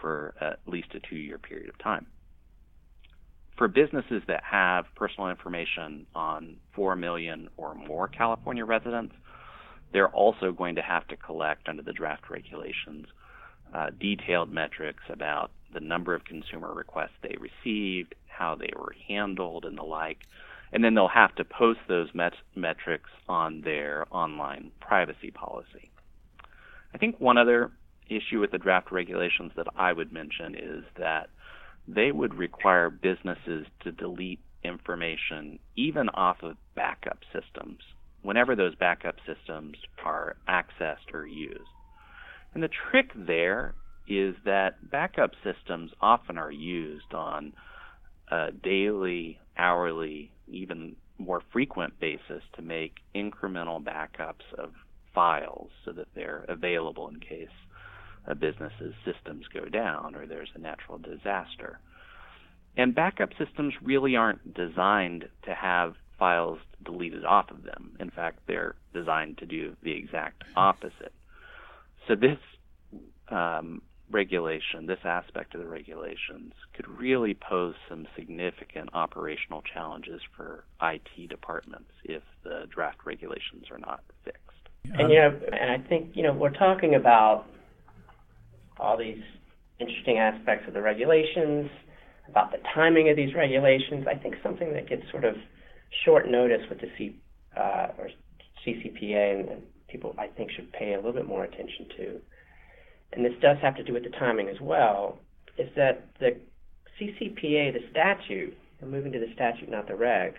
for 0.00 0.34
at 0.40 0.60
least 0.66 0.94
a 0.94 1.00
two 1.00 1.16
year 1.16 1.38
period 1.38 1.68
of 1.68 1.78
time. 1.78 2.06
For 3.56 3.68
businesses 3.68 4.22
that 4.26 4.42
have 4.44 4.86
personal 4.94 5.28
information 5.28 6.06
on 6.14 6.56
4 6.74 6.96
million 6.96 7.48
or 7.56 7.74
more 7.74 8.08
California 8.08 8.64
residents, 8.64 9.14
they're 9.92 10.08
also 10.08 10.52
going 10.52 10.76
to 10.76 10.82
have 10.82 11.06
to 11.08 11.16
collect 11.16 11.68
under 11.68 11.82
the 11.82 11.92
draft 11.92 12.30
regulations 12.30 13.06
uh, 13.74 13.90
detailed 14.00 14.50
metrics 14.50 15.02
about 15.08 15.50
the 15.72 15.80
number 15.80 16.14
of 16.14 16.24
consumer 16.24 16.72
requests 16.72 17.10
they 17.22 17.36
received, 17.38 18.14
how 18.26 18.54
they 18.54 18.70
were 18.76 18.94
handled, 19.06 19.64
and 19.64 19.76
the 19.76 19.82
like 19.82 20.18
and 20.72 20.84
then 20.84 20.94
they'll 20.94 21.08
have 21.08 21.34
to 21.36 21.44
post 21.44 21.80
those 21.88 22.08
met- 22.14 22.32
metrics 22.54 23.10
on 23.28 23.62
their 23.62 24.06
online 24.10 24.70
privacy 24.80 25.30
policy. 25.30 25.90
I 26.94 26.98
think 26.98 27.20
one 27.20 27.38
other 27.38 27.70
issue 28.08 28.40
with 28.40 28.50
the 28.50 28.58
draft 28.58 28.90
regulations 28.90 29.52
that 29.56 29.66
I 29.76 29.92
would 29.92 30.12
mention 30.12 30.54
is 30.54 30.84
that 30.98 31.28
they 31.86 32.12
would 32.12 32.34
require 32.34 32.90
businesses 32.90 33.66
to 33.80 33.92
delete 33.92 34.40
information 34.62 35.58
even 35.76 36.08
off 36.10 36.42
of 36.42 36.56
backup 36.74 37.18
systems 37.32 37.78
whenever 38.22 38.54
those 38.54 38.74
backup 38.74 39.16
systems 39.26 39.76
are 40.04 40.36
accessed 40.48 41.14
or 41.14 41.26
used. 41.26 41.70
And 42.52 42.62
the 42.62 42.68
trick 42.68 43.10
there 43.14 43.74
is 44.08 44.34
that 44.44 44.90
backup 44.90 45.30
systems 45.42 45.92
often 46.00 46.36
are 46.36 46.50
used 46.50 47.14
on 47.14 47.52
a 48.30 48.50
daily, 48.52 49.38
hourly, 49.56 50.32
even 50.50 50.96
more 51.18 51.42
frequent 51.52 51.98
basis 52.00 52.42
to 52.54 52.62
make 52.62 52.98
incremental 53.14 53.82
backups 53.82 54.52
of 54.56 54.72
files 55.14 55.70
so 55.84 55.92
that 55.92 56.08
they're 56.14 56.44
available 56.48 57.08
in 57.08 57.20
case 57.20 57.48
a 58.26 58.34
business's 58.34 58.94
systems 59.04 59.46
go 59.52 59.64
down 59.66 60.14
or 60.14 60.26
there's 60.26 60.50
a 60.54 60.58
natural 60.58 60.98
disaster. 60.98 61.78
And 62.76 62.94
backup 62.94 63.30
systems 63.38 63.74
really 63.82 64.16
aren't 64.16 64.54
designed 64.54 65.28
to 65.42 65.54
have 65.54 65.94
files 66.18 66.58
deleted 66.84 67.24
off 67.24 67.50
of 67.50 67.62
them. 67.64 67.96
In 67.98 68.10
fact, 68.10 68.40
they're 68.46 68.76
designed 68.94 69.38
to 69.38 69.46
do 69.46 69.76
the 69.82 69.92
exact 69.92 70.44
opposite. 70.54 71.12
So 72.06 72.14
this 72.14 72.38
um, 73.28 73.82
regulation, 74.10 74.86
this 74.86 74.98
aspect 75.04 75.54
of 75.54 75.60
the 75.60 75.68
regulations, 75.68 76.52
could 76.74 76.88
really 76.88 77.34
pose 77.34 77.74
some 77.88 78.06
significant 78.16 78.90
operational 78.92 79.62
challenges 79.62 80.20
for 80.36 80.64
IT 80.82 81.28
departments 81.28 81.90
if 82.04 82.22
the 82.44 82.64
draft 82.74 82.98
regulations 83.04 83.66
are 83.70 83.78
not 83.78 84.00
fixed. 84.24 84.40
And 84.84 85.10
you 85.10 85.18
know, 85.18 85.40
and 85.52 85.70
I 85.70 85.88
think 85.88 86.10
you 86.14 86.22
know 86.22 86.32
we're 86.32 86.50
talking 86.50 86.94
about 86.94 87.44
all 88.78 88.96
these 88.96 89.22
interesting 89.78 90.18
aspects 90.18 90.66
of 90.66 90.74
the 90.74 90.82
regulations, 90.82 91.70
about 92.28 92.50
the 92.50 92.58
timing 92.74 93.10
of 93.10 93.16
these 93.16 93.34
regulations. 93.34 94.06
I 94.08 94.14
think 94.14 94.36
something 94.42 94.72
that 94.72 94.88
gets 94.88 95.02
sort 95.10 95.24
of 95.24 95.34
short 96.04 96.28
notice 96.28 96.62
with 96.68 96.80
the 96.80 96.88
C 96.96 97.16
uh, 97.56 97.88
or 97.98 98.08
CCPA 98.66 99.40
and, 99.40 99.48
and 99.48 99.62
people 99.88 100.14
I 100.18 100.28
think 100.28 100.50
should 100.52 100.72
pay 100.72 100.94
a 100.94 100.96
little 100.96 101.12
bit 101.12 101.26
more 101.26 101.44
attention 101.44 101.86
to 101.96 102.20
and 103.12 103.24
this 103.24 103.32
does 103.40 103.56
have 103.62 103.76
to 103.76 103.82
do 103.82 103.92
with 103.92 104.04
the 104.04 104.10
timing 104.10 104.48
as 104.48 104.60
well, 104.60 105.18
is 105.58 105.68
that 105.76 106.06
the 106.20 106.36
CCPA, 106.98 107.72
the 107.72 107.80
statute, 107.90 108.56
and 108.80 108.90
moving 108.90 109.12
to 109.12 109.18
the 109.18 109.32
statute, 109.34 109.68
not 109.68 109.86
the 109.86 109.94
regs, 109.94 110.34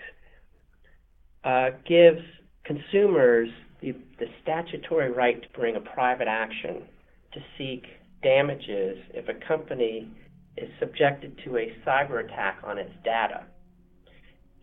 uh, 1.43 1.75
gives 1.87 2.21
consumers 2.63 3.49
the, 3.81 3.93
the 4.19 4.27
statutory 4.41 5.11
right 5.11 5.41
to 5.41 5.49
bring 5.57 5.75
a 5.75 5.81
private 5.81 6.27
action 6.27 6.83
to 7.33 7.39
seek 7.57 7.85
damages 8.21 8.97
if 9.13 9.27
a 9.27 9.47
company 9.47 10.07
is 10.57 10.69
subjected 10.79 11.39
to 11.43 11.57
a 11.57 11.73
cyber 11.85 12.23
attack 12.23 12.59
on 12.63 12.77
its 12.77 12.91
data. 13.03 13.43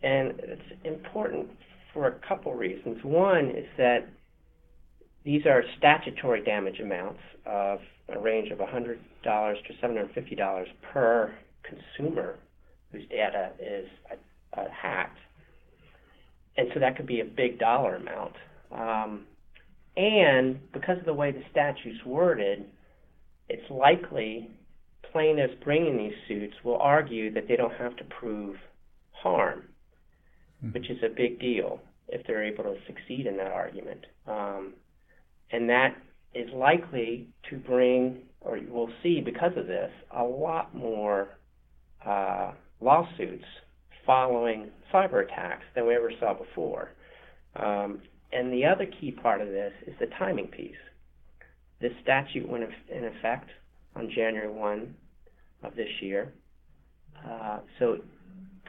And 0.01 0.39
it's 0.39 0.61
important 0.85 1.49
for 1.93 2.07
a 2.07 2.27
couple 2.27 2.53
reasons. 2.53 3.03
One 3.03 3.49
is 3.49 3.65
that 3.77 4.07
these 5.25 5.45
are 5.45 5.63
statutory 5.77 6.43
damage 6.43 6.79
amounts 6.79 7.19
of 7.45 7.79
a 8.15 8.19
range 8.19 8.51
of 8.51 8.59
$100 8.59 8.97
to 9.23 9.73
$750 9.83 10.65
per 10.93 11.33
consumer 11.63 12.35
whose 12.91 13.07
data 13.09 13.51
is 13.59 13.87
uh, 14.57 14.63
hacked. 14.71 15.17
And 16.57 16.67
so 16.73 16.79
that 16.79 16.97
could 16.97 17.07
be 17.07 17.21
a 17.21 17.25
big 17.25 17.59
dollar 17.59 17.95
amount. 17.95 18.33
Um, 18.71 19.25
and 19.95 20.59
because 20.71 20.97
of 20.99 21.05
the 21.05 21.13
way 21.13 21.31
the 21.31 21.43
statute's 21.51 22.03
worded, 22.05 22.65
it's 23.47 23.69
likely 23.69 24.49
plaintiffs 25.11 25.53
bringing 25.63 25.97
these 25.97 26.13
suits 26.27 26.53
will 26.63 26.77
argue 26.77 27.33
that 27.33 27.47
they 27.47 27.55
don't 27.55 27.73
have 27.73 27.95
to 27.97 28.03
prove 28.05 28.55
harm, 29.11 29.63
mm-hmm. 30.63 30.73
which 30.73 30.89
is 30.89 30.97
a 31.03 31.09
big 31.09 31.39
deal 31.39 31.79
if 32.09 32.25
they're 32.25 32.43
able 32.43 32.63
to 32.63 32.75
succeed 32.87 33.25
in 33.25 33.37
that 33.37 33.51
argument. 33.51 34.05
Um, 34.27 34.73
and 35.51 35.69
that 35.69 35.95
is 36.33 36.49
likely 36.53 37.27
to 37.49 37.57
bring, 37.57 38.19
or 38.41 38.57
you 38.57 38.71
will 38.71 38.89
see 39.01 39.21
because 39.21 39.51
of 39.57 39.67
this, 39.67 39.91
a 40.15 40.23
lot 40.23 40.75
more 40.75 41.37
uh, 42.05 42.51
lawsuits 42.81 43.45
following 44.05 44.69
cyber 44.93 45.23
attacks 45.23 45.63
than 45.75 45.85
we 45.85 45.95
ever 45.95 46.11
saw 46.19 46.33
before. 46.33 46.91
Um, 47.55 48.01
and 48.31 48.53
the 48.53 48.65
other 48.65 48.85
key 48.85 49.11
part 49.11 49.41
of 49.41 49.47
this 49.47 49.73
is 49.87 49.93
the 49.99 50.07
timing 50.17 50.47
piece. 50.47 50.75
This 51.81 51.91
statute 52.03 52.47
went 52.47 52.65
in 52.89 53.05
effect 53.05 53.49
on 53.95 54.11
January 54.13 54.51
1 54.51 54.95
of 55.63 55.75
this 55.75 55.89
year. 56.01 56.33
Uh, 57.27 57.59
so, 57.79 57.97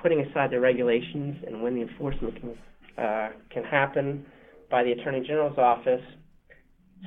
putting 0.02 0.20
aside 0.20 0.50
the 0.50 0.58
regulations 0.58 1.36
and 1.46 1.62
when 1.62 1.74
the 1.74 1.82
enforcement 1.82 2.34
can, 2.40 3.04
uh, 3.04 3.28
can 3.50 3.64
happen 3.64 4.24
by 4.70 4.82
the 4.82 4.92
Attorney 4.92 5.20
General's 5.20 5.58
office, 5.58 6.02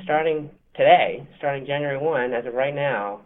starting 0.04 0.50
today, 0.76 1.28
starting 1.38 1.66
January 1.66 1.98
1, 1.98 2.34
as 2.34 2.46
of 2.46 2.54
right 2.54 2.76
now, 2.76 3.22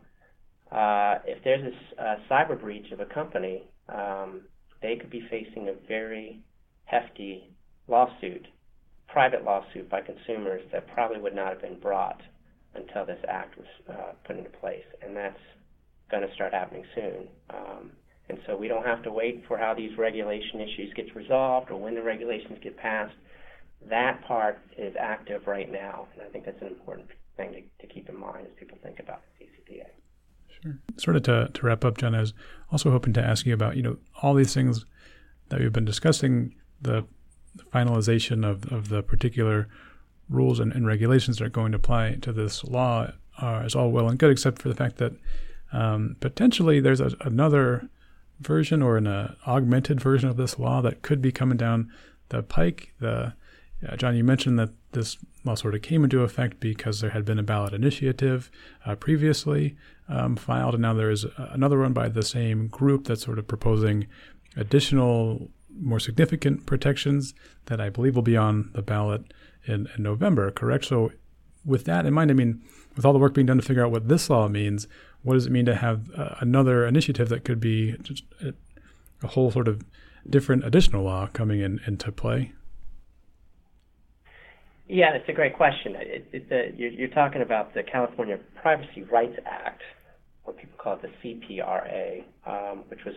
uh, 0.72 1.20
if 1.26 1.44
there's 1.44 1.74
a, 1.98 2.02
a, 2.02 2.18
cyber 2.30 2.60
breach 2.60 2.92
of 2.92 3.00
a 3.00 3.06
company, 3.06 3.64
um, 3.90 4.42
they 4.82 4.98
could 4.98 5.10
be 5.10 5.26
facing 5.30 5.70
a 5.70 5.88
very 5.88 6.42
hefty 6.86 7.50
lawsuit, 7.88 8.46
private 9.08 9.44
lawsuit 9.44 9.90
by 9.90 10.02
consumers 10.02 10.62
that 10.72 10.86
probably 10.94 11.20
would 11.20 11.36
not 11.36 11.50
have 11.50 11.62
been 11.62 11.80
brought 11.80 12.22
until 12.76 13.06
this 13.06 13.20
act 13.30 13.58
was 13.58 13.68
uh, 13.90 14.12
put 14.26 14.38
into 14.38 14.50
place, 14.50 14.84
and 15.02 15.16
that's 15.16 15.40
going 16.12 16.28
to 16.28 16.34
start 16.36 16.54
happening 16.54 16.84
soon. 16.94 17.28
Um, 17.50 17.92
and 18.30 18.40
so 18.46 18.58
we 18.58 18.68
don't 18.68 18.86
have 18.86 19.04
to 19.04 19.12
wait 19.12 19.44
for 19.48 19.58
how 19.58 19.74
these 19.74 19.98
regulation 19.98 20.60
issues 20.60 20.94
get 20.96 21.16
resolved 21.16 21.72
or 21.72 21.80
when 21.80 21.96
the 21.96 22.04
regulations 22.04 22.58
get 22.62 22.78
passed. 22.78 23.16
That 23.86 24.24
part 24.26 24.60
is 24.78 24.96
active 25.00 25.48
right 25.48 25.72
now, 25.72 26.08
and 26.14 26.22
I 26.24 26.26
think 26.30 26.46
that's 26.46 26.62
an 26.62 26.68
important 26.68 27.08
thing 27.38 27.54
to, 27.54 27.88
to 27.88 27.94
keep 27.94 28.10
in 28.10 28.20
mind 28.20 28.48
as 28.48 28.54
people 28.58 28.78
think 28.84 29.00
about 29.00 29.22
the 29.40 29.46
CCPA. 29.46 29.86
Sure. 30.62 30.78
Sort 30.98 31.16
of 31.16 31.24
to, 31.24 31.50
to 31.54 31.66
wrap 31.66 31.86
up, 31.86 31.98
John, 31.98 32.16
I 32.16 32.22
was 32.22 32.34
also 32.72 32.92
hoping 32.92 33.14
to 33.14 33.24
ask 33.24 33.46
you 33.46 33.54
about, 33.54 33.78
you 33.78 33.84
know, 33.84 33.98
all 34.22 34.34
these 34.34 34.54
things 34.54 34.86
that 35.50 35.60
we've 35.60 35.72
been 35.72 35.86
discussing, 35.86 36.56
the 36.82 37.06
finalization 37.74 38.46
of, 38.46 38.72
of 38.72 38.90
the 38.90 39.02
particular 39.02 39.68
rules 40.30 40.60
and, 40.60 40.74
and 40.74 40.86
regulations 40.86 41.38
that 41.38 41.46
are 41.46 41.50
going 41.50 41.72
to 41.72 41.78
apply 41.78 42.16
to 42.22 42.34
this 42.34 42.64
law 42.64 43.12
uh, 43.42 43.64
is 43.66 43.76
all 43.76 43.92
well 43.92 44.10
and 44.10 44.20
good, 44.20 44.32
except 44.32 44.62
for 44.62 44.70
the 44.70 44.76
fact 44.76 44.98
that 44.98 45.14
um, 45.72 46.16
potentially 46.20 46.80
there's 46.80 47.00
a, 47.00 47.12
another 47.22 47.90
version 48.40 48.82
or 48.82 48.98
an 48.98 49.08
uh, 49.08 49.36
augmented 49.46 50.02
version 50.02 50.30
of 50.30 50.38
this 50.38 50.60
law 50.60 50.82
that 50.82 51.02
could 51.02 51.22
be 51.22 51.32
coming 51.32 51.58
down 51.58 51.92
the 52.30 52.44
pike. 52.44 52.94
The 53.00 53.34
uh, 53.88 53.96
John, 53.96 54.16
you 54.16 54.24
mentioned 54.24 54.58
that 54.58 54.72
this 54.94 55.18
law 55.44 55.56
sort 55.56 55.76
of 55.76 55.82
came 55.82 56.04
into 56.04 56.22
effect 56.22 56.60
because 56.60 57.00
there 57.00 57.12
had 57.12 57.26
been 57.26 57.40
a 57.40 57.44
ballot 57.44 57.74
initiative 57.74 58.50
uh, 58.86 58.96
previously 58.96 59.76
um, 60.10 60.36
filed, 60.36 60.74
and 60.74 60.82
now 60.82 60.94
there 60.94 61.12
is 61.12 61.26
another 61.38 61.80
one 61.80 61.94
by 61.94 62.10
the 62.10 62.24
same 62.24 62.68
group 62.68 63.06
that's 63.06 63.24
sort 63.24 63.38
of 63.38 63.48
proposing 63.48 64.08
additional, 64.56 65.52
more 65.80 66.00
significant 66.00 66.66
protections 66.66 67.34
that 67.66 67.80
I 67.80 67.90
believe 67.90 68.16
will 68.16 68.24
be 68.24 68.38
on 68.38 68.72
the 68.74 68.82
ballot 68.82 69.34
in, 69.66 69.88
in 69.96 70.04
November, 70.04 70.50
correct? 70.50 70.86
So, 70.86 71.12
with 71.64 71.86
that 71.86 72.06
in 72.06 72.14
mind, 72.14 72.32
I 72.32 72.34
mean, 72.34 72.64
with 72.96 73.06
all 73.06 73.14
the 73.14 73.20
work 73.20 73.34
being 73.34 73.48
done 73.48 73.58
to 73.58 73.64
figure 73.64 73.86
out 73.86 73.92
what 73.92 74.08
this 74.08 74.30
law 74.30 74.48
means, 74.48 74.88
what 75.22 75.34
does 75.34 75.46
it 75.46 75.52
mean 75.52 75.66
to 75.66 75.76
have 75.76 76.10
uh, 76.16 76.36
another 76.40 76.86
initiative 76.86 77.30
that 77.30 77.44
could 77.44 77.60
be 77.60 77.96
just 78.02 78.24
a, 78.42 78.54
a, 79.22 79.28
whole 79.28 79.52
sort 79.52 79.68
of 79.68 79.84
different 80.30 80.64
additional 80.66 81.04
law 81.04 81.28
coming 81.28 81.60
in 81.60 81.80
into 81.86 82.12
play? 82.12 82.54
Yeah, 84.88 85.14
it's 85.16 85.28
a 85.28 85.34
great 85.34 85.56
question. 85.56 85.96
It, 85.98 86.28
it, 86.32 86.50
the, 86.50 86.72
you're, 86.76 86.92
you're, 86.92 87.10
talking 87.10 87.42
about 87.42 87.74
the 87.74 87.84
California 87.84 88.38
Privacy 88.62 89.04
Rights 89.12 89.38
Act, 89.46 89.82
what 90.46 90.58
people 90.58 90.78
call 90.78 90.98
it 90.98 91.02
the 91.02 91.60
CPRA, 91.60 92.24
um, 92.46 92.86
which 92.88 93.02
was 93.06 93.16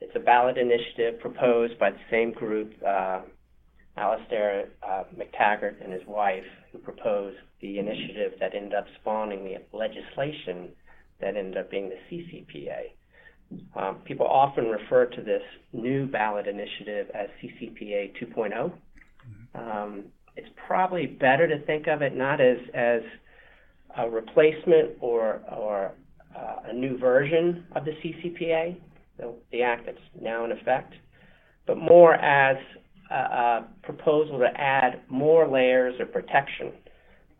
it's 0.00 0.16
a 0.16 0.20
ballot 0.20 0.58
initiative 0.58 1.20
proposed 1.20 1.78
by 1.78 1.90
the 1.90 2.00
same 2.10 2.32
group, 2.32 2.72
uh, 2.84 3.20
Alastair 3.96 4.70
uh, 4.82 5.04
Mactaggart 5.16 5.82
and 5.82 5.92
his 5.92 6.02
wife, 6.08 6.42
who 6.72 6.78
proposed 6.78 7.36
the 7.60 7.78
initiative 7.78 8.32
that 8.40 8.54
ended 8.54 8.74
up 8.74 8.86
spawning 9.00 9.44
the 9.44 9.76
legislation 9.76 10.70
that 11.20 11.36
ended 11.36 11.56
up 11.56 11.70
being 11.70 11.90
the 11.90 11.96
CCPA. 12.10 12.90
Um, 13.76 13.96
people 14.04 14.26
often 14.26 14.64
refer 14.64 15.06
to 15.06 15.22
this 15.22 15.42
new 15.72 16.06
ballot 16.06 16.48
initiative 16.48 17.08
as 17.14 17.28
CCPA 17.40 18.12
2.0. 18.20 18.72
Um, 19.54 20.04
it's 20.36 20.48
probably 20.66 21.06
better 21.06 21.46
to 21.46 21.64
think 21.66 21.86
of 21.86 22.02
it 22.02 22.16
not 22.16 22.40
as 22.40 22.58
as 22.74 23.02
a 23.96 24.08
replacement 24.08 24.92
or 25.00 25.40
or 25.50 25.92
uh, 26.36 26.70
a 26.70 26.72
new 26.72 26.96
version 26.96 27.64
of 27.76 27.84
the 27.84 27.90
CCPA, 27.90 28.76
the, 29.18 29.34
the 29.50 29.62
act 29.62 29.84
that's 29.86 29.98
now 30.20 30.44
in 30.44 30.52
effect, 30.52 30.94
but 31.66 31.76
more 31.76 32.14
as 32.14 32.56
a, 33.10 33.14
a 33.14 33.68
proposal 33.82 34.38
to 34.38 34.48
add 34.56 35.02
more 35.08 35.46
layers 35.46 35.94
of 36.00 36.10
protection. 36.12 36.72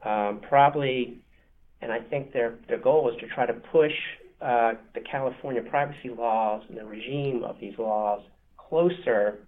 Um, 0.04 0.40
probably, 0.46 1.20
and 1.80 1.92
I 1.92 2.00
think 2.00 2.32
their 2.32 2.56
their 2.68 2.80
goal 2.80 3.10
is 3.10 3.18
to 3.20 3.28
try 3.28 3.46
to 3.46 3.54
push 3.54 3.92
uh, 4.42 4.72
the 4.94 5.00
California 5.00 5.62
privacy 5.62 6.10
laws 6.10 6.62
and 6.68 6.76
the 6.76 6.84
regime 6.84 7.44
of 7.44 7.56
these 7.60 7.78
laws 7.78 8.20
closer 8.56 9.46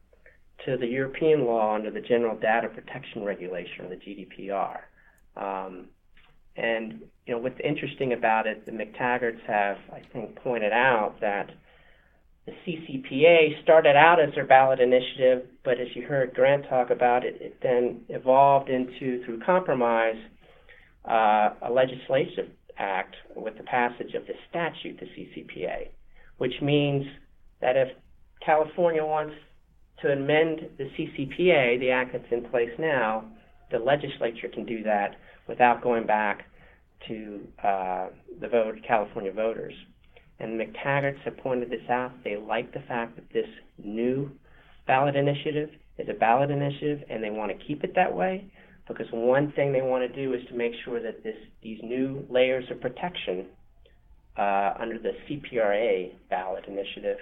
to 0.64 0.76
the 0.76 0.86
European 0.86 1.44
law 1.44 1.74
under 1.74 1.90
the 1.90 2.00
General 2.00 2.36
Data 2.38 2.68
Protection 2.68 3.24
Regulation, 3.24 3.84
or 3.84 3.88
the 3.88 3.96
GDPR. 3.96 4.80
Um, 5.36 5.88
and 6.56 7.02
you 7.26 7.34
know 7.34 7.38
what's 7.38 7.58
interesting 7.62 8.12
about 8.12 8.46
it, 8.46 8.64
the 8.64 8.72
Mactaggarts 8.72 9.40
have, 9.46 9.76
I 9.92 10.02
think, 10.12 10.36
pointed 10.36 10.72
out 10.72 11.16
that 11.20 11.50
the 12.46 12.52
CCPA 12.66 13.62
started 13.62 13.96
out 13.96 14.20
as 14.20 14.34
their 14.34 14.46
ballot 14.46 14.78
initiative, 14.78 15.46
but 15.64 15.80
as 15.80 15.88
you 15.94 16.02
heard 16.02 16.34
Grant 16.34 16.66
talk 16.68 16.90
about 16.90 17.24
it, 17.24 17.38
it 17.40 17.56
then 17.62 18.02
evolved 18.10 18.68
into, 18.68 19.24
through 19.24 19.40
compromise, 19.40 20.16
uh, 21.06 21.54
a 21.62 21.70
legislative 21.70 22.50
act 22.78 23.16
with 23.34 23.56
the 23.56 23.62
passage 23.62 24.14
of 24.14 24.26
the 24.26 24.34
statute, 24.50 25.00
the 25.00 25.06
CCPA, 25.06 25.88
which 26.36 26.52
means 26.60 27.06
that 27.60 27.76
if 27.76 27.88
California 28.44 29.04
wants 29.04 29.34
to 30.04 30.12
amend 30.12 30.60
the 30.78 30.84
CCPA, 30.84 31.80
the 31.80 31.90
act 31.90 32.12
that's 32.12 32.30
in 32.30 32.44
place 32.50 32.70
now, 32.78 33.24
the 33.70 33.78
legislature 33.78 34.48
can 34.52 34.64
do 34.64 34.82
that 34.82 35.16
without 35.48 35.82
going 35.82 36.06
back 36.06 36.44
to 37.08 37.40
uh, 37.62 38.08
the 38.40 38.48
vote, 38.48 38.76
California 38.86 39.32
voters. 39.32 39.74
And 40.38 40.60
Mactaggarts 40.60 41.20
have 41.24 41.36
pointed 41.38 41.70
this 41.70 41.88
out. 41.90 42.12
They 42.22 42.36
like 42.36 42.72
the 42.72 42.82
fact 42.86 43.16
that 43.16 43.32
this 43.32 43.48
new 43.82 44.30
ballot 44.86 45.16
initiative 45.16 45.70
is 45.98 46.08
a 46.08 46.14
ballot 46.18 46.50
initiative, 46.50 47.00
and 47.08 47.22
they 47.22 47.30
want 47.30 47.56
to 47.56 47.66
keep 47.66 47.84
it 47.84 47.94
that 47.94 48.14
way 48.14 48.50
because 48.86 49.06
one 49.12 49.52
thing 49.52 49.72
they 49.72 49.80
want 49.80 50.06
to 50.06 50.14
do 50.14 50.34
is 50.34 50.40
to 50.48 50.54
make 50.54 50.72
sure 50.84 51.00
that 51.02 51.22
this 51.22 51.36
these 51.62 51.78
new 51.82 52.26
layers 52.28 52.64
of 52.70 52.80
protection 52.80 53.46
uh, 54.36 54.74
under 54.78 54.98
the 54.98 55.12
CPRA 55.26 56.12
ballot 56.28 56.64
initiative 56.68 57.16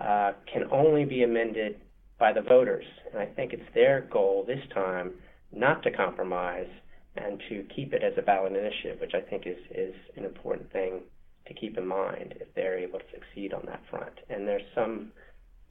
uh, 0.00 0.32
can 0.52 0.64
only 0.70 1.04
be 1.04 1.22
amended 1.22 1.80
by 2.18 2.32
the 2.32 2.42
voters. 2.42 2.84
And 3.12 3.20
I 3.20 3.26
think 3.26 3.52
it's 3.52 3.74
their 3.74 4.02
goal 4.02 4.44
this 4.46 4.62
time 4.74 5.12
not 5.52 5.82
to 5.84 5.90
compromise 5.90 6.68
and 7.16 7.40
to 7.48 7.64
keep 7.74 7.92
it 7.92 8.02
as 8.02 8.12
a 8.16 8.22
ballot 8.22 8.52
initiative, 8.52 9.00
which 9.00 9.14
I 9.14 9.20
think 9.20 9.46
is, 9.46 9.58
is 9.70 9.94
an 10.16 10.24
important 10.24 10.70
thing 10.72 11.00
to 11.46 11.54
keep 11.54 11.78
in 11.78 11.86
mind 11.86 12.34
if 12.40 12.52
they're 12.54 12.78
able 12.78 12.98
to 12.98 13.04
succeed 13.12 13.52
on 13.54 13.64
that 13.66 13.82
front. 13.90 14.12
And 14.28 14.46
there's 14.46 14.62
some 14.74 15.12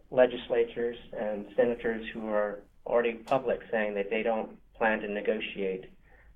legislatures 0.09 0.97
and 1.17 1.45
senators 1.55 2.05
who 2.13 2.27
are 2.27 2.59
already 2.85 3.13
public 3.13 3.59
saying 3.71 3.95
that 3.95 4.09
they 4.09 4.23
don't 4.23 4.57
plan 4.77 4.99
to 5.01 5.07
negotiate 5.07 5.85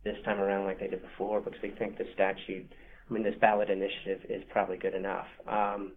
this 0.03 0.17
time 0.25 0.39
around 0.39 0.65
like 0.65 0.79
they 0.79 0.87
did 0.87 1.01
before 1.01 1.41
because 1.41 1.59
they 1.61 1.69
think 1.69 1.97
the 1.97 2.05
statute, 2.13 2.71
I 3.09 3.13
mean, 3.13 3.23
this 3.23 3.35
ballot 3.39 3.69
initiative 3.69 4.21
is 4.29 4.43
probably 4.49 4.77
good 4.77 4.95
enough. 4.95 5.27
Um, 5.47 5.93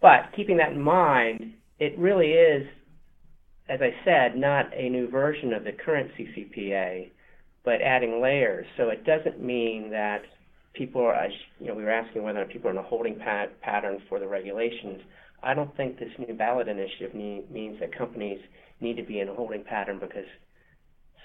But 0.00 0.32
keeping 0.34 0.56
that 0.56 0.72
in 0.72 0.82
mind, 0.82 1.54
it 1.78 1.96
really 1.98 2.32
is, 2.32 2.66
as 3.68 3.80
I 3.80 3.94
said, 4.04 4.36
not 4.36 4.66
a 4.74 4.88
new 4.88 5.08
version 5.08 5.52
of 5.52 5.64
the 5.64 5.72
current 5.72 6.10
CCPA, 6.18 7.10
but 7.64 7.80
adding 7.80 8.20
layers. 8.20 8.66
So 8.76 8.88
it 8.88 9.04
doesn't 9.04 9.42
mean 9.42 9.90
that 9.90 10.22
people 10.74 11.02
are, 11.02 11.28
you 11.60 11.68
know, 11.68 11.74
we 11.74 11.84
were 11.84 11.90
asking 11.90 12.22
whether 12.22 12.44
people 12.44 12.68
are 12.68 12.72
in 12.72 12.78
a 12.78 12.82
holding 12.82 13.18
pat- 13.18 13.60
pattern 13.60 14.02
for 14.08 14.18
the 14.18 14.26
regulations. 14.26 15.00
I 15.42 15.54
don't 15.54 15.74
think 15.76 15.98
this 15.98 16.10
new 16.18 16.34
ballot 16.34 16.68
initiative 16.68 17.14
means 17.14 17.78
that 17.80 17.96
companies 17.96 18.40
need 18.80 18.96
to 18.96 19.04
be 19.04 19.20
in 19.20 19.28
a 19.28 19.34
holding 19.34 19.64
pattern 19.64 19.98
because 20.00 20.26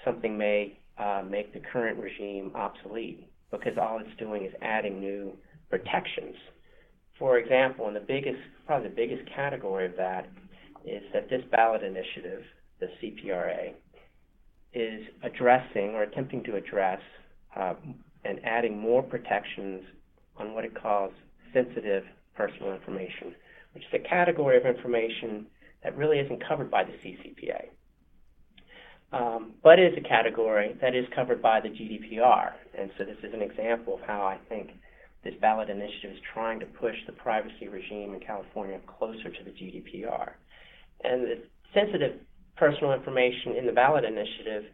something 0.04 0.38
may 0.38 0.78
uh, 0.96 1.22
make 1.28 1.52
the 1.52 1.60
current 1.72 1.98
regime 1.98 2.52
obsolete, 2.54 3.28
because 3.50 3.78
all 3.80 3.98
it's 4.00 4.16
doing 4.18 4.44
is 4.44 4.52
adding 4.62 5.00
new 5.00 5.36
protections 5.70 6.36
for 7.18 7.38
example, 7.38 7.88
and 7.88 7.96
the 7.96 8.00
biggest, 8.00 8.38
probably 8.66 8.88
the 8.88 8.94
biggest 8.94 9.28
category 9.34 9.86
of 9.86 9.96
that 9.96 10.28
is 10.88 11.02
that 11.12 11.28
this 11.28 11.42
ballot 11.50 11.82
initiative, 11.82 12.42
the 12.80 12.86
CPRA, 13.00 13.74
is 14.74 15.02
addressing 15.22 15.90
or 15.94 16.02
attempting 16.02 16.42
to 16.44 16.56
address 16.56 17.00
uh, 17.56 17.74
and 18.24 18.40
adding 18.44 18.78
more 18.78 19.02
protections 19.02 19.82
on 20.36 20.54
what 20.54 20.64
it 20.64 20.74
calls 20.80 21.12
sensitive 21.52 22.04
personal 22.34 22.72
information, 22.72 23.34
which 23.72 23.84
is 23.84 24.00
a 24.04 24.08
category 24.08 24.56
of 24.56 24.66
information 24.66 25.46
that 25.82 25.96
really 25.96 26.18
isn't 26.18 26.42
covered 26.46 26.70
by 26.70 26.84
the 26.84 26.92
CCPA, 26.92 27.68
um, 29.12 29.52
but 29.62 29.78
is 29.78 29.94
a 29.96 30.08
category 30.08 30.76
that 30.80 30.94
is 30.94 31.06
covered 31.14 31.40
by 31.40 31.60
the 31.60 31.68
GDPR. 31.68 32.52
And 32.78 32.90
so 32.98 33.04
this 33.04 33.16
is 33.22 33.32
an 33.32 33.42
example 33.42 33.94
of 33.94 34.00
how 34.06 34.22
I 34.22 34.38
think 34.48 34.70
this 35.24 35.34
ballot 35.40 35.70
initiative 35.70 36.12
is 36.12 36.18
trying 36.32 36.60
to 36.60 36.66
push 36.66 36.94
the 37.06 37.12
privacy 37.12 37.68
regime 37.68 38.14
in 38.14 38.20
California 38.20 38.80
closer 38.86 39.30
to 39.30 39.44
the 39.44 39.50
GDPR. 39.50 40.32
And 41.04 41.22
the 41.24 41.42
sensitive 41.74 42.20
personal 42.56 42.92
information 42.92 43.56
in 43.56 43.66
the 43.66 43.72
ballot 43.72 44.04
initiative 44.04 44.64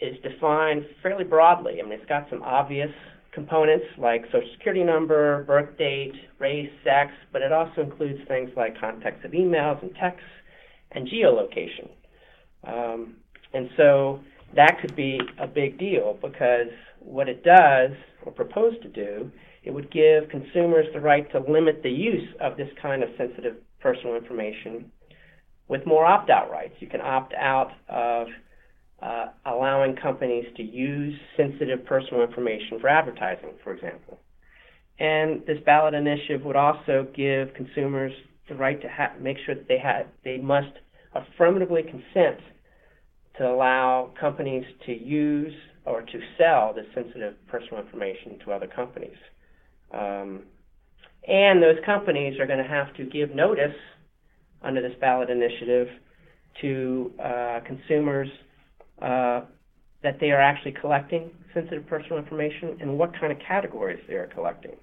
is 0.00 0.16
defined 0.22 0.84
fairly 1.02 1.24
broadly. 1.24 1.80
I 1.80 1.82
mean, 1.82 1.92
it's 1.92 2.08
got 2.08 2.26
some 2.30 2.42
obvious 2.42 2.90
components 3.32 3.84
like 3.98 4.24
social 4.26 4.48
security 4.56 4.84
number, 4.84 5.44
birth 5.44 5.76
date, 5.76 6.14
race, 6.38 6.70
sex, 6.84 7.10
but 7.32 7.42
it 7.42 7.52
also 7.52 7.82
includes 7.82 8.20
things 8.28 8.50
like 8.56 8.78
contacts 8.80 9.24
of 9.24 9.32
emails 9.32 9.82
and 9.82 9.94
texts 10.00 10.22
and 10.92 11.08
geolocation. 11.08 11.90
Um, 12.66 13.16
and 13.52 13.68
so 13.76 14.20
that 14.54 14.80
could 14.80 14.94
be 14.96 15.20
a 15.40 15.46
big 15.46 15.78
deal 15.78 16.18
because 16.22 16.68
what 17.00 17.28
it 17.28 17.44
does, 17.44 17.90
or 18.24 18.32
propose 18.32 18.74
to 18.82 18.88
do, 18.88 19.30
it 19.64 19.70
would 19.70 19.90
give 19.90 20.28
consumers 20.30 20.86
the 20.94 21.00
right 21.00 21.30
to 21.32 21.40
limit 21.40 21.82
the 21.82 21.90
use 21.90 22.28
of 22.40 22.56
this 22.56 22.68
kind 22.80 23.02
of 23.02 23.10
sensitive 23.18 23.56
personal 23.80 24.14
information 24.16 24.90
with 25.68 25.86
more 25.86 26.04
opt 26.04 26.30
out 26.30 26.50
rights. 26.50 26.74
You 26.80 26.88
can 26.88 27.00
opt 27.00 27.34
out 27.34 27.70
of 27.88 28.26
uh, 29.02 29.26
allowing 29.46 29.96
companies 29.96 30.44
to 30.56 30.62
use 30.62 31.14
sensitive 31.36 31.84
personal 31.84 32.22
information 32.22 32.80
for 32.80 32.88
advertising, 32.88 33.50
for 33.62 33.74
example. 33.74 34.18
And 34.98 35.44
this 35.46 35.58
ballot 35.66 35.94
initiative 35.94 36.42
would 36.44 36.56
also 36.56 37.06
give 37.14 37.52
consumers 37.54 38.12
the 38.48 38.54
right 38.54 38.80
to 38.80 38.88
ha- 38.88 39.14
make 39.20 39.36
sure 39.44 39.54
that 39.54 39.66
they 39.68 39.78
had 39.78 40.06
they 40.22 40.38
must 40.38 40.72
affirmatively 41.14 41.82
consent 41.82 42.40
to 43.38 43.46
allow 43.48 44.12
companies 44.20 44.64
to 44.86 44.92
use 44.92 45.52
or 45.84 46.02
to 46.02 46.20
sell 46.38 46.72
this 46.72 46.86
sensitive 46.94 47.34
personal 47.48 47.82
information 47.82 48.38
to 48.44 48.52
other 48.52 48.66
companies. 48.66 49.16
Um, 49.92 50.42
and 51.26 51.62
those 51.62 51.76
companies 51.84 52.38
are 52.38 52.46
going 52.46 52.62
to 52.62 52.68
have 52.68 52.94
to 52.94 53.04
give 53.04 53.34
notice 53.34 53.74
under 54.64 54.82
this 54.82 54.98
ballot 55.00 55.30
initiative 55.30 55.88
to 56.60 57.12
uh, 57.22 57.60
consumers 57.66 58.28
uh, 59.02 59.42
that 60.02 60.18
they 60.20 60.30
are 60.30 60.40
actually 60.40 60.72
collecting 60.80 61.30
sensitive 61.52 61.86
personal 61.86 62.18
information 62.18 62.76
and 62.80 62.98
what 62.98 63.12
kind 63.18 63.32
of 63.32 63.38
categories 63.46 64.00
they 64.08 64.14
are 64.14 64.26
collecting. 64.26 64.76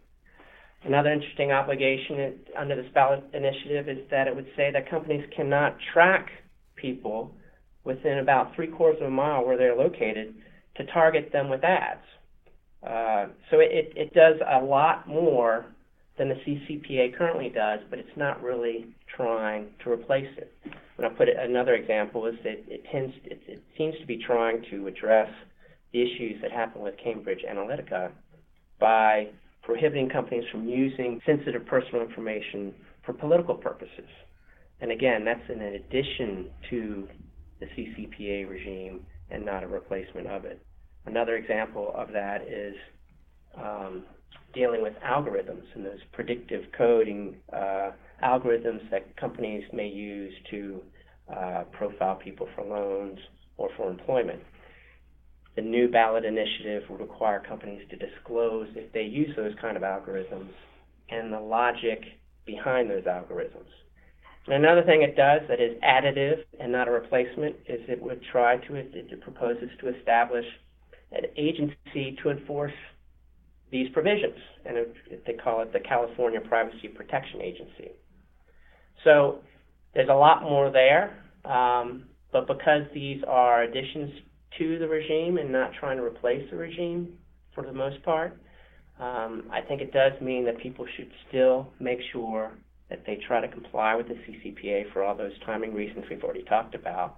Another 0.84 1.11
interesting 1.11 1.51
obligation 1.51 2.39
under 2.57 2.75
this 2.75 2.91
ballot 2.93 3.23
initiative 3.34 3.88
is 3.88 3.99
that 4.09 4.27
it 4.27 4.36
would 4.36 4.47
say 4.57 4.71
that 4.71 4.89
companies 4.89 5.23
cannot 5.36 5.77
track 5.93 6.29
people 6.75 7.32
within 7.84 8.17
about 8.17 8.55
three 8.55 8.67
quarters 8.67 8.99
of 9.01 9.07
a 9.07 9.11
mile 9.11 9.45
where 9.45 9.57
they're 9.57 9.75
located 9.75 10.34
to 10.75 10.86
target 10.88 11.32
them 11.32 11.49
with 11.49 11.63
ads. 11.63 12.01
Uh, 12.82 13.27
so 13.51 13.59
it, 13.59 13.93
it 13.95 14.11
does 14.13 14.38
a 14.59 14.63
lot 14.63 15.07
more 15.07 15.65
than 16.18 16.30
the 16.30 16.36
CCPA 16.36 17.18
currently 17.18 17.49
does, 17.49 17.80
but 17.89 17.99
it's 17.99 18.18
not 18.18 18.41
really 18.43 18.93
trying 19.16 19.68
to 19.84 19.91
replace 19.91 20.30
it. 20.38 20.51
And 20.97 21.05
I'll 21.05 21.16
put 21.16 21.30
it, 21.30 21.38
another 21.39 21.74
example 21.74 22.26
is 22.28 22.36
that 22.43 22.64
it 22.68 22.84
tends 22.91 23.14
it, 23.24 23.41
it 23.47 23.64
seems 23.78 23.95
to 23.99 24.05
be 24.05 24.18
trying 24.26 24.64
to 24.72 24.88
address 24.88 25.30
the 25.93 26.01
issues 26.01 26.41
that 26.41 26.51
happened 26.51 26.84
with 26.84 26.95
Cambridge 27.03 27.43
Analytica 27.49 28.12
by 28.80 29.28
prohibiting 29.64 30.09
companies 30.09 30.43
from 30.51 30.68
using 30.68 31.22
sensitive 31.26 31.66
personal 31.66 32.01
information 32.01 32.74
for 33.05 33.14
political 33.14 33.55
purposes. 33.55 34.09
And 34.82 34.91
again, 34.91 35.24
that's 35.24 35.47
in 35.49 35.62
addition 35.62 36.49
to 36.70 37.07
the 37.59 37.68
CCPA 37.68 38.49
regime 38.49 39.05
and 39.30 39.45
not 39.45 39.64
a 39.64 39.68
replacement 39.68 40.28
of 40.28 40.45
it. 40.45 40.59
Another 41.05 41.36
example 41.36 41.93
of 41.95 42.12
that 42.12 42.41
is 42.47 42.76
um, 43.57 44.03
dealing 44.53 44.82
with 44.82 44.93
algorithms 45.05 45.63
and 45.75 45.86
those 45.86 45.99
predictive 46.11 46.63
coding 46.77 47.36
uh, 47.53 47.91
algorithms 48.23 48.89
that 48.91 49.15
companies 49.17 49.63
may 49.73 49.88
use 49.88 50.34
to 50.49 50.82
uh, 51.36 51.63
profile 51.71 52.15
people 52.15 52.47
for 52.55 52.63
loans 52.63 53.17
or 53.57 53.69
for 53.77 53.89
employment. 53.89 54.41
The 55.55 55.61
new 55.61 55.89
ballot 55.89 56.25
initiative 56.25 56.84
would 56.89 57.01
require 57.01 57.39
companies 57.39 57.82
to 57.89 57.95
disclose 57.95 58.67
if 58.75 58.91
they 58.93 59.03
use 59.03 59.36
those 59.36 59.53
kind 59.59 59.75
of 59.75 59.84
algorithms 59.84 60.51
and 61.09 61.32
the 61.32 61.39
logic 61.39 62.01
behind 62.45 62.89
those 62.89 63.03
algorithms. 63.03 63.67
And 64.47 64.55
another 64.55 64.84
thing 64.84 65.03
it 65.03 65.15
does 65.15 65.41
that 65.49 65.61
is 65.61 65.77
additive 65.84 66.43
and 66.59 66.71
not 66.71 66.88
a 66.88 66.91
replacement 66.91 67.55
is 67.67 67.79
it 67.88 68.01
would 68.01 68.21
try 68.32 68.57
to, 68.57 68.75
it 68.75 69.21
proposes 69.21 69.69
to 69.79 69.95
establish 69.95 70.45
an 71.11 71.25
agency 71.38 72.17
to 72.23 72.29
enforce 72.29 72.73
these 73.72 73.89
provisions, 73.93 74.38
and 74.65 74.78
they 75.26 75.34
call 75.34 75.61
it 75.61 75.72
the 75.72 75.80
California 75.80 76.41
Privacy 76.41 76.88
Protection 76.89 77.41
Agency. 77.41 77.91
So 79.03 79.39
there's 79.93 80.09
a 80.09 80.13
lot 80.13 80.43
more 80.43 80.72
there, 80.72 81.24
um, 81.45 82.05
but 82.32 82.47
because 82.47 82.84
these 82.93 83.22
are 83.28 83.63
additions 83.63 84.11
to 84.57 84.78
the 84.78 84.88
regime 84.88 85.38
and 85.38 85.51
not 85.51 85.72
trying 85.80 85.97
to 85.97 86.03
replace 86.03 86.49
the 86.51 86.57
regime 86.57 87.13
for 87.55 87.65
the 87.65 87.74
most 87.74 88.03
part, 88.03 88.38
um, 88.99 89.49
I 89.51 89.61
think 89.61 89.82
it 89.82 89.91
does 89.91 90.13
mean 90.22 90.45
that 90.45 90.59
people 90.59 90.86
should 90.95 91.09
still 91.28 91.72
make 91.80 91.99
sure 92.11 92.51
that 92.89 93.03
they 93.05 93.17
try 93.28 93.41
to 93.41 93.47
comply 93.47 93.95
with 93.95 94.07
the 94.07 94.15
CCPA 94.15 94.91
for 94.91 95.03
all 95.03 95.15
those 95.15 95.32
timing 95.45 95.74
reasons 95.74 96.05
we've 96.09 96.24
already 96.24 96.43
talked 96.43 96.76
about, 96.76 97.15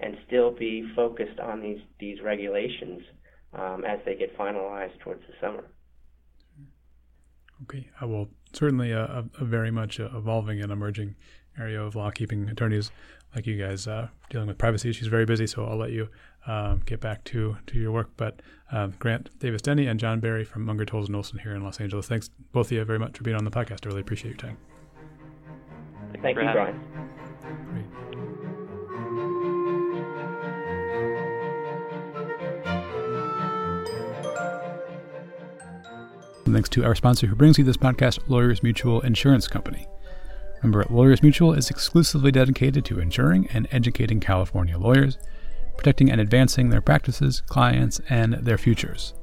and 0.00 0.16
still 0.26 0.50
be 0.50 0.90
focused 0.96 1.38
on 1.38 1.60
these 1.60 1.78
these 2.00 2.20
regulations 2.22 3.02
um, 3.52 3.84
as 3.86 3.98
they 4.06 4.16
get 4.16 4.36
finalized 4.36 4.98
towards 5.00 5.20
the 5.22 5.34
summer. 5.40 5.64
Okay, 7.64 7.88
I 8.00 8.04
will 8.04 8.28
certainly 8.52 8.90
a, 8.90 9.04
a, 9.04 9.24
a 9.40 9.44
very 9.44 9.70
much 9.70 10.00
evolving 10.00 10.60
and 10.60 10.72
emerging 10.72 11.14
area 11.58 11.82
of 11.82 11.94
law 11.94 12.10
keeping 12.10 12.48
attorneys 12.48 12.90
like 13.34 13.46
you 13.46 13.56
guys 13.56 13.86
uh, 13.86 14.08
dealing 14.28 14.48
with 14.48 14.58
privacy 14.58 14.90
issues 14.90 15.08
very 15.08 15.24
busy. 15.24 15.46
So 15.46 15.64
I'll 15.64 15.76
let 15.76 15.90
you 15.90 16.08
um, 16.46 16.82
get 16.84 17.00
back 17.00 17.24
to 17.24 17.56
to 17.66 17.78
your 17.78 17.92
work. 17.92 18.10
But 18.16 18.40
um, 18.72 18.94
Grant 18.98 19.38
Davis 19.38 19.62
Denny 19.62 19.86
and 19.86 20.00
John 20.00 20.20
Berry 20.20 20.44
from 20.44 20.64
Munger 20.64 20.84
Tolles 20.84 21.06
and 21.06 21.16
Olson 21.16 21.38
here 21.38 21.54
in 21.54 21.62
Los 21.62 21.80
Angeles. 21.80 22.06
Thanks 22.06 22.30
both 22.52 22.66
of 22.66 22.72
you 22.72 22.84
very 22.84 22.98
much 22.98 23.16
for 23.16 23.24
being 23.24 23.36
on 23.36 23.44
the 23.44 23.50
podcast. 23.50 23.86
I 23.86 23.88
really 23.88 24.00
appreciate 24.00 24.30
your 24.30 24.38
time. 24.38 24.58
Thank 26.22 26.36
you, 26.36 26.42
Brian. 26.42 27.10
Thanks 36.52 36.68
to 36.70 36.84
our 36.84 36.94
sponsor 36.94 37.26
who 37.26 37.36
brings 37.36 37.58
you 37.58 37.64
this 37.64 37.76
podcast, 37.76 38.20
Lawyers 38.28 38.62
Mutual 38.62 39.00
Insurance 39.00 39.48
Company. 39.48 39.86
Remember, 40.62 40.86
Lawyers 40.90 41.22
Mutual 41.22 41.54
is 41.54 41.70
exclusively 41.70 42.30
dedicated 42.30 42.84
to 42.84 43.00
insuring 43.00 43.48
and 43.48 43.66
educating 43.70 44.20
California 44.20 44.78
lawyers, 44.78 45.18
protecting 45.76 46.10
and 46.10 46.20
advancing 46.20 46.70
their 46.70 46.82
practices, 46.82 47.42
clients, 47.46 48.00
and 48.10 48.34
their 48.34 48.58
futures. 48.58 49.14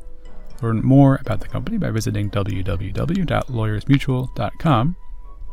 Learn 0.62 0.84
more 0.84 1.20
about 1.22 1.40
the 1.42 1.48
company 1.48 1.78
by 1.78 1.92
visiting 1.92 2.32
www.lawyersmutual.com, 2.32 4.96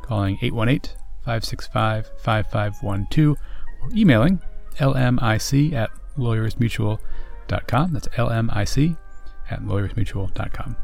calling 0.03 0.39
818 0.41 0.97
565 1.25 2.11
5512, 2.18 3.37
or 3.83 3.89
emailing 3.95 4.41
lmic 4.79 5.72
at 5.72 5.91
lawyersmutual.com. 6.16 7.93
That's 7.93 8.09
lmic 8.09 8.97
at 9.51 9.61
lawyersmutual.com. 9.61 10.77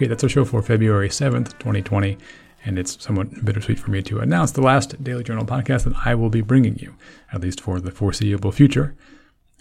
Okay, 0.00 0.08
that's 0.08 0.24
our 0.24 0.30
show 0.30 0.46
for 0.46 0.62
February 0.62 1.10
7th, 1.10 1.58
2020, 1.58 2.16
and 2.64 2.78
it's 2.78 3.04
somewhat 3.04 3.44
bittersweet 3.44 3.78
for 3.78 3.90
me 3.90 4.00
to 4.00 4.20
announce 4.20 4.50
the 4.50 4.62
last 4.62 5.04
Daily 5.04 5.22
Journal 5.22 5.44
podcast 5.44 5.84
that 5.84 6.06
I 6.06 6.14
will 6.14 6.30
be 6.30 6.40
bringing 6.40 6.78
you, 6.78 6.94
at 7.34 7.42
least 7.42 7.60
for 7.60 7.80
the 7.80 7.90
foreseeable 7.90 8.50
future. 8.50 8.96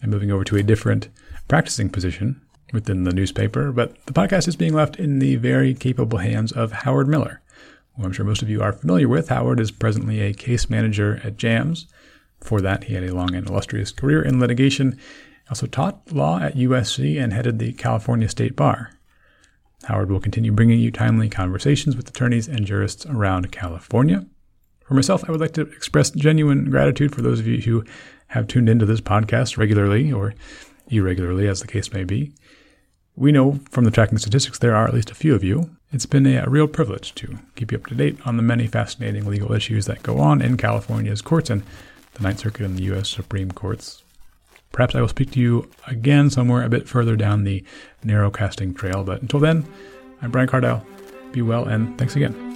I'm 0.02 0.10
moving 0.10 0.32
over 0.32 0.46
to 0.46 0.56
a 0.56 0.64
different 0.64 1.10
practicing 1.50 1.90
position 1.90 2.40
within 2.72 3.04
the 3.04 3.12
newspaper, 3.12 3.74
but 3.74 3.98
the 4.06 4.14
podcast 4.14 4.48
is 4.48 4.56
being 4.56 4.74
left 4.74 4.96
in 4.96 5.20
the 5.20 5.36
very 5.36 5.74
capable 5.74 6.20
hands 6.20 6.54
of 6.54 6.72
Howard 6.72 7.10
Miller, 7.10 7.42
who 7.98 8.06
I'm 8.06 8.14
sure 8.14 8.24
most 8.24 8.42
of 8.42 8.50
you 8.50 8.62
are 8.62 8.72
familiar 8.72 9.10
with. 9.10 9.28
Howard 9.28 9.60
is 9.60 9.72
presently 9.72 10.22
a 10.22 10.34
case 10.34 10.70
manager 10.70 11.20
at 11.22 11.36
JAMS. 11.36 11.86
Before 12.40 12.62
that, 12.62 12.86
he 12.86 12.94
had 12.94 13.04
a 13.04 13.14
long 13.14 13.36
and 13.36 13.46
illustrious 13.46 13.92
career 13.92 14.22
in 14.22 14.40
litigation. 14.40 14.98
Also 15.50 15.68
taught 15.68 16.14
law 16.14 16.40
at 16.40 16.56
USC 16.56 17.22
and 17.22 17.34
headed 17.34 17.60
the 17.60 17.74
California 17.74 18.30
State 18.30 18.56
Bar. 18.56 18.92
Howard 19.86 20.12
will 20.12 20.20
continue 20.20 20.52
bringing 20.52 20.80
you 20.80 20.92
timely 20.92 21.30
conversations 21.30 21.96
with 21.96 22.10
attorneys 22.10 22.48
and 22.48 22.66
jurists 22.66 23.06
around 23.06 23.52
California. 23.52 24.26
For 24.86 24.94
myself, 24.94 25.24
I 25.28 25.32
would 25.32 25.42
like 25.42 25.54
to 25.54 25.62
express 25.62 26.10
genuine 26.10 26.70
gratitude 26.70 27.14
for 27.14 27.22
those 27.22 27.40
of 27.40 27.48
you 27.48 27.62
who 27.62 27.84
have 28.28 28.48
tuned 28.48 28.70
into 28.70 28.86
this 28.86 29.02
podcast 29.02 29.58
regularly 29.58 30.12
or 30.12 30.34
irregularly, 30.90 31.48
as 31.48 31.62
the 31.62 31.68
case 31.68 31.94
may 31.94 32.04
be. 32.04 32.34
We 33.16 33.32
know 33.32 33.60
from 33.70 33.84
the 33.84 33.92
tracking 33.92 34.18
statistics 34.18 34.60
there 34.60 34.76
are 34.76 34.88
at 34.88 34.94
least 34.94 35.12
a 35.12 35.16
few 35.16 35.36
of 35.36 35.44
you. 35.44 35.76
It's 35.92 36.06
been 36.06 36.26
a, 36.26 36.50
real 36.50 36.68
privilege 36.68 37.16
to 37.16 37.40
keep 37.56 37.72
you 37.72 37.78
up 37.78 37.88
to 37.88 37.96
date 37.96 38.18
on 38.26 38.38
the 38.38 38.44
many 38.44 38.68
fascinating 38.68 39.26
legal 39.26 39.54
issues 39.54 39.86
that 39.88 40.04
go 40.04 40.20
on 40.20 40.42
in 40.42 40.58
California's 40.58 41.22
courts 41.22 41.50
and 41.50 41.64
the 42.14 42.24
Ninth 42.24 42.40
Circuit 42.40 42.66
and 42.66 42.78
the 42.78 42.84
U.S. 42.84 43.10
Supreme 43.10 43.52
Courts. 43.52 44.04
Perhaps 44.72 44.96
I 44.96 45.02
will 45.02 45.08
speak 45.08 45.32
to 45.32 45.40
you 45.40 45.70
again 45.88 46.30
somewhere 46.30 46.64
a 46.64 46.70
bit 46.70 46.88
further 46.88 47.16
down 47.16 47.44
the 47.44 47.64
narrow 48.04 48.32
casting 48.32 48.74
trail, 48.74 49.04
but 49.04 49.22
until 49.22 49.40
then, 49.40 49.66
I'm 50.22 50.32
Brian 50.32 50.48
Cardile. 50.48 50.86
Be 51.32 51.42
well, 51.42 51.66
and 51.66 51.98
thanks 51.98 52.16
again. 52.16 52.49